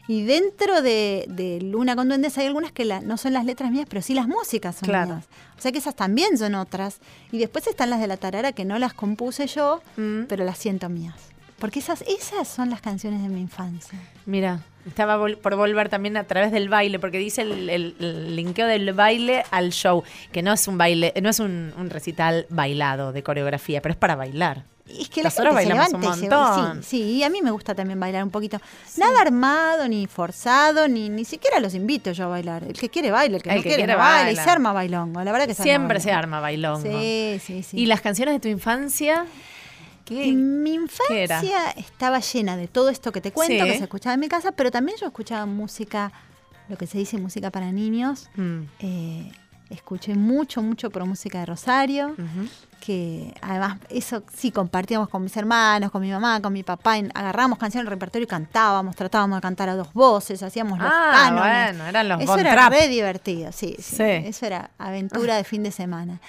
Y 0.10 0.24
dentro 0.24 0.82
de, 0.82 1.26
de 1.30 1.62
Luna 1.62 1.95
con 1.95 2.07
Duendes 2.07 2.36
hay 2.39 2.47
algunas 2.47 2.72
que 2.72 2.84
la- 2.84 2.99
no 2.99 3.16
son 3.16 3.32
las 3.32 3.45
letras 3.45 3.70
mías, 3.70 3.86
pero 3.88 4.01
sí 4.01 4.16
las 4.16 4.28
músicas 4.28 4.76
son 4.78 4.89
Claro. 4.89 5.14
mías. 5.18 5.26
O 5.55 5.62
sea 5.62 5.72
que 5.72 5.78
esas 5.78 5.95
también 5.95 6.36
son 6.36 6.55
otras. 6.55 6.97
Y 7.32 7.38
después 7.38 7.68
están 7.68 7.91
las 7.91 7.99
de 7.99 8.07
la 8.07 8.18
tarara 8.18 8.51
que 8.51 8.66
no 8.66 8.80
las 8.80 8.93
compuse 8.95 9.45
yo, 9.45 9.84
Mm. 9.97 10.24
pero 10.28 10.43
las 10.45 10.57
siento 10.57 10.89
mías. 10.89 11.14
Porque 11.60 11.78
esas, 11.78 12.01
esas 12.07 12.47
son 12.47 12.72
las 12.72 12.82
canciones 12.82 13.22
de 13.22 13.30
mi 13.30 13.39
infancia. 13.39 13.99
Mira, 14.26 14.62
estaba 14.88 15.16
vol- 15.20 15.38
por 15.38 15.55
volver 15.55 15.89
también 15.89 16.18
a 16.18 16.24
través 16.24 16.51
del 16.51 16.70
baile, 16.70 16.97
porque 16.97 17.20
dice 17.20 17.43
el, 17.43 17.70
el- 17.70 17.95
el 17.99 18.36
linkeo 18.36 18.66
del 18.66 18.91
baile 18.93 19.43
al 19.51 19.70
show, 19.72 20.01
que 20.32 20.41
no 20.41 20.53
es 20.53 20.68
un 20.68 20.80
baile, 20.80 21.14
no 21.22 21.30
es 21.30 21.39
un, 21.39 21.72
un 21.78 21.89
recital 21.91 22.47
bailado 22.49 23.12
de 23.12 23.22
coreografía, 23.22 23.80
pero 23.84 23.91
es 23.93 23.99
para 23.99 24.16
bailar. 24.16 24.64
Es 25.00 25.10
que 25.10 25.22
la 25.22 25.30
Nosotros 25.30 25.56
gente 25.56 25.68
se 25.70 25.74
bailamos 25.76 25.94
un 25.94 26.02
levanta 26.02 26.76
y 26.78 26.82
se. 26.82 26.82
Sí, 26.84 26.88
sí, 26.90 27.02
y 27.18 27.24
a 27.24 27.30
mí 27.30 27.42
me 27.42 27.52
gusta 27.52 27.76
también 27.76 28.00
bailar 28.00 28.24
un 28.24 28.32
poquito. 28.32 28.60
Nada 28.98 29.22
armado, 29.22 29.88
ni 29.88 30.08
forzado, 30.08 30.88
ni 30.88 31.10
ni 31.10 31.26
siquiera 31.26 31.60
los 31.60 31.74
invito 31.76 32.12
yo 32.12 32.26
a 32.26 32.28
bailar. 32.28 32.64
El 32.64 32.74
que 32.80 32.90
quiere 32.90 33.12
baile, 33.12 33.38
el 33.38 33.44
que 33.44 33.50
El 33.50 33.56
no 33.58 33.62
que 33.64 33.70
quiere, 33.70 33.84
quiere 33.84 33.94
no 33.94 34.00
baila. 34.00 34.24
baila. 34.26 34.42
Y 34.42 34.44
se 34.44 34.50
arma 34.50 34.74
bailongo, 34.74 35.24
la 35.24 35.32
verdad 35.32 35.48
que 35.48 35.54
se 35.54 35.64
Siempre 35.64 35.98
arma 35.98 36.04
se 36.04 36.12
arma 36.12 36.40
bailongo. 36.40 36.82
Sí, 36.90 37.40
sí, 37.44 37.64
sí. 37.64 37.78
¿Y 37.78 37.86
las 37.86 38.02
canciones 38.02 38.34
de 38.36 38.40
tu 38.40 38.48
infancia? 38.48 39.26
¿Qué? 40.06 40.32
Mi 40.32 40.74
infancia 40.74 41.70
estaba 41.78 42.20
llena 42.20 42.58
de 42.58 42.68
todo 42.68 42.90
esto 42.90 43.12
que 43.12 43.22
te 43.22 43.32
cuento, 43.32 43.64
Sí. 43.66 43.72
que 43.72 43.78
se 43.78 43.84
escuchaba 43.84 44.16
en 44.16 44.20
mi 44.22 44.28
casa, 44.28 44.52
pero 44.54 44.72
también 44.72 44.98
yo 45.00 45.06
escuchaba 45.06 45.46
música, 45.46 46.12
lo 46.68 46.78
que 46.78 46.88
se 46.88 46.98
dice 46.98 47.18
música 47.20 47.52
para 47.52 47.72
niños. 47.72 48.28
Mm. 48.36 48.62
Eh, 48.80 49.32
escuché 49.70 50.15
mucho, 50.15 50.61
mucho 50.61 50.89
por 50.89 51.05
música 51.05 51.39
de 51.39 51.45
Rosario, 51.45 52.15
que 52.80 53.34
además 53.41 53.78
eso 53.89 54.24
sí 54.36 54.51
compartíamos 54.51 55.09
con 55.09 55.24
mis 55.24 55.36
hermanos, 55.38 55.91
con 55.91 56.01
mi 56.01 56.09
mamá, 56.11 56.41
con 56.41 56.53
mi 56.53 56.63
papá, 56.63 56.97
y 56.97 57.07
agarramos 57.13 57.59
canciones 57.59 57.86
del 57.86 57.91
repertorio 57.91 58.24
y 58.24 58.28
cantábamos, 58.28 58.95
tratábamos 58.95 59.38
de 59.38 59.41
cantar 59.41 59.70
a 59.70 59.76
dos 59.76 59.93
voces, 59.93 60.41
hacíamos 60.41 60.80
los 60.80 60.88
Ah, 60.91 61.11
cánones. 61.13 61.74
bueno, 61.78 61.86
eran 61.89 62.09
los 62.09 62.22
Eso 62.22 62.38
era 62.38 62.53
Trapp. 62.53 62.72
re 62.72 62.88
divertido, 62.88 63.51
sí, 63.51 63.76
sí, 63.80 63.95
Sí. 63.97 64.03
Eso 64.03 64.45
era 64.45 64.72
aventura 64.78 65.36
de 65.36 65.43
fin 65.43 65.61
de 65.63 65.72
semana. 65.72 66.20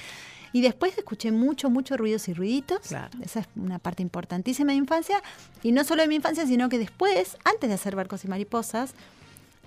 Y 0.52 0.62
después 0.62 0.98
escuché 0.98 1.30
mucho, 1.30 1.70
mucho 1.70 1.96
ruidos 1.96 2.26
y 2.28 2.34
ruiditos. 2.34 2.80
Claro. 2.88 3.08
Esa 3.22 3.38
es 3.40 3.46
una 3.54 3.78
parte 3.78 4.02
importantísima 4.02 4.72
de 4.72 4.78
mi 4.78 4.82
infancia. 4.82 5.22
Y 5.62 5.70
no 5.70 5.84
solo 5.84 6.02
de 6.02 6.08
mi 6.08 6.16
infancia, 6.16 6.44
sino 6.44 6.68
que 6.68 6.76
después, 6.76 7.36
antes 7.44 7.68
de 7.68 7.74
hacer 7.74 7.94
Barcos 7.94 8.24
y 8.24 8.28
Mariposas, 8.28 8.94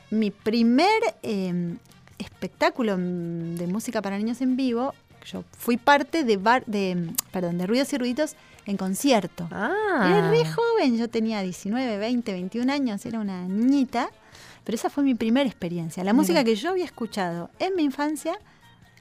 mi 0.09 0.29
primer 0.29 0.89
eh, 1.23 1.77
espectáculo 2.17 2.97
de 2.97 3.67
música 3.67 4.01
para 4.01 4.17
niños 4.17 4.41
en 4.41 4.55
vivo, 4.55 4.93
yo 5.25 5.43
fui 5.57 5.77
parte 5.77 6.23
de, 6.23 6.37
bar, 6.37 6.65
de, 6.65 7.11
perdón, 7.31 7.57
de 7.57 7.67
Ruidos 7.67 7.91
y 7.93 7.97
Ruiditos 7.97 8.35
en 8.65 8.77
concierto. 8.77 9.47
Ah. 9.51 10.05
Era 10.09 10.29
re 10.29 10.45
joven, 10.45 10.97
yo 10.97 11.09
tenía 11.09 11.41
19, 11.41 11.97
20, 11.97 12.31
21 12.31 12.71
años, 12.71 13.05
era 13.05 13.19
una 13.19 13.47
niñita, 13.47 14.09
pero 14.63 14.75
esa 14.75 14.89
fue 14.89 15.03
mi 15.03 15.15
primera 15.15 15.47
experiencia. 15.47 16.03
La 16.03 16.13
música 16.13 16.43
que 16.43 16.55
yo 16.55 16.69
había 16.69 16.85
escuchado 16.85 17.49
en 17.59 17.75
mi 17.75 17.83
infancia 17.83 18.37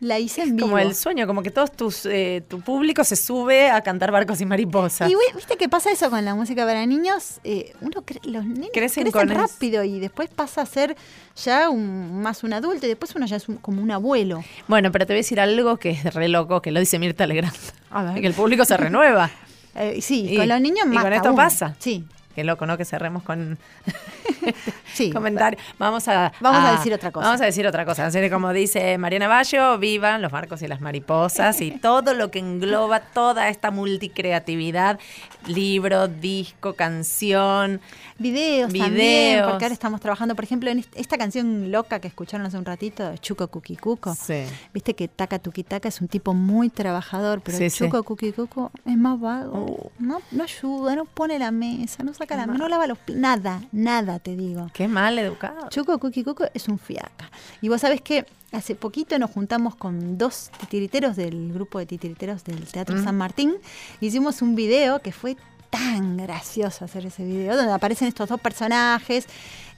la 0.02 0.18
hice 0.18 0.42
en 0.42 0.56
vivo. 0.56 0.66
Como 0.68 0.78
el 0.78 0.94
sueño, 0.96 1.28
como 1.28 1.42
que 1.44 1.50
todos 1.52 1.70
tus, 1.70 2.06
eh, 2.06 2.42
tu 2.48 2.60
público 2.60 3.04
se 3.04 3.14
sube 3.14 3.70
a 3.70 3.80
cantar 3.82 4.10
barcos 4.10 4.40
y 4.40 4.46
mariposas. 4.46 5.08
Y 5.08 5.14
vi- 5.14 5.36
viste 5.36 5.56
que 5.56 5.68
pasa 5.68 5.92
eso 5.92 6.10
con 6.10 6.24
la 6.24 6.34
música 6.34 6.66
para 6.66 6.84
niños, 6.86 7.38
Eh, 7.44 7.72
uno 7.80 8.02
cre- 8.04 8.18
los 8.24 8.44
niños 8.44 8.70
Crecen 8.74 9.10
crecen, 9.10 9.28
rápido 9.30 9.84
y 9.84 10.00
después 10.00 10.28
pasa 10.28 10.62
a 10.62 10.66
ser 10.66 10.96
ya 11.44 11.70
un, 11.70 12.20
más 12.20 12.42
un 12.42 12.52
adulto 12.52 12.84
y 12.86 12.88
después 12.88 13.14
uno 13.14 13.26
ya 13.26 13.36
es 13.36 13.48
un- 13.48 13.58
como 13.58 13.80
un 13.80 13.92
abuelo. 13.92 14.42
Bueno, 14.66 14.90
pero 14.90 15.06
te 15.06 15.12
voy 15.12 15.18
a 15.18 15.22
decir 15.22 15.38
algo 15.40 15.76
que 15.76 15.90
es 15.90 16.12
re 16.14 16.28
loco, 16.28 16.60
que 16.60 16.72
lo 16.72 16.80
dice 16.80 16.98
Mirta 16.98 17.26
Legrand. 17.26 17.54
A 17.90 18.02
ver. 18.02 18.14
Que 18.20 18.26
el 18.26 18.34
público 18.34 18.64
se 18.64 18.76
renueva. 18.76 19.30
Eh, 19.74 20.02
sí, 20.02 20.26
Y- 20.28 20.36
con 20.36 20.46
los 20.48 20.60
niños 20.60 20.84
y 20.84 20.88
más. 20.90 21.02
con 21.02 21.12
esto 21.14 21.34
pasa. 21.34 21.74
Sí, 21.78 22.04
Qué 22.34 22.44
loco, 22.44 22.66
¿no? 22.66 22.76
Que 22.78 22.84
cerremos 22.84 23.22
con 23.22 23.58
sí. 24.94 25.10
comentario. 25.12 25.58
Vamos 25.78 26.08
a, 26.08 26.32
Vamos 26.40 26.64
a 26.64 26.72
decir 26.72 26.92
otra 26.94 27.10
cosa. 27.10 27.26
Vamos 27.26 27.40
a 27.40 27.44
decir 27.44 27.66
otra 27.66 27.84
cosa. 27.84 28.06
Así 28.06 28.18
que 28.20 28.30
como 28.30 28.52
dice 28.52 28.96
Mariana 28.98 29.28
Bayo, 29.28 29.78
vivan 29.78 30.22
los 30.22 30.32
barcos 30.32 30.62
y 30.62 30.68
las 30.68 30.80
mariposas 30.80 31.60
y 31.60 31.70
todo 31.72 32.14
lo 32.14 32.30
que 32.30 32.38
engloba 32.38 33.00
toda 33.00 33.48
esta 33.48 33.70
multicreatividad, 33.70 34.98
libro, 35.46 36.08
disco, 36.08 36.74
canción. 36.74 37.80
Videos, 38.18 38.68
también, 38.72 38.94
Videos. 38.94 39.50
porque 39.50 39.64
ahora 39.64 39.72
estamos 39.74 40.00
trabajando, 40.00 40.34
por 40.36 40.44
ejemplo, 40.44 40.70
en 40.70 40.78
est- 40.78 40.96
esta 40.96 41.18
canción 41.18 41.72
loca 41.72 41.98
que 42.00 42.06
escucharon 42.08 42.46
hace 42.46 42.56
un 42.56 42.64
ratito, 42.64 43.16
Chuco 43.16 43.48
Cuqui 43.48 43.76
Cuco. 43.76 44.14
Sí. 44.14 44.44
Viste 44.72 44.94
que 44.94 45.08
Taca 45.08 45.38
Tuki 45.40 45.64
Taca 45.64 45.88
es 45.88 46.00
un 46.00 46.06
tipo 46.08 46.32
muy 46.32 46.70
trabajador, 46.70 47.40
pero 47.42 47.58
Sí. 47.58 47.68
Chuco 47.70 48.02
Cuqui 48.04 48.32
Cuco 48.32 48.70
es 48.86 48.96
más 48.96 49.18
vago. 49.20 49.66
Oh. 49.68 49.90
No, 49.98 50.20
no 50.30 50.44
ayuda, 50.44 50.94
no 50.94 51.04
pone 51.04 51.38
la 51.38 51.50
mesa, 51.50 52.04
no 52.04 52.14
saca 52.22 52.36
la 52.36 52.46
mesa, 52.46 52.58
no 52.58 52.68
lava 52.68 52.86
los 52.86 52.98
nada, 53.08 53.62
nada 53.72 54.18
te 54.18 54.36
digo. 54.36 54.68
Qué 54.72 54.88
mal 54.88 55.18
educado. 55.18 55.68
Chuco 55.68 55.98
Cuqui 55.98 56.24
Cuco 56.24 56.44
es 56.54 56.68
un 56.68 56.78
fiaca. 56.78 57.30
Y 57.60 57.68
vos 57.68 57.80
sabés 57.80 58.00
que 58.00 58.26
hace 58.52 58.74
poquito 58.74 59.18
nos 59.18 59.30
juntamos 59.30 59.74
con 59.74 60.18
dos 60.18 60.50
titiriteros 60.60 61.16
del 61.16 61.52
grupo 61.52 61.78
de 61.78 61.86
titiriteros 61.86 62.44
del 62.44 62.66
Teatro 62.66 62.96
Mm. 62.96 63.04
San 63.04 63.16
Martín. 63.16 63.54
Hicimos 64.00 64.42
un 64.42 64.54
video 64.54 65.00
que 65.00 65.12
fue 65.12 65.36
tan 65.70 66.18
gracioso 66.18 66.84
hacer 66.84 67.06
ese 67.06 67.24
video, 67.24 67.56
donde 67.56 67.72
aparecen 67.72 68.06
estos 68.06 68.28
dos 68.28 68.38
personajes. 68.38 69.26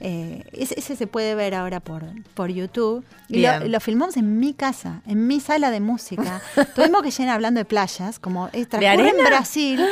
Eh, 0.01 0.43
ese, 0.51 0.77
ese 0.77 0.97
se 0.97 1.07
puede 1.07 1.35
ver 1.35 1.55
ahora 1.55 1.79
por, 1.79 2.03
por 2.33 2.49
YouTube. 2.49 3.05
Y 3.29 3.45
lo, 3.69 3.79
filmamos 3.79 4.17
en 4.17 4.39
mi 4.39 4.53
casa, 4.53 5.01
en 5.07 5.25
mi 5.25 5.39
sala 5.39 5.71
de 5.71 5.79
música. 5.79 6.41
Tuvimos 6.75 7.01
que 7.01 7.11
llenar, 7.11 7.35
hablando 7.35 7.59
de 7.59 7.65
playas, 7.65 8.19
como 8.19 8.49
eh, 8.51 8.65
transcurre 8.65 9.09
en? 9.09 9.25
Brasil, 9.25 9.85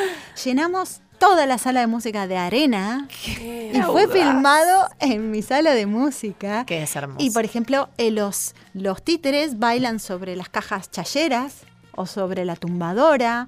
llenamos 0.43 0.99
toda 1.19 1.45
la 1.45 1.57
sala 1.57 1.79
de 1.81 1.87
música 1.87 2.27
de 2.27 2.37
arena. 2.37 3.07
Y 3.27 3.71
fue 3.85 4.03
audaz. 4.03 4.11
filmado 4.11 4.89
en 4.99 5.31
mi 5.31 5.41
sala 5.41 5.73
de 5.73 5.85
música. 5.85 6.65
Que 6.65 6.83
es 6.83 6.95
hermoso. 6.95 7.23
Y 7.25 7.31
por 7.31 7.45
ejemplo, 7.45 7.89
eh, 7.97 8.11
los, 8.11 8.53
los 8.73 9.01
títeres 9.03 9.59
bailan 9.59 9.99
sobre 9.99 10.35
las 10.35 10.49
cajas 10.49 10.91
chayeras 10.91 11.61
o 11.95 12.05
sobre 12.05 12.45
la 12.45 12.55
tumbadora. 12.55 13.47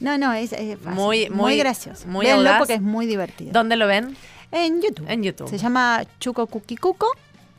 No, 0.00 0.16
no, 0.16 0.32
es, 0.32 0.52
es 0.52 0.78
fácil, 0.78 0.98
Muy- 0.98 1.28
muy- 1.30 1.56
gracioso. 1.58 2.06
muy 2.08 2.24
Véanlo 2.24 2.48
audaz. 2.48 2.58
porque 2.60 2.74
es 2.74 2.80
muy 2.82 3.06
divertido. 3.06 3.52
¿Dónde 3.52 3.76
lo 3.76 3.86
ven? 3.86 4.16
En 4.52 4.80
YouTube. 4.80 5.06
En 5.08 5.22
YouTube. 5.22 5.48
Se 5.48 5.58
llama 5.58 6.04
Chuco 6.18 6.46
Cuqui 6.46 6.76
Cuco, 6.76 7.06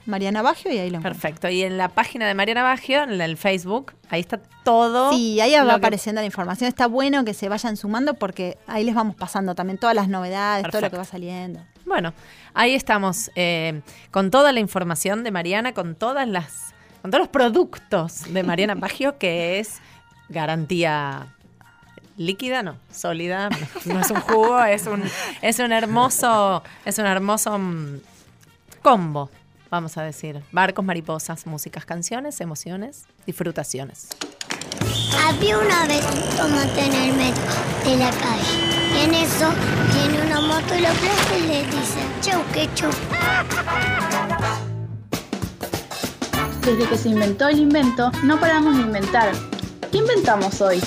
Mariana 0.05 0.41
Baggio 0.41 0.71
y 0.73 0.77
ahí 0.77 0.89
lo. 0.89 0.99
Perfecto. 1.01 1.47
Y 1.49 1.61
en 1.63 1.77
la 1.77 1.89
página 1.89 2.27
de 2.27 2.33
Mariana 2.33 2.63
Baggio, 2.63 3.03
en 3.03 3.19
el 3.21 3.37
Facebook, 3.37 3.93
ahí 4.09 4.19
está 4.21 4.39
todo. 4.63 5.11
Sí, 5.13 5.39
ahí 5.41 5.53
va 5.53 5.65
que- 5.65 5.71
apareciendo 5.71 6.21
la 6.21 6.25
información. 6.25 6.67
Está 6.67 6.87
bueno 6.87 7.23
que 7.25 7.33
se 7.33 7.49
vayan 7.49 7.77
sumando 7.77 8.15
porque 8.15 8.57
ahí 8.67 8.83
les 8.83 8.95
vamos 8.95 9.15
pasando 9.15 9.55
también 9.55 9.77
todas 9.77 9.95
las 9.95 10.07
novedades, 10.07 10.67
todo 10.69 10.81
lo 10.81 10.89
que 10.89 10.97
va 10.97 11.05
saliendo. 11.05 11.59
Bueno, 11.85 12.13
ahí 12.53 12.73
estamos 12.73 13.31
eh, 13.35 13.81
con 14.11 14.31
toda 14.31 14.51
la 14.51 14.59
información 14.59 15.23
de 15.23 15.31
Mariana, 15.31 15.73
con 15.73 15.95
todas 15.95 16.27
las, 16.27 16.73
con 17.01 17.11
todos 17.11 17.21
los 17.23 17.29
productos 17.29 18.31
de 18.33 18.43
Mariana 18.43 18.75
Baggio, 18.77 19.17
que 19.17 19.59
es 19.59 19.79
garantía 20.29 21.27
líquida, 22.17 22.61
no, 22.63 22.77
sólida, 22.91 23.49
no, 23.49 23.57
no 23.93 23.99
es 24.01 24.11
un 24.11 24.19
jugo, 24.21 24.63
es 24.63 24.85
un, 24.87 25.03
es 25.41 25.59
un 25.59 25.71
hermoso, 25.71 26.63
es 26.85 26.97
un 26.97 27.05
hermoso 27.05 27.57
mm, 27.57 27.97
combo, 28.81 29.29
vamos 29.71 29.97
a 29.97 30.03
decir. 30.03 30.43
Barcos, 30.51 30.85
mariposas, 30.85 31.47
músicas, 31.47 31.85
canciones, 31.85 32.39
emociones, 32.41 33.05
disfrutaciones. 33.25 34.09
Había 35.25 35.57
una 35.57 35.87
vez 35.87 36.05
un 36.05 36.37
tomate 36.37 36.85
en 36.85 36.93
el 36.93 37.15
metro 37.15 37.43
de 37.85 37.97
la 37.97 38.11
calle. 38.11 38.71
Y 38.93 39.05
en 39.05 39.13
eso 39.15 39.49
viene 39.93 40.21
una 40.27 40.41
moto 40.41 40.75
y 40.75 40.81
lo 40.81 40.89
aplasta 40.89 41.37
y 41.37 41.47
le 41.47 41.63
dice, 41.63 41.99
chau, 42.21 42.43
que 42.53 42.69
chau. 42.75 42.91
Desde 46.65 46.87
que 46.87 46.97
se 46.97 47.09
inventó 47.09 47.47
el 47.47 47.59
invento, 47.59 48.11
no 48.23 48.39
paramos 48.39 48.75
de 48.75 48.83
inventar. 48.83 49.31
¿Qué 49.91 49.97
inventamos 49.97 50.61
hoy? 50.61 50.81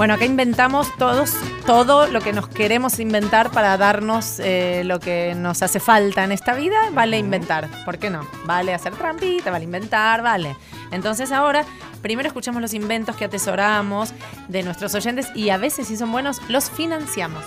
Bueno, 0.00 0.14
acá 0.14 0.24
inventamos 0.24 0.96
todos 0.96 1.34
todo 1.66 2.06
lo 2.06 2.22
que 2.22 2.32
nos 2.32 2.48
queremos 2.48 2.98
inventar 3.00 3.50
para 3.50 3.76
darnos 3.76 4.40
eh, 4.40 4.80
lo 4.86 4.98
que 4.98 5.34
nos 5.34 5.62
hace 5.62 5.78
falta 5.78 6.24
en 6.24 6.32
esta 6.32 6.54
vida, 6.54 6.78
vale 6.94 7.18
inventar. 7.18 7.68
¿Por 7.84 7.98
qué 7.98 8.08
no? 8.08 8.26
Vale 8.46 8.72
hacer 8.72 8.94
trampita, 8.94 9.50
vale 9.50 9.64
inventar, 9.64 10.22
vale. 10.22 10.56
Entonces 10.90 11.32
ahora, 11.32 11.66
primero 12.00 12.28
escuchamos 12.28 12.62
los 12.62 12.72
inventos 12.72 13.14
que 13.14 13.26
atesoramos 13.26 14.14
de 14.48 14.62
nuestros 14.62 14.94
oyentes 14.94 15.28
y 15.34 15.50
a 15.50 15.58
veces, 15.58 15.88
si 15.88 15.98
son 15.98 16.10
buenos, 16.10 16.40
los 16.48 16.70
financiamos. 16.70 17.44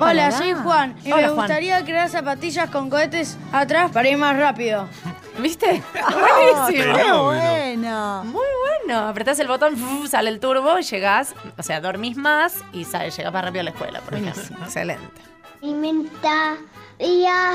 Hola, 0.00 0.30
soy 0.32 0.52
Juan 0.54 0.96
y 1.04 1.12
Hola, 1.12 1.22
me 1.22 1.28
Juan. 1.28 1.36
gustaría 1.46 1.84
crear 1.84 2.08
zapatillas 2.08 2.70
con 2.70 2.88
cohetes 2.90 3.36
atrás 3.52 3.90
para 3.90 4.08
ir 4.08 4.16
más 4.18 4.36
rápido. 4.36 4.88
¿Viste? 5.38 5.82
¡Oh, 6.02 6.62
Buenísimo. 6.66 6.96
qué 6.96 7.12
bueno! 7.12 8.22
Muy 8.24 8.44
bueno. 8.86 9.08
Apretás 9.08 9.38
el 9.38 9.48
botón, 9.48 9.76
sale 10.08 10.30
el 10.30 10.40
turbo 10.40 10.78
y 10.78 10.82
llegás, 10.82 11.34
o 11.58 11.62
sea, 11.62 11.80
dormís 11.80 12.16
más 12.16 12.56
y 12.72 12.84
sale, 12.84 13.10
llegás 13.10 13.32
más 13.32 13.44
rápido 13.44 13.60
a 13.60 13.64
la 13.64 13.70
escuela, 13.70 14.00
por 14.00 14.14
ejemplo. 14.14 14.42
Excelente. 14.62 15.20
Inventaría 15.62 17.52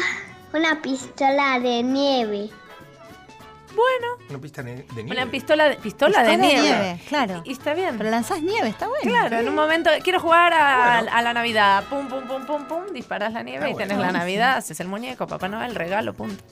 una 0.53 0.81
pistola 0.81 1.59
de 1.59 1.83
nieve. 1.83 2.49
Bueno, 3.77 4.25
Una 4.29 4.39
pista 4.41 4.63
de 4.63 4.73
nieve. 4.85 5.11
una 5.11 5.29
pistola 5.31 5.69
de, 5.69 5.75
pistola 5.75 6.23
de 6.23 6.35
nieve. 6.37 6.99
claro. 7.07 7.41
Y 7.45 7.51
está 7.53 7.73
bien. 7.75 7.95
Pero 7.97 8.09
lanzás 8.09 8.41
nieve, 8.41 8.69
está 8.69 8.87
bueno. 8.87 9.03
Claro, 9.03 9.37
en 9.37 9.47
un 9.47 9.55
momento 9.55 9.89
quiero 10.03 10.19
jugar 10.19 10.51
a, 10.53 10.97
a 10.99 11.21
la 11.21 11.33
Navidad. 11.33 11.83
Pum, 11.89 12.07
pum, 12.07 12.23
pum, 12.27 12.45
pum, 12.45 12.65
pum. 12.65 12.81
Disparas 12.93 13.33
la 13.33 13.43
nieve 13.43 13.69
y 13.69 13.73
bueno. 13.73 13.87
tenés 13.87 13.99
la 14.03 14.11
Navidad. 14.11 14.57
Haces 14.57 14.79
el 14.79 14.87
muñeco, 14.87 15.27
Papá 15.27 15.47
Noel, 15.47 15.75
regalo, 15.75 16.13
punto. 16.13 16.43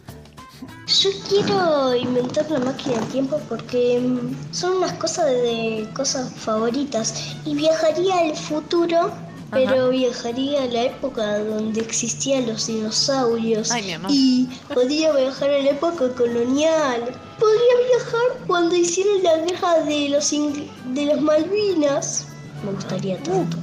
Yo 0.88 1.10
quiero 1.28 1.96
inventar 1.96 2.50
la 2.50 2.60
máquina 2.60 2.96
del 3.00 3.08
tiempo 3.10 3.42
porque 3.50 4.00
mm, 4.00 4.54
son 4.54 4.78
unas 4.78 4.94
cosas 4.94 5.26
de 5.26 5.88
cosas 5.96 6.32
favoritas 6.34 7.36
y 7.44 7.56
viajaría 7.56 8.20
al 8.20 8.36
futuro, 8.36 9.12
pero 9.52 9.90
viajaría 9.90 10.64
a 10.64 10.66
la 10.68 10.84
época 10.84 11.40
donde 11.40 11.82
existían 11.82 12.48
los 12.48 12.68
dinosaurios 12.68 13.72
Ay, 13.72 13.84
mi 13.84 13.94
amor. 13.94 14.12
y 14.14 14.50
podría 14.74 15.12
viajar 15.14 15.50
a 15.50 15.60
la 15.60 15.70
época 15.70 16.10
colonial. 16.16 17.02
Podría 17.40 17.88
viajar 17.98 18.46
cuando 18.48 18.76
hicieron 18.76 19.24
la 19.24 19.38
guerra 19.38 19.80
de 19.86 20.10
los 20.10 20.32
ing- 20.34 20.70
de 20.94 21.06
las 21.06 21.22
Malvinas. 21.22 22.28
Me 22.66 22.72
gustaría 22.72 23.18
tanto. 23.24 23.58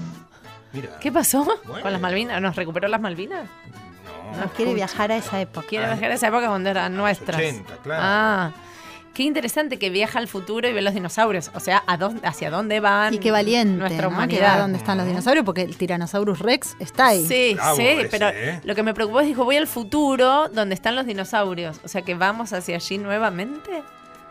Mira. 0.73 0.99
¿Qué 1.01 1.11
pasó 1.13 1.45
Bueno. 1.67 1.83
con 1.83 1.93
las 1.93 2.01
Malvinas? 2.01 2.41
¿Nos 2.41 2.57
recuperó 2.57 2.89
las 2.89 3.01
Malvinas? 3.01 3.49
No. 4.35 4.41
No 4.47 4.53
quiere 4.53 4.73
viajar 4.75 5.13
a 5.13 5.17
esa 5.17 5.41
época. 5.41 5.67
Quiere 5.67 5.87
viajar 5.87 6.11
a 6.11 6.15
esa 6.15 6.29
época 6.29 6.49
cuando 6.49 6.71
eran 6.71 6.97
nuestras. 6.97 7.37
80, 7.37 7.77
claro. 7.83 8.03
Ah, 8.03 8.53
qué 9.15 9.23
interesante 9.25 9.79
que 9.79 9.91
viaja 9.91 10.19
al 10.19 10.29
futuro 10.29 10.69
y 10.69 10.73
ve 10.73 10.81
los 10.83 10.95
dinosaurios. 10.95 11.51
O 11.55 11.61
sea, 11.61 11.83
¿a 11.87 11.97
dónde, 11.97 12.27
¿hacia 12.27 12.51
dónde 12.51 12.81
van 12.81 13.15
Y 13.15 13.19
qué 13.19 13.31
valiente, 13.31 13.77
nuestra 13.79 14.03
¿no? 14.05 14.09
Que 14.09 14.15
va 14.15 14.17
humanidad? 14.25 14.59
donde 14.59 14.79
están 14.79 14.99
los 14.99 15.07
dinosaurios, 15.07 15.45
porque 15.45 15.63
el 15.63 15.77
Tyrannosaurus 15.77 16.39
Rex 16.39 16.77
está 16.79 17.09
ahí. 17.09 17.27
Sí, 17.27 17.55
Bravo 17.55 17.77
sí, 17.77 17.87
ese, 17.87 18.09
pero 18.09 18.29
¿eh? 18.29 18.61
lo 18.65 18.75
que 18.75 18.83
me 18.83 18.95
preocupó 18.95 19.21
es, 19.21 19.27
dijo, 19.27 19.45
voy 19.45 19.57
al 19.57 19.67
futuro 19.67 20.49
donde 20.49 20.75
están 20.75 20.97
los 20.97 21.07
dinosaurios. 21.07 21.81
O 21.85 21.89
sea, 21.89 22.03
que 22.03 22.15
vamos 22.15 22.53
hacia 22.53 22.77
allí 22.77 22.99
nuevamente. 22.99 23.83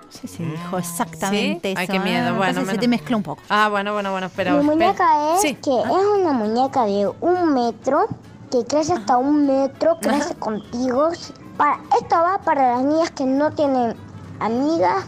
Sí, 0.10 0.28
sí, 0.28 0.44
dijo 0.44 0.78
exactamente 0.78 1.70
¿Sí? 1.70 1.74
eso. 1.74 1.80
Ay, 1.80 1.88
qué 1.88 2.00
miedo. 2.00 2.28
¿eh? 2.28 2.32
Me 2.32 2.38
Bueno, 2.38 2.54
que 2.54 2.60
se 2.60 2.66
menos- 2.66 2.82
te 2.82 2.88
mezcla 2.90 3.16
un 3.18 3.24
poco. 3.24 3.42
Ah, 3.50 3.70
bueno, 3.70 3.94
bueno, 3.94 4.12
bueno. 4.12 4.26
Mi 4.28 4.32
espera. 4.32 4.54
muñeca 4.62 5.36
es 5.36 5.42
Sí. 5.42 5.54
que 5.56 5.70
es 5.80 5.86
una 6.20 6.34
muñeca 6.34 6.84
de 6.86 7.10
un 7.22 7.54
metro, 7.54 8.08
que 8.52 8.66
crece 8.66 8.92
hasta 8.92 9.16
un 9.18 9.48
metro, 9.48 9.98
crece 10.02 10.36
contigo. 10.36 11.12
Para, 11.56 11.80
esto 12.02 12.16
va 12.18 12.40
para 12.44 12.74
las 12.74 12.84
niñas 12.84 13.12
que 13.12 13.24
no 13.24 13.52
tienen 13.52 13.96
amigas, 14.42 15.06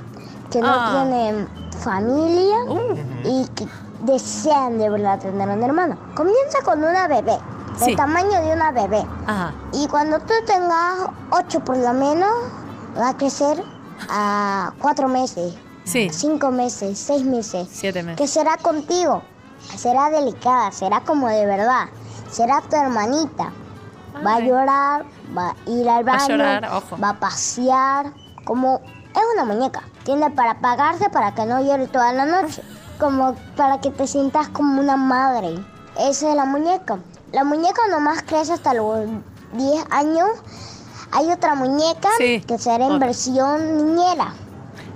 que 0.52 0.62
no 0.62 0.68
Ah. 0.70 0.90
tienen 1.06 1.50
familia 1.80 2.58
Uh. 2.68 2.96
y 3.24 3.48
que 3.56 3.68
desean 4.02 4.78
de 4.78 4.90
verdad 4.90 5.20
tener 5.20 5.48
un 5.50 5.64
hermano. 5.64 5.98
Comienza 6.16 6.60
con 6.64 6.80
una 6.84 7.08
bebé, 7.08 7.38
del 7.80 7.90
Sí. 7.90 7.96
tamaño 7.96 8.42
de 8.42 8.54
una 8.54 8.72
bebé. 8.72 9.06
Ajá. 9.28 9.54
Y 9.72 9.88
cuando 9.88 10.20
tú 10.20 10.34
tengas 10.46 11.08
ocho 11.32 11.60
por 11.62 11.78
lo 11.78 11.94
menos, 11.94 12.30
va 12.98 13.10
a 13.10 13.18
crecer 13.18 13.64
a 14.10 14.74
cuatro 14.82 15.08
meses, 15.08 15.56
Sí, 15.86 16.10
cinco 16.12 16.52
meses, 16.52 16.98
seis 16.98 17.24
meses 17.26 17.68
siete 17.72 18.04
meses. 18.04 18.18
que 18.18 18.28
será 18.28 18.58
contigo. 18.58 19.22
Será 19.78 20.10
delicada, 20.10 20.72
será 20.72 21.02
como 21.02 21.28
de 21.30 21.46
verdad. 21.46 21.86
Será 22.30 22.62
tu 22.70 22.76
hermanita. 22.76 23.52
Va 24.26 24.36
a 24.36 24.40
llorar, 24.42 25.06
va 25.36 25.52
a 25.52 25.70
ir 25.70 25.90
al 25.90 26.08
Va 26.08 26.14
a 26.14 26.18
baño, 26.18 26.28
llorar, 26.36 26.70
ojo. 26.74 26.98
va 27.02 27.10
a 27.10 27.20
pasear. 27.20 28.14
Como 28.46 28.82
es 29.16 29.22
una 29.34 29.45
muñeca. 29.45 29.84
Tiene 30.03 30.30
para 30.32 30.51
apagarse 30.51 31.09
para 31.09 31.34
que 31.34 31.45
no 31.45 31.61
llore 31.61 31.88
toda 31.88 32.11
la 32.14 32.26
noche. 32.26 32.61
Como 32.99 33.36
para 33.55 33.80
que 33.82 33.89
te 33.89 34.07
sientas 34.07 34.49
como 34.49 34.80
una 34.82 34.95
madre. 34.97 35.55
Esa 35.99 36.30
es 36.30 36.36
la 36.36 36.45
muñeca. 36.45 36.99
La 37.32 37.43
muñeca 37.43 37.82
nomás 37.89 38.24
crece 38.24 38.53
hasta 38.53 38.74
los 38.74 39.05
10 39.53 39.86
años. 39.91 40.30
Hay 41.11 41.32
otra 41.32 41.55
muñeca 41.55 42.09
Sí, 42.18 42.41
que 42.47 42.57
será 42.57 42.86
en 42.88 42.99
versión 42.99 43.78
niñera. 43.78 44.34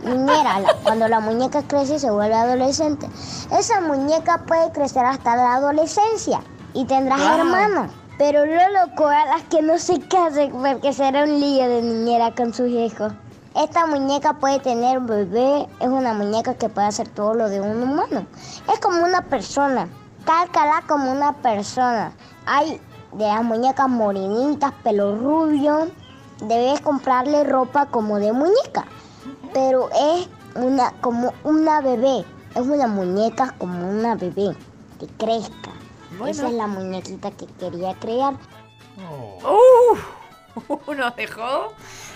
Niñera, 0.03 0.59
la- 0.59 0.73
cuando 0.83 1.07
la 1.07 1.19
muñeca 1.19 1.63
crece 1.63 1.95
y 1.95 1.99
se 1.99 2.09
vuelve 2.11 2.35
adolescente. 2.35 3.07
Esa 3.51 3.81
muñeca 3.81 4.43
puede 4.47 4.71
crecer 4.71 5.05
hasta 5.05 5.35
la 5.35 5.55
adolescencia 5.55 6.41
y 6.73 6.85
tendrás 6.85 7.19
Wow. 7.19 7.39
hermanos. 7.39 7.91
Pero 8.17 8.45
lo 8.45 8.53
loco 8.85 9.05
a 9.07 9.25
las 9.27 9.43
que 9.43 9.61
no 9.61 9.77
se 9.77 9.99
casen 10.07 10.51
porque 10.51 10.91
será 10.91 11.23
un 11.23 11.39
lío 11.39 11.67
de 11.69 11.81
niñera 11.83 12.33
con 12.33 12.51
sus 12.53 12.67
hijos. 12.67 13.13
Esta 13.57 13.87
muñeca 13.87 14.33
puede 14.33 14.59
tener 14.59 14.99
bebé, 14.99 15.67
es 15.79 15.87
una 15.87 16.13
muñeca 16.13 16.53
que 16.53 16.69
puede 16.69 16.85
hacer 16.85 17.07
todo 17.07 17.33
lo 17.33 17.49
de 17.49 17.59
un 17.59 17.81
humano. 17.81 18.27
Es 18.71 18.79
como 18.79 19.03
una 19.03 19.23
persona, 19.23 19.89
cálcala 20.25 20.83
como 20.87 21.11
una 21.11 21.33
persona. 21.33 22.11
Hay 22.45 22.79
de 23.13 23.25
las 23.25 23.43
muñecas 23.43 23.89
morenitas, 23.89 24.73
pelo 24.83 25.17
rubio, 25.17 25.87
debes 26.39 26.81
comprarle 26.81 27.43
ropa 27.45 27.87
como 27.87 28.19
de 28.19 28.31
muñeca, 28.31 28.85
pero 29.53 29.89
es 29.89 30.29
una 30.53 30.91
como 31.01 31.33
una 31.43 31.81
bebé, 31.81 32.25
es 32.53 32.61
una 32.61 32.85
muñeca 32.85 33.55
como 33.57 33.89
una 33.89 34.13
bebé 34.13 34.55
que 34.99 35.07
crezca. 35.17 35.71
Bueno. 36.19 36.27
Esa 36.27 36.47
es 36.47 36.53
la 36.53 36.67
muñequita 36.67 37.31
que 37.31 37.47
quería 37.47 37.95
crear. 37.95 38.35
Oh, 39.43 39.95
¡Uh! 40.67 40.93
Nos 40.95 41.15
dejó... 41.15 41.73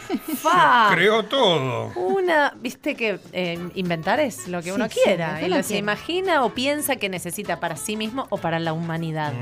¡Fa! 0.38 0.90
Creó 0.94 1.24
todo. 1.24 1.88
Una, 1.96 2.54
viste 2.58 2.96
que 2.96 3.20
eh, 3.34 3.60
inventar 3.76 4.20
es 4.20 4.48
lo 4.48 4.60
que 4.60 4.66
Sí, 4.66 4.72
uno 4.72 4.88
sí, 4.90 5.00
quiera. 5.04 5.40
lo 5.48 5.56
que 5.58 5.64
se 5.64 5.78
imagina 5.78 6.44
o 6.44 6.54
piensa 6.54 6.96
que 6.98 7.10
necesita 7.10 7.60
para 7.60 7.76
sí 7.76 7.96
mismo 7.96 8.28
o 8.30 8.38
para 8.38 8.60
la 8.60 8.74
humanidad. 8.74 9.34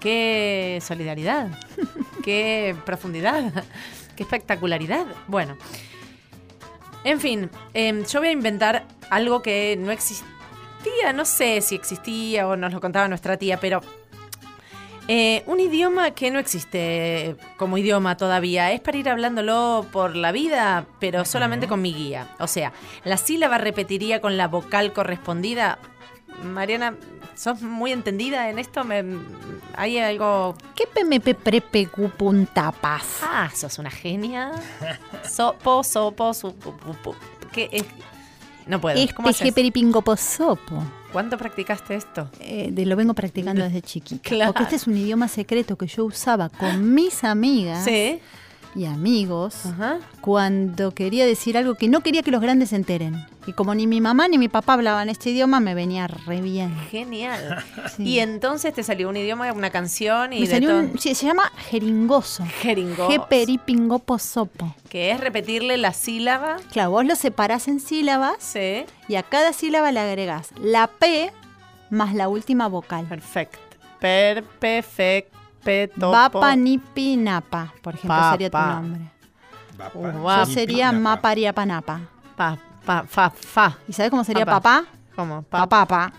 Qué 0.00 0.80
solidaridad, 0.80 1.48
qué 2.24 2.76
profundidad, 2.86 3.64
qué 4.16 4.22
espectacularidad. 4.22 5.06
Bueno, 5.26 5.56
en 7.04 7.20
fin, 7.20 7.50
em, 7.74 8.04
yo 8.04 8.20
voy 8.20 8.28
a 8.28 8.32
inventar 8.32 8.84
algo 9.10 9.42
que 9.42 9.76
no 9.78 9.90
existía, 9.90 11.12
no 11.14 11.24
sé 11.24 11.60
si 11.62 11.74
existía 11.74 12.46
o 12.46 12.56
nos 12.56 12.72
lo 12.72 12.80
contaba 12.80 13.08
nuestra 13.08 13.36
tía, 13.36 13.58
pero 13.58 13.80
eh, 15.08 15.42
un 15.46 15.58
idioma 15.58 16.10
que 16.12 16.30
no 16.30 16.38
existe 16.38 17.36
como 17.56 17.78
idioma 17.78 18.16
todavía, 18.16 18.72
es 18.72 18.80
para 18.80 18.98
ir 18.98 19.08
hablándolo 19.08 19.86
por 19.90 20.14
la 20.14 20.32
vida, 20.32 20.86
pero 21.00 21.24
solamente 21.24 21.66
con 21.66 21.80
mi 21.82 21.92
guía. 21.94 22.28
O 22.38 22.46
sea, 22.46 22.72
la 23.04 23.16
sílaba 23.16 23.58
repetiría 23.58 24.20
con 24.20 24.36
la 24.36 24.48
vocal 24.48 24.92
correspondida. 24.92 25.78
Mariana, 26.44 26.94
¿sos 27.34 27.62
muy 27.62 27.90
entendida 27.92 28.48
en 28.50 28.58
esto? 28.58 28.84
Me- 28.84 29.02
¿Hay 29.76 29.98
algo...? 29.98 30.56
¿Qué 30.76 30.84
PMP 30.86 31.34
prepecupuntapas? 31.34 33.20
Ah, 33.22 33.50
sos 33.54 33.78
una 33.78 33.90
genia. 33.90 34.52
Sopo, 35.28 35.82
sopo, 35.84 36.34
supo. 36.34 37.16
¿Qué 37.52 37.68
es? 37.72 37.84
No 38.66 38.80
puedo. 38.80 38.98
¿Cómo 39.14 39.28
haces? 39.28 39.40
Espejeperingoposopo. 39.40 40.82
¿Cuánto 41.12 41.38
practicaste 41.38 41.94
esto? 41.94 42.28
Eh, 42.40 42.68
de- 42.72 42.86
lo 42.86 42.96
vengo 42.96 43.14
practicando 43.14 43.62
desde 43.64 43.82
chiquita. 43.82 44.28
Claro. 44.28 44.52
Porque 44.52 44.64
este 44.64 44.76
es 44.76 44.86
un 44.86 44.96
idioma 44.96 45.28
secreto 45.28 45.76
que 45.76 45.86
yo 45.86 46.04
usaba 46.04 46.48
con 46.48 46.94
mis 46.94 47.24
amigas 47.24 47.84
Sí. 47.84 48.20
Y 48.74 48.84
amigos 48.84 49.66
Ajá. 49.66 49.98
cuando 50.20 50.92
quería 50.92 51.24
decir 51.26 51.56
algo 51.56 51.74
que 51.74 51.88
no 51.88 52.00
quería 52.00 52.22
que 52.22 52.30
los 52.30 52.40
grandes 52.40 52.68
se 52.70 52.76
enteren. 52.76 53.26
Y 53.46 53.52
como 53.54 53.74
ni 53.74 53.86
mi 53.86 54.00
mamá 54.00 54.28
ni 54.28 54.36
mi 54.36 54.48
papá 54.48 54.74
hablaban 54.74 55.08
este 55.08 55.30
idioma, 55.30 55.58
me 55.58 55.74
venía 55.74 56.06
re 56.06 56.40
bien. 56.42 56.76
Genial. 56.90 57.64
Sí. 57.96 58.02
Y 58.04 58.18
entonces 58.20 58.74
te 58.74 58.82
salió 58.82 59.08
un 59.08 59.16
idioma, 59.16 59.50
una 59.52 59.70
canción 59.70 60.32
y 60.32 60.40
Me 60.40 60.46
de 60.46 60.52
salió 60.52 60.68
todo. 60.68 60.78
un- 60.80 60.98
sí, 60.98 61.14
se 61.14 61.26
llama 61.26 61.50
jeringoso. 61.70 62.44
Jeringoso. 62.60 63.08
Jeperipingoposopo. 63.10 64.74
Que 64.88 65.10
es 65.10 65.20
repetirle 65.20 65.76
la 65.78 65.92
sílaba. 65.92 66.56
Claro, 66.70 66.90
vos 66.90 67.04
lo 67.06 67.16
separás 67.16 67.66
en 67.68 67.80
sílabas 67.80 68.36
Sí. 68.38 68.84
y 69.08 69.14
a 69.16 69.22
cada 69.22 69.52
sílaba 69.52 69.90
le 69.92 70.00
agregás 70.00 70.50
la 70.60 70.86
P 70.88 71.32
más 71.90 72.14
la 72.14 72.28
última 72.28 72.68
vocal. 72.68 73.06
Perfecto. 73.06 73.58
Per, 74.00 74.44
perfect, 75.68 75.94
petopo. 75.94 76.12
Vapanipinapa, 76.12 77.72
por 77.82 77.94
ejemplo, 77.94 78.30
sería 78.32 78.50
tu 78.50 78.58
nombre. 78.58 79.00
Bapa. 79.76 79.98
Uh, 79.98 80.46
Yo 80.46 80.46
sería 80.46 80.92
Mapariapanapa. 80.92 82.00
Pa, 82.36 82.58
pa, 82.84 83.04
fa, 83.06 83.30
fa. 83.30 83.78
¿Y 83.86 83.92
sabes 83.92 84.10
cómo 84.10 84.24
sería 84.24 84.44
Papá. 84.44 84.60
papá? 84.60 84.86
¿Cómo? 85.14 85.42
Pa, 85.42 85.66
Papá, 85.66 85.86
pa, 85.86 86.12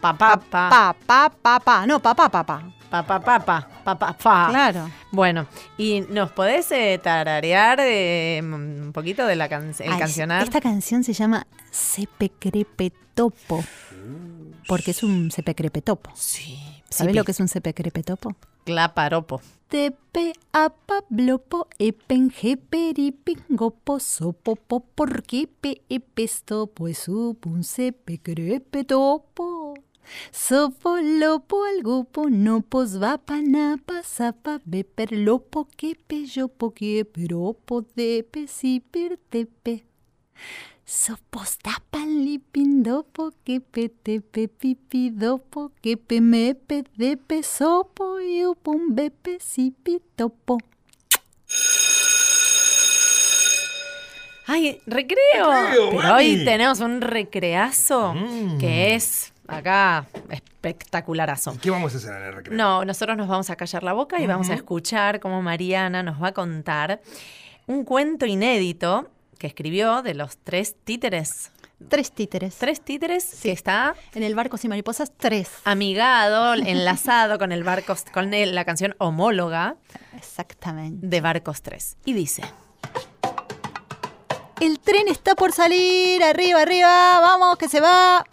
pa, 0.00 0.16
pa, 0.16 0.36
papá, 0.38 0.94
papá, 1.06 1.30
papá. 1.42 1.86
No, 1.86 2.00
papá, 2.00 2.28
papá. 2.28 2.62
pa, 2.90 3.02
pa, 3.02 3.20
pa, 3.20 3.40
pa, 3.40 3.68
pa, 3.84 3.98
pa, 3.98 4.14
fa. 4.14 4.48
Claro. 4.50 4.90
Bueno, 5.10 5.46
¿y 5.78 6.02
nos 6.08 6.30
podés 6.32 6.70
eh, 6.72 7.00
tararear 7.02 7.78
eh, 7.80 8.40
un 8.42 8.90
poquito 8.92 9.26
de 9.26 9.36
la 9.36 9.48
can 9.48 9.72
el 9.78 9.92
Ay, 9.92 9.98
cancionar? 9.98 10.42
Esta 10.42 10.60
canción 10.60 11.02
se 11.04 11.12
llama 11.12 11.46
Sepecrepetopo. 11.70 13.64
Porque 14.68 14.90
es 14.90 15.02
un 15.02 15.30
sepecrepetopo. 15.30 16.10
Sí. 16.14 16.58
¿Sabes 16.90 17.14
lo 17.14 17.24
que 17.24 17.32
es 17.32 17.40
un 17.40 17.48
sepecrepetopo? 17.48 18.34
Claparopo. 18.66 19.40
Tepe 19.68 20.32
apablopo 20.52 21.66
epengeperipingopo 21.78 24.00
sopopo 24.00 24.80
porque 24.96 25.48
pe 25.60 25.82
epestopo 25.88 26.88
es 26.88 27.08
un 27.08 27.62
sepecrepetopo. 27.62 29.74
Sopo 30.32 30.96
lopo 31.00 31.64
algopo 31.64 32.28
no 32.28 32.60
pos 32.60 33.00
va 33.00 33.18
panapa 33.18 34.02
sapa 34.02 34.60
beper 34.64 35.12
lopo 35.12 35.68
que 35.76 35.94
pe 36.08 36.26
yopo 36.26 36.72
que 36.72 37.04
peropo 37.04 37.82
de 37.94 38.24
pe 40.86 40.92
si 40.92 41.12
per 41.12 41.16
tepe 41.16 41.16
Sopos 41.16 41.58
tapan 41.58 42.24
lipindopo, 42.24 43.32
que 43.44 43.60
petepe 43.60 44.48
pipidopo, 44.48 45.72
que 45.82 45.96
pemepe 45.96 46.84
depe 46.96 47.42
sopo 47.42 48.20
y 48.20 48.44
upum 48.46 48.94
bepe 48.94 49.38
sipitopo. 49.40 50.58
Ay, 54.48 54.80
recreo. 54.86 55.50
Recreo, 55.50 55.90
Pero 55.90 56.14
hoy 56.14 56.44
tenemos 56.44 56.78
un 56.80 57.00
recreazo 57.00 58.14
Mm. 58.14 58.58
que 58.58 58.94
es 58.94 59.32
acá 59.48 60.06
espectacularazo. 60.30 61.54
¿Y 61.54 61.58
qué 61.58 61.70
vamos 61.70 61.94
a 61.94 61.96
hacer 61.96 62.14
en 62.16 62.22
el 62.22 62.32
recreo? 62.32 62.56
No, 62.56 62.84
nosotros 62.84 63.16
nos 63.16 63.26
vamos 63.26 63.50
a 63.50 63.56
callar 63.56 63.82
la 63.82 63.92
boca 63.92 64.20
y 64.20 64.26
vamos 64.26 64.50
a 64.50 64.54
escuchar 64.54 65.18
cómo 65.18 65.42
Mariana 65.42 66.02
nos 66.04 66.22
va 66.22 66.28
a 66.28 66.32
contar 66.32 67.00
un 67.66 67.84
cuento 67.84 68.24
inédito 68.26 69.10
que 69.38 69.46
escribió 69.46 70.02
de 70.02 70.14
los 70.14 70.38
tres 70.38 70.76
títeres. 70.84 71.50
Tres 71.88 72.10
títeres. 72.12 72.54
Tres 72.56 72.80
títeres 72.80 73.38
que 73.42 73.52
está 73.52 73.94
En 74.14 74.22
el 74.22 74.34
barco 74.34 74.56
sin 74.56 74.70
mariposas, 74.70 75.12
tres. 75.16 75.50
amigado, 75.64 76.54
enlazado 76.54 77.38
con 77.38 77.52
el 77.52 77.64
Barcos, 77.64 78.04
con 78.12 78.32
el- 78.32 78.54
la 78.54 78.64
canción 78.64 78.94
homóloga 78.98 79.76
Exactamente. 80.16 81.06
de 81.06 81.20
Barcos 81.20 81.60
3. 81.62 81.98
Y 82.06 82.14
dice. 82.14 82.42
El 84.60 84.78
tren 84.80 85.06
está 85.08 85.34
por 85.34 85.52
salir, 85.52 86.22
arriba, 86.22 86.62
arriba, 86.62 87.20
vamos, 87.20 87.58
que 87.58 87.68
se 87.68 87.80
va. 87.80 88.24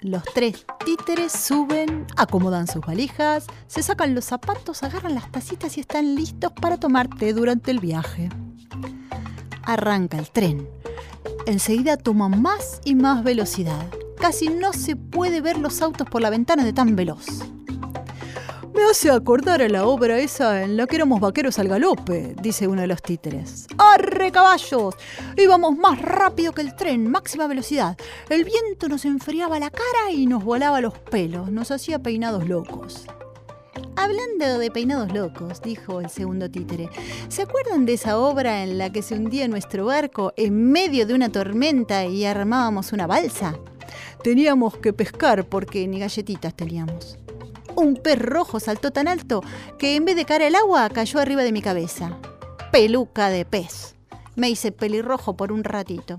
Los 0.00 0.22
tres 0.34 0.64
títeres 0.84 1.32
suben, 1.32 2.06
acomodan 2.16 2.66
sus 2.66 2.80
valijas, 2.84 3.46
se 3.66 3.82
sacan 3.82 4.14
los 4.14 4.24
zapatos, 4.24 4.82
agarran 4.82 5.14
las 5.14 5.30
tacitas 5.30 5.76
y 5.76 5.80
están 5.80 6.14
listos 6.14 6.52
para 6.52 6.78
tomar 6.78 7.08
té 7.08 7.32
durante 7.34 7.70
el 7.70 7.78
viaje. 7.80 8.28
Arranca 9.66 10.18
el 10.18 10.30
tren. 10.30 10.68
Enseguida 11.46 11.96
toma 11.96 12.28
más 12.28 12.80
y 12.84 12.94
más 12.94 13.24
velocidad. 13.24 13.86
Casi 14.18 14.48
no 14.48 14.72
se 14.72 14.96
puede 14.96 15.40
ver 15.40 15.58
los 15.58 15.82
autos 15.82 16.08
por 16.08 16.22
la 16.22 16.30
ventana 16.30 16.64
de 16.64 16.72
tan 16.72 16.96
veloz. 16.96 17.26
Me 18.74 18.82
hace 18.82 19.10
acordar 19.10 19.62
a 19.62 19.68
la 19.68 19.86
obra 19.86 20.18
esa 20.18 20.62
en 20.62 20.76
la 20.76 20.86
que 20.86 20.96
éramos 20.96 21.20
vaqueros 21.20 21.58
al 21.58 21.68
galope, 21.68 22.34
dice 22.42 22.66
uno 22.66 22.80
de 22.80 22.88
los 22.88 23.02
títeres. 23.02 23.66
¡Arre, 23.78 24.32
caballos! 24.32 24.96
Íbamos 25.36 25.76
más 25.76 26.02
rápido 26.02 26.52
que 26.52 26.62
el 26.62 26.74
tren, 26.74 27.08
máxima 27.08 27.46
velocidad. 27.46 27.96
El 28.28 28.44
viento 28.44 28.88
nos 28.88 29.04
enfriaba 29.04 29.60
la 29.60 29.70
cara 29.70 30.10
y 30.10 30.26
nos 30.26 30.42
volaba 30.42 30.80
los 30.80 30.98
pelos, 30.98 31.50
nos 31.52 31.70
hacía 31.70 32.00
peinados 32.00 32.48
locos. 32.48 33.06
Hablando 33.96 34.58
de 34.58 34.70
peinados 34.70 35.12
locos, 35.12 35.62
dijo 35.62 36.00
el 36.00 36.10
segundo 36.10 36.50
títere, 36.50 36.90
¿se 37.28 37.42
acuerdan 37.42 37.86
de 37.86 37.94
esa 37.94 38.18
obra 38.18 38.62
en 38.62 38.78
la 38.78 38.90
que 38.90 39.02
se 39.02 39.14
hundía 39.14 39.48
nuestro 39.48 39.86
barco 39.86 40.32
en 40.36 40.70
medio 40.70 41.06
de 41.06 41.14
una 41.14 41.30
tormenta 41.30 42.04
y 42.04 42.24
armábamos 42.24 42.92
una 42.92 43.06
balsa? 43.06 43.56
Teníamos 44.22 44.76
que 44.78 44.92
pescar 44.92 45.44
porque 45.44 45.86
ni 45.86 46.00
galletitas 46.00 46.54
teníamos. 46.54 47.18
Un 47.76 47.96
pez 47.96 48.18
rojo 48.18 48.60
saltó 48.60 48.90
tan 48.90 49.08
alto 49.08 49.42
que 49.78 49.96
en 49.96 50.04
vez 50.04 50.16
de 50.16 50.24
caer 50.24 50.44
al 50.44 50.54
agua 50.54 50.88
cayó 50.90 51.18
arriba 51.20 51.42
de 51.42 51.52
mi 51.52 51.62
cabeza. 51.62 52.18
Peluca 52.72 53.28
de 53.28 53.44
pez. 53.44 53.94
Me 54.36 54.50
hice 54.50 54.72
pelirrojo 54.72 55.36
por 55.36 55.52
un 55.52 55.64
ratito. 55.64 56.18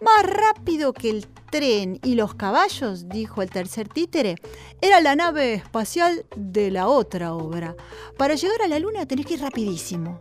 Más 0.00 0.24
rápido 0.24 0.92
que 0.92 1.10
el 1.10 1.26
tren 1.50 1.98
y 2.02 2.14
los 2.14 2.34
caballos, 2.34 3.08
dijo 3.08 3.42
el 3.42 3.50
tercer 3.50 3.88
títere, 3.88 4.36
era 4.80 5.00
la 5.00 5.16
nave 5.16 5.54
espacial 5.54 6.24
de 6.36 6.70
la 6.70 6.88
otra 6.88 7.34
obra. 7.34 7.74
Para 8.16 8.34
llegar 8.34 8.62
a 8.62 8.68
la 8.68 8.78
luna 8.78 9.06
tenés 9.06 9.26
que 9.26 9.34
ir 9.34 9.40
rapidísimo. 9.40 10.18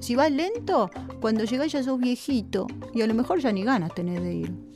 Si 0.00 0.14
vas 0.14 0.30
lento, 0.30 0.90
cuando 1.20 1.44
llegás 1.44 1.72
ya 1.72 1.82
sos 1.82 1.98
viejito 1.98 2.66
y 2.94 3.02
a 3.02 3.06
lo 3.06 3.14
mejor 3.14 3.40
ya 3.40 3.52
ni 3.52 3.64
ganas 3.64 3.94
tenés 3.94 4.22
de 4.22 4.34
ir. 4.34 4.68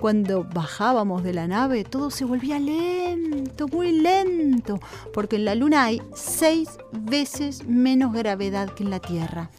Cuando 0.00 0.44
bajábamos 0.44 1.22
de 1.22 1.32
la 1.32 1.46
nave, 1.46 1.84
todo 1.84 2.10
se 2.10 2.24
volvía 2.24 2.58
lento, 2.58 3.68
muy 3.68 3.92
lento, 3.92 4.78
porque 5.12 5.36
en 5.36 5.44
la 5.44 5.54
Luna 5.54 5.84
hay 5.84 6.02
seis 6.14 6.70
veces 6.92 7.66
menos 7.66 8.12
gravedad 8.12 8.70
que 8.74 8.84
en 8.84 8.90
la 8.90 9.00
Tierra. 9.00 9.50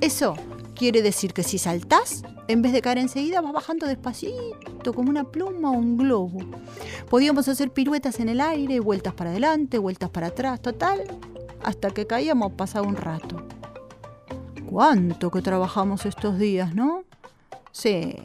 Eso 0.00 0.34
quiere 0.80 1.02
decir 1.02 1.34
que 1.34 1.42
si 1.42 1.58
saltás, 1.58 2.22
en 2.48 2.62
vez 2.62 2.72
de 2.72 2.80
caer 2.80 2.96
enseguida, 2.96 3.42
vas 3.42 3.52
bajando 3.52 3.86
despacito, 3.86 4.94
como 4.94 5.10
una 5.10 5.24
pluma 5.24 5.72
o 5.72 5.74
un 5.74 5.98
globo. 5.98 6.38
Podíamos 7.10 7.48
hacer 7.48 7.70
piruetas 7.70 8.18
en 8.18 8.30
el 8.30 8.40
aire, 8.40 8.80
vueltas 8.80 9.12
para 9.12 9.28
adelante, 9.28 9.76
vueltas 9.76 10.08
para 10.08 10.28
atrás, 10.28 10.62
total, 10.62 11.04
hasta 11.62 11.90
que 11.90 12.06
caíamos 12.06 12.52
pasado 12.52 12.86
un 12.86 12.96
rato. 12.96 13.46
¿Cuánto 14.70 15.30
que 15.30 15.42
trabajamos 15.42 16.06
estos 16.06 16.38
días, 16.38 16.74
no? 16.74 17.04
Sí, 17.72 18.16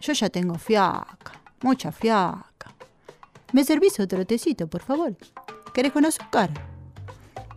yo 0.00 0.14
ya 0.14 0.30
tengo 0.30 0.54
fiaca, 0.54 1.42
mucha 1.60 1.92
fiaca. 1.92 2.74
¿Me 3.52 3.64
servís 3.64 4.00
otro 4.00 4.24
tecito, 4.24 4.66
por 4.66 4.80
favor? 4.80 5.14
¿Querés 5.74 5.92
con 5.92 6.06
azúcar? 6.06 6.67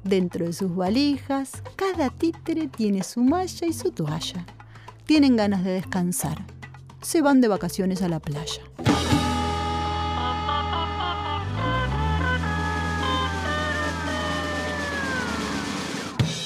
Dentro 0.03 0.45
de 0.47 0.53
sus 0.53 0.75
valijas, 0.75 1.61
cada 1.75 2.09
títere 2.09 2.67
tiene 2.67 3.03
su 3.03 3.21
malla 3.21 3.67
y 3.67 3.73
su 3.73 3.91
toalla. 3.91 4.45
Tienen 5.05 5.35
ganas 5.35 5.63
de 5.63 5.71
descansar. 5.71 6.43
Se 7.01 7.21
van 7.21 7.41
de 7.41 7.47
vacaciones 7.47 8.01
a 8.01 8.09
la 8.09 8.19
playa. 8.19 8.61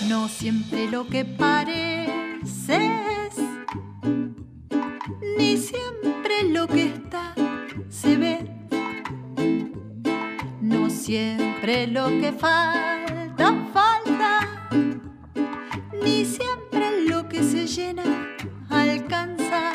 No 0.07 0.27
siempre 0.27 0.89
lo 0.89 1.07
que 1.07 1.25
pareces, 1.25 2.75
ni 5.37 5.57
siempre 5.57 6.43
lo 6.49 6.67
que 6.67 6.93
está 6.93 7.33
se 7.89 8.17
ve. 8.17 8.51
No 10.61 10.89
siempre 10.89 11.87
lo 11.87 12.07
que 12.07 12.31
falta, 12.31 13.14
ni 16.05 16.23
siempre 16.23 17.01
lo 17.09 17.27
que 17.27 17.43
se 17.43 17.65
llena 17.65 18.03
alcanza. 18.69 19.73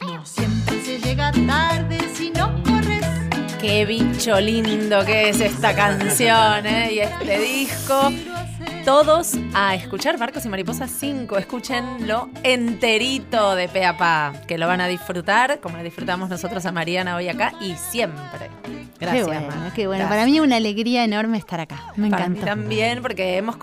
No 0.00 0.26
siempre 0.26 0.84
se 0.84 0.98
llega 0.98 1.32
tarde 1.32 1.98
si 2.14 2.30
no 2.30 2.62
corres. 2.62 3.06
Qué 3.60 3.86
bicho 3.86 4.38
lindo 4.40 5.04
que 5.06 5.30
es 5.30 5.40
esta 5.40 5.74
canción 5.74 6.66
¿eh? 6.66 6.92
y 6.92 6.98
este 7.00 7.38
disco. 7.40 8.12
Todos 8.88 9.34
a 9.52 9.74
escuchar 9.74 10.16
Barcos 10.16 10.46
y 10.46 10.48
Mariposas 10.48 10.90
5. 10.90 11.36
Escúchenlo 11.36 12.30
enterito 12.42 13.54
de 13.54 13.68
pe 13.68 13.84
a 13.84 13.98
pa, 13.98 14.32
que 14.46 14.56
lo 14.56 14.66
van 14.66 14.80
a 14.80 14.86
disfrutar 14.86 15.60
como 15.60 15.76
lo 15.76 15.82
disfrutamos 15.82 16.30
nosotros 16.30 16.64
a 16.64 16.72
Mariana 16.72 17.14
hoy 17.14 17.28
acá 17.28 17.52
y 17.60 17.74
siempre. 17.74 18.48
Gracias, 18.98 19.26
qué 19.26 19.30
bueno, 19.30 19.72
qué 19.74 19.86
bueno. 19.86 20.04
Gracias. 20.04 20.08
Para 20.08 20.24
mí 20.24 20.40
una 20.40 20.56
alegría 20.56 21.04
enorme 21.04 21.36
estar 21.36 21.60
acá. 21.60 21.92
Me 21.96 22.08
Para 22.08 22.30
mí 22.30 22.38
encanta. 22.38 22.54
también, 22.54 23.02
porque 23.02 23.36
hemos 23.36 23.58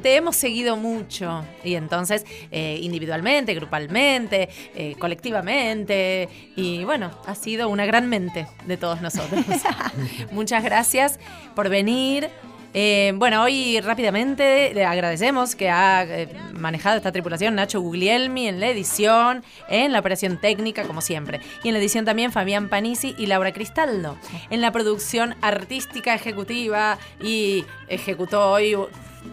te 0.00 0.16
hemos 0.16 0.34
seguido 0.36 0.78
mucho. 0.78 1.44
Y 1.62 1.74
entonces, 1.74 2.24
eh, 2.50 2.78
individualmente, 2.80 3.54
grupalmente, 3.54 4.48
eh, 4.74 4.96
colectivamente. 4.98 6.30
Y 6.56 6.84
bueno, 6.84 7.10
ha 7.26 7.34
sido 7.34 7.68
una 7.68 7.84
gran 7.84 8.08
mente 8.08 8.46
de 8.66 8.78
todos 8.78 9.02
nosotros. 9.02 9.44
Muchas 10.32 10.64
gracias 10.64 11.20
por 11.54 11.68
venir. 11.68 12.30
Eh, 12.72 13.12
bueno, 13.16 13.42
hoy 13.42 13.80
rápidamente 13.80 14.72
le 14.74 14.84
agradecemos 14.84 15.56
que 15.56 15.70
ha 15.70 16.04
eh, 16.04 16.28
manejado 16.54 16.96
esta 16.96 17.10
tripulación 17.10 17.56
Nacho 17.56 17.80
Guglielmi 17.80 18.46
en 18.46 18.60
la 18.60 18.68
edición, 18.68 19.42
en 19.68 19.92
la 19.92 19.98
operación 19.98 20.38
técnica, 20.38 20.84
como 20.84 21.00
siempre. 21.00 21.40
Y 21.64 21.68
en 21.68 21.74
la 21.74 21.80
edición 21.80 22.04
también 22.04 22.30
Fabián 22.30 22.68
Panisi 22.68 23.14
y 23.18 23.26
Laura 23.26 23.52
Cristaldo. 23.52 24.16
En 24.50 24.60
la 24.60 24.70
producción 24.70 25.34
artística 25.40 26.14
ejecutiva 26.14 26.98
y 27.20 27.64
ejecutó 27.88 28.52
hoy 28.52 28.76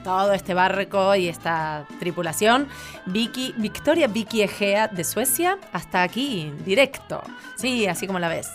todo 0.04 0.34
este 0.34 0.54
barco 0.54 1.16
y 1.16 1.28
esta 1.28 1.86
tripulación. 2.00 2.68
Vicky, 3.06 3.54
Victoria 3.58 4.08
Vicky 4.08 4.42
Egea 4.42 4.88
de 4.88 5.04
Suecia, 5.04 5.58
hasta 5.74 6.02
aquí, 6.02 6.52
directo. 6.66 7.22
Sí, 7.56 7.86
así 7.88 8.08
como 8.08 8.20
la 8.20 8.30
ves. 8.30 8.50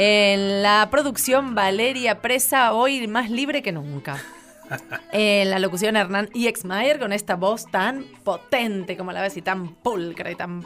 En 0.00 0.62
la 0.62 0.86
producción 0.92 1.56
Valeria 1.56 2.22
Presa, 2.22 2.72
hoy 2.72 3.08
más 3.08 3.30
libre 3.30 3.64
que 3.64 3.72
nunca. 3.72 4.22
En 5.10 5.50
la 5.50 5.58
locución 5.58 5.96
Hernán 5.96 6.28
Iexmayer 6.34 7.00
con 7.00 7.12
esta 7.12 7.34
voz 7.34 7.68
tan 7.68 8.04
potente 8.22 8.96
como 8.96 9.10
la 9.10 9.22
ves 9.22 9.36
y 9.38 9.42
tan 9.42 9.74
pulcra 9.74 10.30
y 10.30 10.36
tan 10.36 10.64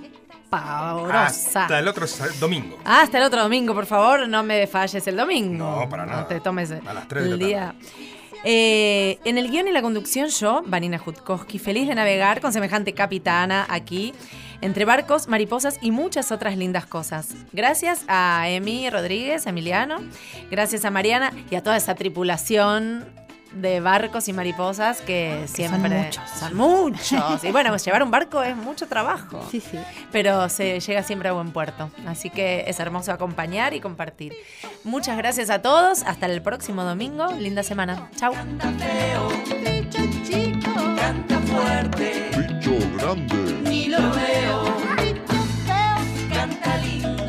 pavorosa. 0.50 1.62
Hasta 1.62 1.78
el 1.78 1.88
otro 1.88 2.04
domingo. 2.38 2.78
Hasta 2.84 3.16
el 3.16 3.24
otro 3.24 3.42
domingo, 3.42 3.72
por 3.72 3.86
favor, 3.86 4.28
no 4.28 4.42
me 4.42 4.66
falles 4.66 5.06
el 5.06 5.16
domingo. 5.16 5.80
No, 5.80 5.88
para 5.88 6.04
nada. 6.04 6.20
No 6.20 6.26
te 6.26 6.38
tomes 6.40 6.70
A 6.70 6.92
las 6.92 7.08
tres 7.08 7.24
de 7.24 7.30
el 7.30 7.38
la 7.38 7.46
día. 7.46 7.74
Eh, 8.44 9.18
en 9.24 9.38
el 9.38 9.50
guion 9.50 9.66
y 9.66 9.72
la 9.72 9.80
conducción 9.80 10.28
yo, 10.28 10.62
Vanina 10.66 10.98
Jutkowski, 10.98 11.58
feliz 11.58 11.88
de 11.88 11.94
navegar 11.94 12.42
con 12.42 12.52
semejante 12.52 12.92
capitana 12.92 13.64
aquí, 13.70 14.12
entre 14.62 14.86
barcos, 14.86 15.28
mariposas 15.28 15.78
y 15.82 15.90
muchas 15.90 16.32
otras 16.32 16.56
lindas 16.56 16.86
cosas. 16.86 17.28
Gracias 17.52 18.04
a 18.08 18.48
Emi 18.48 18.88
Rodríguez, 18.88 19.46
Emiliano, 19.46 19.98
gracias 20.50 20.86
a 20.86 20.90
Mariana 20.90 21.32
y 21.50 21.56
a 21.56 21.62
toda 21.62 21.76
esa 21.76 21.94
tripulación 21.94 23.04
de 23.54 23.80
barcos 23.80 24.28
y 24.28 24.32
mariposas 24.32 25.00
que 25.00 25.44
siempre 25.46 26.04
muchos. 26.04 26.30
son 26.38 26.56
muchos. 26.56 27.44
Y 27.44 27.52
bueno, 27.52 27.76
llevar 27.76 28.02
un 28.02 28.10
barco 28.10 28.42
es 28.42 28.56
mucho 28.56 28.88
trabajo. 28.88 29.46
Sí, 29.50 29.60
sí. 29.60 29.78
Pero 30.10 30.48
se 30.48 30.80
llega 30.80 31.02
siempre 31.02 31.28
a 31.28 31.32
buen 31.32 31.52
puerto. 31.52 31.90
Así 32.06 32.30
que 32.30 32.64
es 32.66 32.80
hermoso 32.80 33.12
acompañar 33.12 33.74
y 33.74 33.80
compartir. 33.80 34.34
Muchas 34.84 35.16
gracias 35.16 35.50
a 35.50 35.60
todos. 35.60 36.02
Hasta 36.04 36.26
el 36.26 36.42
próximo 36.42 36.84
domingo. 36.84 37.26
Linda 37.38 37.62
semana. 37.62 38.10
Chau 38.16 38.32
canta 40.96 41.38
fuerte. 41.40 42.30
Bicho 42.36 42.74
grande. 42.96 43.40
Ni 43.68 43.88
lo 43.88 44.02
veo. 44.18 44.58
Bicho 44.98 45.38
feo. 45.66 45.96
Canta 46.34 46.76
lindo. 46.78 47.21